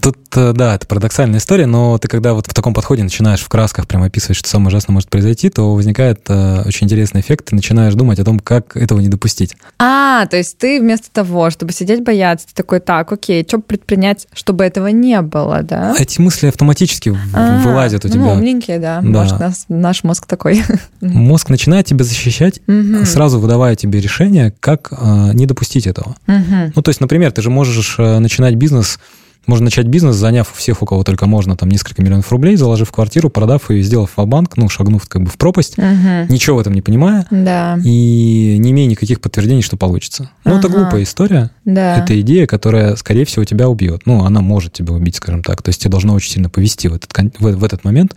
Тут, 0.00 0.16
э, 0.36 0.52
да, 0.52 0.74
это 0.74 0.86
парадоксальная 0.86 1.38
история, 1.38 1.66
но 1.66 1.98
ты 1.98 2.08
когда 2.08 2.34
вот 2.34 2.46
в 2.46 2.54
таком 2.54 2.74
подходе 2.74 3.02
начинаешь 3.02 3.40
в 3.40 3.48
красках 3.48 3.86
прямо 3.86 4.06
описывать, 4.06 4.36
что 4.36 4.48
самое 4.48 4.68
ужасное 4.68 4.92
может 4.92 5.08
произойти, 5.08 5.48
то 5.48 5.74
возникает 5.74 6.20
э, 6.28 6.62
очень 6.66 6.86
интересный 6.86 7.20
эффект, 7.22 7.46
ты 7.46 7.54
начинаешь 7.54 7.94
думать 7.94 8.18
о 8.18 8.24
том, 8.24 8.38
как 8.38 8.76
этого 8.76 9.00
не 9.00 9.08
допустить. 9.08 9.56
А, 9.78 10.26
то 10.26 10.36
есть 10.36 10.58
ты 10.58 10.80
вместо 10.80 11.10
того, 11.10 11.50
чтобы 11.50 11.72
сидеть 11.72 12.02
бояться, 12.02 12.46
ты 12.48 12.54
такой, 12.54 12.80
так, 12.80 13.10
окей, 13.12 13.44
что 13.46 13.60
предпринять, 13.60 14.26
чтобы 14.32 14.64
этого 14.64 14.88
не 14.88 15.20
было, 15.22 15.62
да? 15.62 15.94
Эти 15.98 16.20
мысли 16.20 16.48
автоматически 16.48 17.16
а, 17.32 17.58
вылазят 17.62 18.04
у 18.04 18.08
тебя. 18.08 18.20
Ну, 18.20 18.32
умненькие, 18.32 18.78
да. 18.78 19.00
да. 19.00 19.08
Может, 19.08 19.40
нас, 19.40 19.64
наш 19.68 20.04
мозг 20.04 20.26
такой. 20.26 20.62
Мозг 21.00 21.48
начинает 21.48 21.86
тебя 21.86 22.04
защищать, 22.04 22.60
угу. 22.66 23.04
сразу 23.04 23.40
выдавая 23.40 23.76
тебе 23.76 24.00
решение, 24.00 24.52
как 24.60 24.92
э, 24.92 25.30
не 25.32 25.46
допустить 25.46 25.86
этого. 25.86 26.16
Угу. 26.26 26.72
Ну, 26.74 26.82
то 26.82 26.88
есть, 26.88 27.00
например, 27.00 27.32
ты 27.32 27.42
же 27.42 27.50
можешь 27.50 27.96
э, 27.98 28.18
начинать 28.18 28.54
бизнес 28.54 28.98
можно 29.48 29.64
начать 29.64 29.86
бизнес, 29.86 30.14
заняв 30.14 30.52
у 30.52 30.56
всех, 30.56 30.82
у 30.82 30.86
кого 30.86 31.02
только 31.02 31.26
можно, 31.26 31.56
там 31.56 31.70
несколько 31.70 32.02
миллионов 32.02 32.30
рублей, 32.30 32.56
заложив 32.56 32.92
квартиру, 32.92 33.30
продав 33.30 33.70
ее, 33.70 33.82
сделав 33.82 34.12
в 34.16 34.26
банк, 34.26 34.56
ну, 34.56 34.68
шагнув 34.68 35.08
как 35.08 35.22
бы 35.22 35.30
в 35.30 35.38
пропасть, 35.38 35.78
угу. 35.78 35.84
ничего 36.28 36.56
в 36.56 36.60
этом 36.60 36.74
не 36.74 36.82
понимая, 36.82 37.26
да. 37.30 37.78
и 37.82 38.56
не 38.58 38.70
имея 38.70 38.86
никаких 38.86 39.20
подтверждений, 39.20 39.62
что 39.62 39.76
получится. 39.76 40.30
Ну, 40.44 40.52
ага. 40.52 40.60
это 40.60 40.68
глупая 40.68 41.02
история. 41.02 41.50
Да. 41.64 41.96
Это 41.96 42.20
идея, 42.20 42.46
которая, 42.46 42.94
скорее 42.96 43.24
всего, 43.24 43.44
тебя 43.44 43.68
убьет. 43.68 44.02
Ну, 44.04 44.24
она 44.24 44.40
может 44.42 44.74
тебя 44.74 44.92
убить, 44.92 45.16
скажем 45.16 45.42
так. 45.42 45.62
То 45.62 45.70
есть 45.70 45.80
тебе 45.80 45.90
должно 45.90 46.14
очень 46.14 46.30
сильно 46.30 46.50
повести 46.50 46.88
в 46.88 46.94
этот, 46.94 47.12
в, 47.38 47.56
в 47.56 47.64
этот 47.64 47.84
момент, 47.84 48.14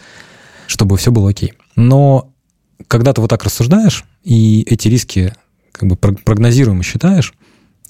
чтобы 0.68 0.98
все 0.98 1.12
было 1.12 1.30
окей. 1.30 1.54
Но 1.76 2.30
когда 2.88 3.14
ты 3.14 3.22
вот 3.22 3.30
так 3.30 3.44
рассуждаешь, 3.44 4.04
и 4.24 4.64
эти 4.64 4.90
риски 4.90 5.34
как 5.72 5.88
бы 5.88 5.96
прогнозируемо 5.96 6.84
считаешь, 6.84 7.34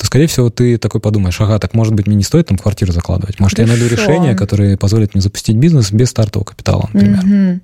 то, 0.02 0.08
скорее 0.08 0.26
всего, 0.26 0.50
ты 0.50 0.80
такой 0.80 1.00
подумаешь, 1.00 1.40
ага, 1.42 1.60
так, 1.60 1.76
может 1.76 1.94
быть, 1.94 2.08
мне 2.08 2.16
не 2.16 2.24
стоит 2.24 2.48
там 2.48 2.58
квартиру 2.58 2.92
закладывать. 2.92 3.40
Может, 3.40 3.60
Хорошо. 3.60 3.72
я 3.72 3.80
найду 3.80 3.96
решение, 3.96 4.36
которое 4.36 4.76
позволит 4.76 5.14
мне 5.14 5.22
запустить 5.22 5.56
бизнес 5.58 5.92
без 5.92 6.10
стартового 6.10 6.44
капитала, 6.44 6.90
например. 6.92 7.20
Угу. 7.24 7.62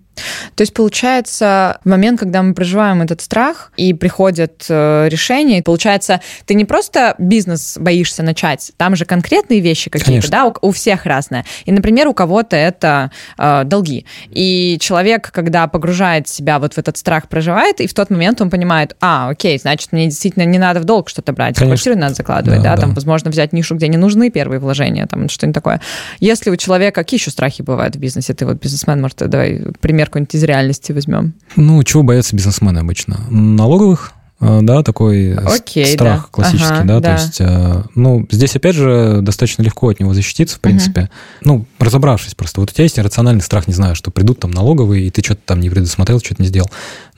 То 0.55 0.61
есть, 0.61 0.73
получается, 0.73 1.79
в 1.83 1.89
момент, 1.89 2.19
когда 2.19 2.41
мы 2.41 2.53
проживаем 2.53 3.01
этот 3.01 3.21
страх 3.21 3.71
и 3.77 3.93
приходят 3.93 4.65
э, 4.69 5.07
решения, 5.09 5.61
получается, 5.61 6.21
ты 6.45 6.53
не 6.53 6.65
просто 6.65 7.15
бизнес 7.17 7.77
боишься 7.79 8.23
начать, 8.23 8.71
там 8.77 8.95
же 8.95 9.05
конкретные 9.05 9.59
вещи 9.59 9.89
какие-то, 9.89 10.29
да, 10.29 10.45
у, 10.45 10.53
у 10.61 10.71
всех 10.71 11.05
разные. 11.05 11.45
И, 11.65 11.71
например, 11.71 12.07
у 12.07 12.13
кого-то 12.13 12.55
это 12.55 13.11
э, 13.37 13.63
долги. 13.65 14.05
И 14.29 14.77
человек, 14.79 15.31
когда 15.31 15.67
погружает 15.67 16.27
себя 16.27 16.59
вот 16.59 16.73
в 16.73 16.77
этот 16.77 16.97
страх, 16.97 17.29
проживает, 17.29 17.81
и 17.81 17.87
в 17.87 17.93
тот 17.93 18.09
момент 18.09 18.41
он 18.41 18.49
понимает, 18.49 18.95
а, 19.01 19.29
окей, 19.29 19.57
значит, 19.59 19.91
мне 19.91 20.05
действительно 20.05 20.43
не 20.43 20.59
надо 20.59 20.79
в 20.79 20.85
долг 20.85 21.09
что-то 21.09 21.33
брать, 21.33 21.55
Конечно. 21.55 21.75
квартиру 21.75 21.97
надо 21.97 22.13
закладывать, 22.15 22.61
да, 22.61 22.71
да, 22.71 22.75
да, 22.75 22.81
там, 22.81 22.93
возможно, 22.93 23.29
взять 23.29 23.53
нишу, 23.53 23.75
где 23.75 23.87
не 23.87 23.97
нужны 23.97 24.29
первые 24.29 24.59
вложения, 24.59 25.05
там, 25.05 25.29
что-нибудь 25.29 25.55
такое. 25.55 25.81
Если 26.19 26.49
у 26.49 26.55
человека, 26.55 27.03
какие 27.03 27.19
еще 27.19 27.31
страхи 27.31 27.61
бывают 27.61 27.95
в 27.95 27.99
бизнесе? 27.99 28.33
Ты 28.33 28.45
вот 28.45 28.57
бизнесмен, 28.57 29.01
может, 29.01 29.17
давай 29.17 29.61
пример 29.81 30.06
какой-нибудь 30.09 30.35
из 30.35 30.43
реальности 30.43 30.91
возьмем? 30.91 31.33
Ну, 31.55 31.83
чего 31.83 32.03
боятся 32.03 32.35
бизнесмены 32.35 32.79
обычно? 32.79 33.19
Налоговых, 33.29 34.13
э, 34.39 34.59
да, 34.61 34.83
такой 34.83 35.35
Окей, 35.35 35.85
страх 35.85 36.23
да. 36.23 36.27
классический, 36.31 36.73
ага, 36.73 36.83
да, 36.83 36.99
да, 36.99 37.15
то 37.15 37.21
есть, 37.21 37.41
э, 37.41 37.83
ну, 37.95 38.27
здесь, 38.31 38.55
опять 38.55 38.75
же, 38.75 39.19
достаточно 39.21 39.61
легко 39.61 39.89
от 39.89 39.99
него 39.99 40.13
защититься, 40.13 40.57
в 40.57 40.59
принципе, 40.59 41.01
угу. 41.01 41.09
ну, 41.41 41.65
разобравшись 41.79 42.35
просто, 42.35 42.61
вот 42.61 42.71
у 42.71 42.73
тебя 42.73 42.83
есть 42.83 42.97
рациональный 42.97 43.41
страх, 43.41 43.67
не 43.67 43.73
знаю, 43.73 43.95
что 43.95 44.11
придут 44.11 44.39
там 44.39 44.51
налоговые, 44.51 45.07
и 45.07 45.09
ты 45.09 45.23
что-то 45.23 45.41
там 45.45 45.59
не 45.59 45.69
предусмотрел, 45.69 46.19
что-то 46.19 46.41
не 46.41 46.47
сделал, 46.47 46.69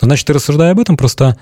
но, 0.02 0.08
значит, 0.08 0.28
ты 0.28 0.34
рассуждая 0.34 0.72
об 0.72 0.80
этом, 0.80 0.98
просто 0.98 1.38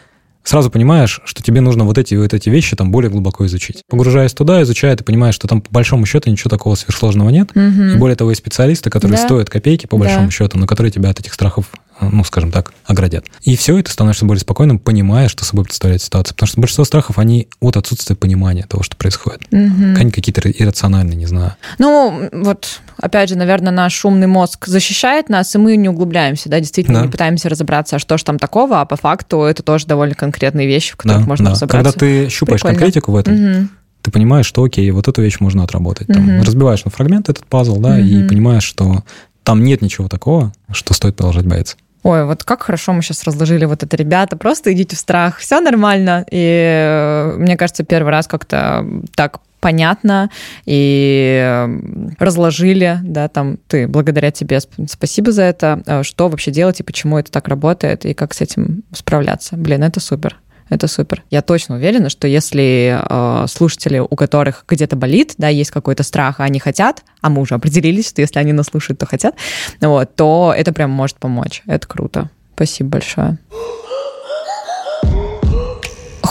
сразу 0.48 0.72
понимаешь, 0.72 1.22
что 1.26 1.44
тебе 1.44 1.62
нужно 1.62 1.84
вот 1.84 1.98
эти 1.98 2.16
вот 2.16 2.34
эти 2.34 2.50
вещи 2.50 2.76
там 2.76 2.92
более 2.92 3.12
глубоко 3.12 3.46
изучить. 3.46 3.84
Погружаясь 3.90 4.34
туда, 4.34 4.62
изучая, 4.62 4.96
ты 4.96 5.04
понимаешь, 5.04 5.36
что 5.36 5.48
там 5.48 5.62
по 5.62 5.72
большому 5.72 6.06
счету 6.06 6.30
ничего 6.30 6.50
такого 6.50 6.76
сверхсложного 6.76 7.30
нет. 7.30 7.52
Угу. 7.52 7.62
И 7.62 7.96
более 7.98 8.16
того, 8.16 8.30
есть 8.30 8.42
специалисты, 8.42 8.90
которые 8.90 9.18
да. 9.18 9.24
стоят 9.24 9.50
копейки 9.50 9.88
по 9.88 9.98
большому 9.98 10.28
да. 10.28 10.32
счету, 10.32 10.58
но 10.58 10.66
которые 10.66 10.92
тебя 10.92 11.10
от 11.10 11.20
этих 11.20 11.34
страхов 11.34 11.66
ну, 12.02 12.24
скажем 12.24 12.52
так, 12.52 12.74
оградят. 12.86 13.26
И 13.42 13.56
все, 13.56 13.78
и 13.78 13.82
ты 13.82 13.92
становишься 13.92 14.26
более 14.26 14.42
спокойным, 14.42 14.80
понимая, 14.80 15.28
что 15.28 15.46
собой 15.46 15.66
представляет 15.66 16.02
ситуация. 16.02 16.34
Потому 16.34 16.48
что 16.48 16.62
большинство 16.62 16.86
страхов, 16.86 17.18
они 17.18 17.48
от 17.60 17.78
отсутствия 17.78 18.16
понимания 18.16 18.66
того, 18.68 18.84
что 18.84 18.96
происходит. 18.96 19.42
Угу. 19.52 20.00
Они 20.00 20.12
какие-то 20.12 20.50
иррациональные, 20.50 21.16
не 21.16 21.26
знаю. 21.26 21.56
Ну, 21.80 22.30
вот, 22.32 22.82
опять 22.98 23.30
же, 23.30 23.38
наверное, 23.38 23.72
наш 23.72 24.06
умный 24.06 24.28
мозг 24.28 24.68
защищает 24.68 25.30
нас, 25.30 25.54
и 25.56 25.58
мы 25.58 25.76
не 25.76 25.90
углубляемся, 25.90 26.50
да, 26.50 26.60
действительно, 26.60 27.00
да. 27.00 27.06
не 27.06 27.12
пытаемся 27.12 27.50
разобраться, 27.50 27.96
а 27.96 28.00
что 28.00 28.18
же 28.18 28.24
там 28.24 28.40
такого, 28.40 28.82
а 28.82 28.86
по 28.86 28.96
факту 28.96 29.42
это 29.44 29.64
тоже 29.64 29.88
довольно 29.88 30.16
конкретные 30.16 30.68
вещи, 30.68 30.94
в 30.94 30.98
которых 30.98 31.22
да, 31.22 31.28
можно 31.28 31.46
да. 31.46 31.52
разобраться. 31.52 31.92
Когда 31.92 32.00
ты 32.00 32.30
щупаешь 32.30 32.62
Прикольно. 32.62 32.80
конкретику 32.80 33.12
в 33.12 33.16
этом, 33.16 33.34
угу 33.34 33.68
ты 34.04 34.12
понимаешь, 34.12 34.46
что 34.46 34.64
окей, 34.64 34.90
вот 34.92 35.10
эту 35.10 35.22
вещь 35.22 35.42
можно 35.42 35.66
отработать. 35.66 36.08
Там, 36.08 36.30
угу. 36.30 36.46
Разбиваешь 36.46 36.86
на 36.86 36.92
фрагменты 36.92 37.34
этот 37.34 37.46
пазл, 37.46 37.78
да, 37.82 37.90
угу. 37.90 38.00
и 38.00 38.26
понимаешь, 38.26 38.64
что 38.64 39.04
там 39.44 39.66
нет 39.66 39.82
ничего 39.82 40.08
такого, 40.08 40.54
что 40.72 40.94
стоит 40.94 41.18
продолжать 41.18 41.46
бояться 41.46 41.76
ой, 42.08 42.24
вот 42.24 42.46
как 42.46 42.64
хорошо 42.64 42.94
мы 42.94 43.02
сейчас 43.02 43.26
разложили 43.26 43.66
вот 43.66 43.84
это, 43.84 43.98
ребята, 43.98 44.38
просто 44.38 44.72
идите 44.72 44.96
в 44.96 45.00
страх, 45.00 45.40
все 45.40 45.60
нормально. 45.60 46.26
И 46.32 46.38
э, 46.40 47.36
мне 47.38 47.58
кажется, 47.58 47.84
первый 47.84 48.12
раз 48.12 48.28
как-то 48.28 48.86
так 49.14 49.42
понятно 49.60 50.30
и 50.66 51.38
э, 51.44 52.14
разложили, 52.18 53.00
да, 53.04 53.28
там 53.28 53.58
ты, 53.68 53.90
благодаря 53.90 54.32
тебе, 54.32 54.60
спасибо 54.88 55.34
за 55.34 55.44
это, 55.44 55.84
э, 55.86 56.04
что 56.04 56.30
вообще 56.30 56.52
делать 56.52 56.80
и 56.80 56.84
почему 56.84 57.18
это 57.18 57.30
так 57.30 57.50
работает 57.50 58.06
и 58.06 58.14
как 58.14 58.34
с 58.34 58.40
этим 58.40 58.84
справляться. 58.94 59.58
Блин, 59.58 59.84
это 59.84 60.00
супер. 60.00 60.38
Это 60.70 60.88
супер. 60.88 61.24
Я 61.30 61.42
точно 61.42 61.76
уверена, 61.76 62.10
что 62.10 62.28
если 62.28 63.00
э, 63.00 63.48
слушатели, 63.48 64.00
у 64.00 64.16
которых 64.16 64.66
где-то 64.68 64.96
болит, 64.96 65.36
да, 65.38 65.48
есть 65.48 65.72
какой-то 65.72 66.04
страх, 66.04 66.40
а 66.40 66.44
они 66.44 66.60
хотят, 66.60 67.04
а 67.22 67.30
мы 67.30 67.42
уже 67.42 67.56
определились, 67.56 68.10
что 68.10 68.22
если 68.22 68.40
они 68.40 68.54
нас 68.54 68.68
слушают, 68.68 69.00
то 69.00 69.06
хотят, 69.06 69.36
вот, 69.82 70.16
то 70.16 70.54
это 70.56 70.74
прям 70.74 70.92
может 70.92 71.18
помочь. 71.18 71.64
Это 71.68 71.88
круто. 71.88 72.30
Спасибо 72.56 72.90
большое. 72.90 73.38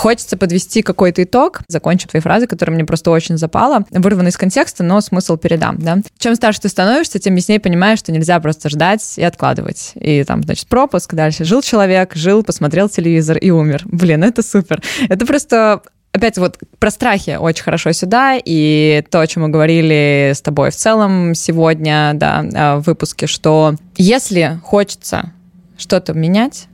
Хочется 0.06 0.36
подвести 0.36 0.82
какой-то 0.82 1.24
итог. 1.24 1.62
Закончу 1.66 2.06
твои 2.06 2.22
фразы, 2.22 2.46
которые 2.46 2.76
мне 2.76 2.84
просто 2.84 3.10
очень 3.10 3.38
запала. 3.38 3.84
Вырваны 3.90 4.28
из 4.28 4.36
контекста, 4.36 4.84
но 4.84 5.00
смысл 5.00 5.36
передам. 5.36 5.80
Да? 5.80 5.98
Чем 6.20 6.36
старше 6.36 6.60
ты 6.60 6.68
становишься, 6.68 7.18
тем 7.18 7.34
яснее 7.34 7.58
понимаешь, 7.58 7.98
что 7.98 8.12
нельзя 8.12 8.38
просто 8.38 8.68
ждать 8.68 9.14
и 9.16 9.24
откладывать. 9.24 9.94
И 9.96 10.22
там, 10.22 10.44
значит, 10.44 10.68
пропуск, 10.68 11.12
дальше 11.12 11.42
жил 11.44 11.60
человек, 11.60 12.14
жил, 12.14 12.44
посмотрел 12.44 12.88
телевизор 12.88 13.36
и 13.36 13.50
умер. 13.50 13.82
Блин, 13.86 14.22
это 14.22 14.44
супер. 14.44 14.80
Это 15.08 15.26
просто 15.26 15.82
опять 16.12 16.38
вот 16.38 16.56
про 16.78 16.92
страхи 16.92 17.36
очень 17.40 17.64
хорошо 17.64 17.90
сюда, 17.90 18.38
и 18.44 19.02
то, 19.10 19.18
о 19.18 19.26
чем 19.26 19.42
мы 19.42 19.48
говорили 19.48 20.30
с 20.36 20.40
тобой 20.40 20.70
в 20.70 20.76
целом 20.76 21.34
сегодня, 21.34 22.12
да, 22.14 22.46
а, 22.54 22.76
в 22.76 22.86
выпуске, 22.86 23.26
что 23.26 23.74
если 23.96 24.60
хочется 24.62 25.32
что-то 25.76 26.12
менять, 26.12 26.68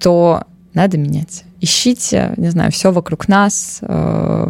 то 0.00 0.42
надо 0.74 0.98
менять 0.98 1.44
ищите, 1.66 2.32
не 2.36 2.48
знаю, 2.48 2.72
все 2.72 2.90
вокруг 2.90 3.28
нас, 3.28 3.80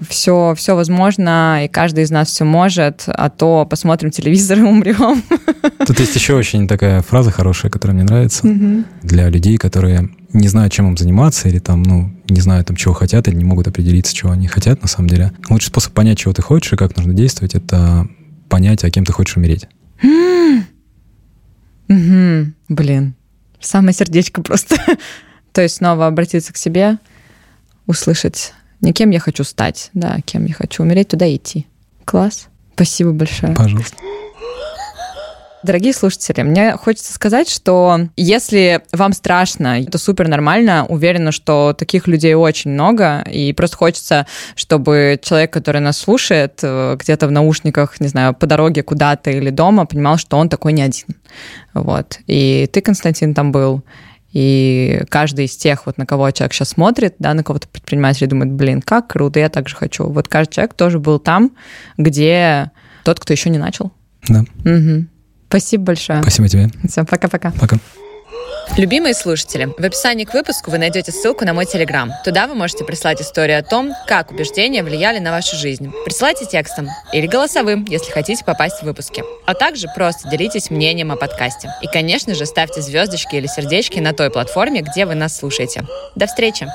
все, 0.08 0.52
э, 0.52 0.54
все 0.56 0.76
возможно, 0.76 1.64
и 1.64 1.68
каждый 1.68 2.04
из 2.04 2.10
нас 2.10 2.28
все 2.28 2.44
может, 2.44 3.04
а 3.06 3.28
то 3.28 3.66
посмотрим 3.68 4.10
телевизор 4.10 4.58
и 4.58 4.62
умрем. 4.62 5.22
Тут 5.86 5.98
есть 5.98 6.14
еще 6.14 6.34
очень 6.34 6.68
такая 6.68 7.02
фраза 7.02 7.30
хорошая, 7.30 7.70
которая 7.70 7.96
мне 7.96 8.04
нравится 8.04 8.46
угу. 8.46 8.84
для 9.02 9.28
людей, 9.28 9.56
которые 9.56 10.10
не 10.32 10.48
знают, 10.48 10.72
чем 10.72 10.88
им 10.88 10.96
заниматься, 10.96 11.48
или 11.48 11.58
там, 11.58 11.82
ну, 11.82 12.10
не 12.28 12.40
знают, 12.40 12.68
там, 12.68 12.76
чего 12.76 12.94
хотят, 12.94 13.26
или 13.28 13.34
не 13.34 13.44
могут 13.44 13.66
определиться, 13.66 14.14
чего 14.14 14.30
они 14.30 14.46
хотят 14.46 14.82
на 14.82 14.88
самом 14.88 15.08
деле. 15.08 15.32
Лучший 15.48 15.68
способ 15.68 15.92
понять, 15.92 16.18
чего 16.18 16.32
ты 16.32 16.42
хочешь 16.42 16.72
и 16.72 16.76
как 16.76 16.96
нужно 16.96 17.14
действовать, 17.14 17.54
это 17.54 18.06
понять, 18.48 18.84
а 18.84 18.90
кем 18.90 19.04
ты 19.04 19.12
хочешь 19.12 19.36
умереть. 19.36 19.66
Угу. 21.88 22.52
Блин, 22.68 23.14
самое 23.60 23.94
сердечко 23.94 24.42
просто. 24.42 24.76
То 25.56 25.62
есть 25.62 25.76
снова 25.76 26.06
обратиться 26.06 26.52
к 26.52 26.58
себе, 26.58 26.98
услышать, 27.86 28.52
не 28.82 28.92
кем 28.92 29.08
я 29.08 29.18
хочу 29.18 29.42
стать, 29.42 29.88
да, 29.94 30.18
кем 30.26 30.44
я 30.44 30.52
хочу 30.52 30.82
умереть, 30.82 31.08
туда 31.08 31.34
идти. 31.34 31.66
Класс. 32.04 32.48
Спасибо 32.74 33.12
большое. 33.12 33.54
Пожалуйста. 33.54 33.96
Дорогие 35.62 35.94
слушатели, 35.94 36.42
мне 36.42 36.72
хочется 36.72 37.10
сказать, 37.14 37.48
что 37.48 38.00
если 38.16 38.82
вам 38.92 39.14
страшно, 39.14 39.80
это 39.80 39.96
супер 39.96 40.28
нормально. 40.28 40.84
Уверена, 40.90 41.32
что 41.32 41.72
таких 41.72 42.06
людей 42.06 42.34
очень 42.34 42.72
много, 42.72 43.22
и 43.22 43.54
просто 43.54 43.78
хочется, 43.78 44.26
чтобы 44.56 45.18
человек, 45.22 45.54
который 45.54 45.80
нас 45.80 45.96
слушает 45.96 46.60
э, 46.62 46.96
где-то 46.98 47.28
в 47.28 47.30
наушниках, 47.30 47.98
не 47.98 48.08
знаю, 48.08 48.34
по 48.34 48.44
дороге 48.46 48.82
куда-то 48.82 49.30
или 49.30 49.48
дома, 49.48 49.86
понимал, 49.86 50.18
что 50.18 50.36
он 50.36 50.50
такой 50.50 50.74
не 50.74 50.82
один. 50.82 51.06
Вот. 51.72 52.18
И 52.26 52.68
ты, 52.70 52.82
Константин, 52.82 53.32
там 53.32 53.52
был. 53.52 53.82
И 54.38 55.00
каждый 55.08 55.46
из 55.46 55.56
тех, 55.56 55.86
вот 55.86 55.96
на 55.96 56.04
кого 56.04 56.30
человек 56.30 56.52
сейчас 56.52 56.68
смотрит, 56.68 57.14
да, 57.18 57.32
на 57.32 57.42
кого-то 57.42 57.68
предприниматель 57.68 58.26
думает, 58.26 58.52
блин, 58.52 58.82
как 58.82 59.06
круто, 59.06 59.40
я 59.40 59.48
так 59.48 59.66
же 59.66 59.74
хочу. 59.74 60.04
Вот 60.04 60.28
каждый 60.28 60.52
человек 60.52 60.74
тоже 60.74 60.98
был 60.98 61.18
там, 61.18 61.52
где 61.96 62.70
тот, 63.02 63.18
кто 63.18 63.32
еще 63.32 63.48
не 63.48 63.56
начал. 63.56 63.92
Да. 64.28 64.40
Угу. 64.40 65.06
Спасибо 65.48 65.84
большое. 65.84 66.20
Спасибо 66.20 66.48
тебе. 66.50 66.68
Все, 66.86 67.06
пока-пока. 67.06 67.52
Пока. 67.52 67.78
Любимые 68.76 69.14
слушатели, 69.14 69.72
в 69.78 69.84
описании 69.84 70.24
к 70.24 70.34
выпуску 70.34 70.70
вы 70.70 70.76
найдете 70.76 71.10
ссылку 71.10 71.46
на 71.46 71.54
мой 71.54 71.64
телеграм. 71.64 72.12
Туда 72.24 72.46
вы 72.46 72.54
можете 72.54 72.84
прислать 72.84 73.22
историю 73.22 73.58
о 73.58 73.62
том, 73.62 73.94
как 74.06 74.30
убеждения 74.30 74.82
влияли 74.82 75.18
на 75.18 75.30
вашу 75.30 75.56
жизнь. 75.56 75.90
Присылайте 76.04 76.44
текстом 76.44 76.88
или 77.12 77.26
голосовым, 77.26 77.86
если 77.88 78.10
хотите 78.10 78.44
попасть 78.44 78.80
в 78.80 78.82
выпуски. 78.82 79.24
А 79.46 79.54
также 79.54 79.88
просто 79.94 80.28
делитесь 80.28 80.68
мнением 80.68 81.10
о 81.10 81.16
подкасте. 81.16 81.72
И, 81.80 81.86
конечно 81.86 82.34
же, 82.34 82.44
ставьте 82.44 82.82
звездочки 82.82 83.36
или 83.36 83.46
сердечки 83.46 83.98
на 83.98 84.12
той 84.12 84.30
платформе, 84.30 84.82
где 84.82 85.06
вы 85.06 85.14
нас 85.14 85.36
слушаете. 85.36 85.86
До 86.14 86.26
встречи! 86.26 86.66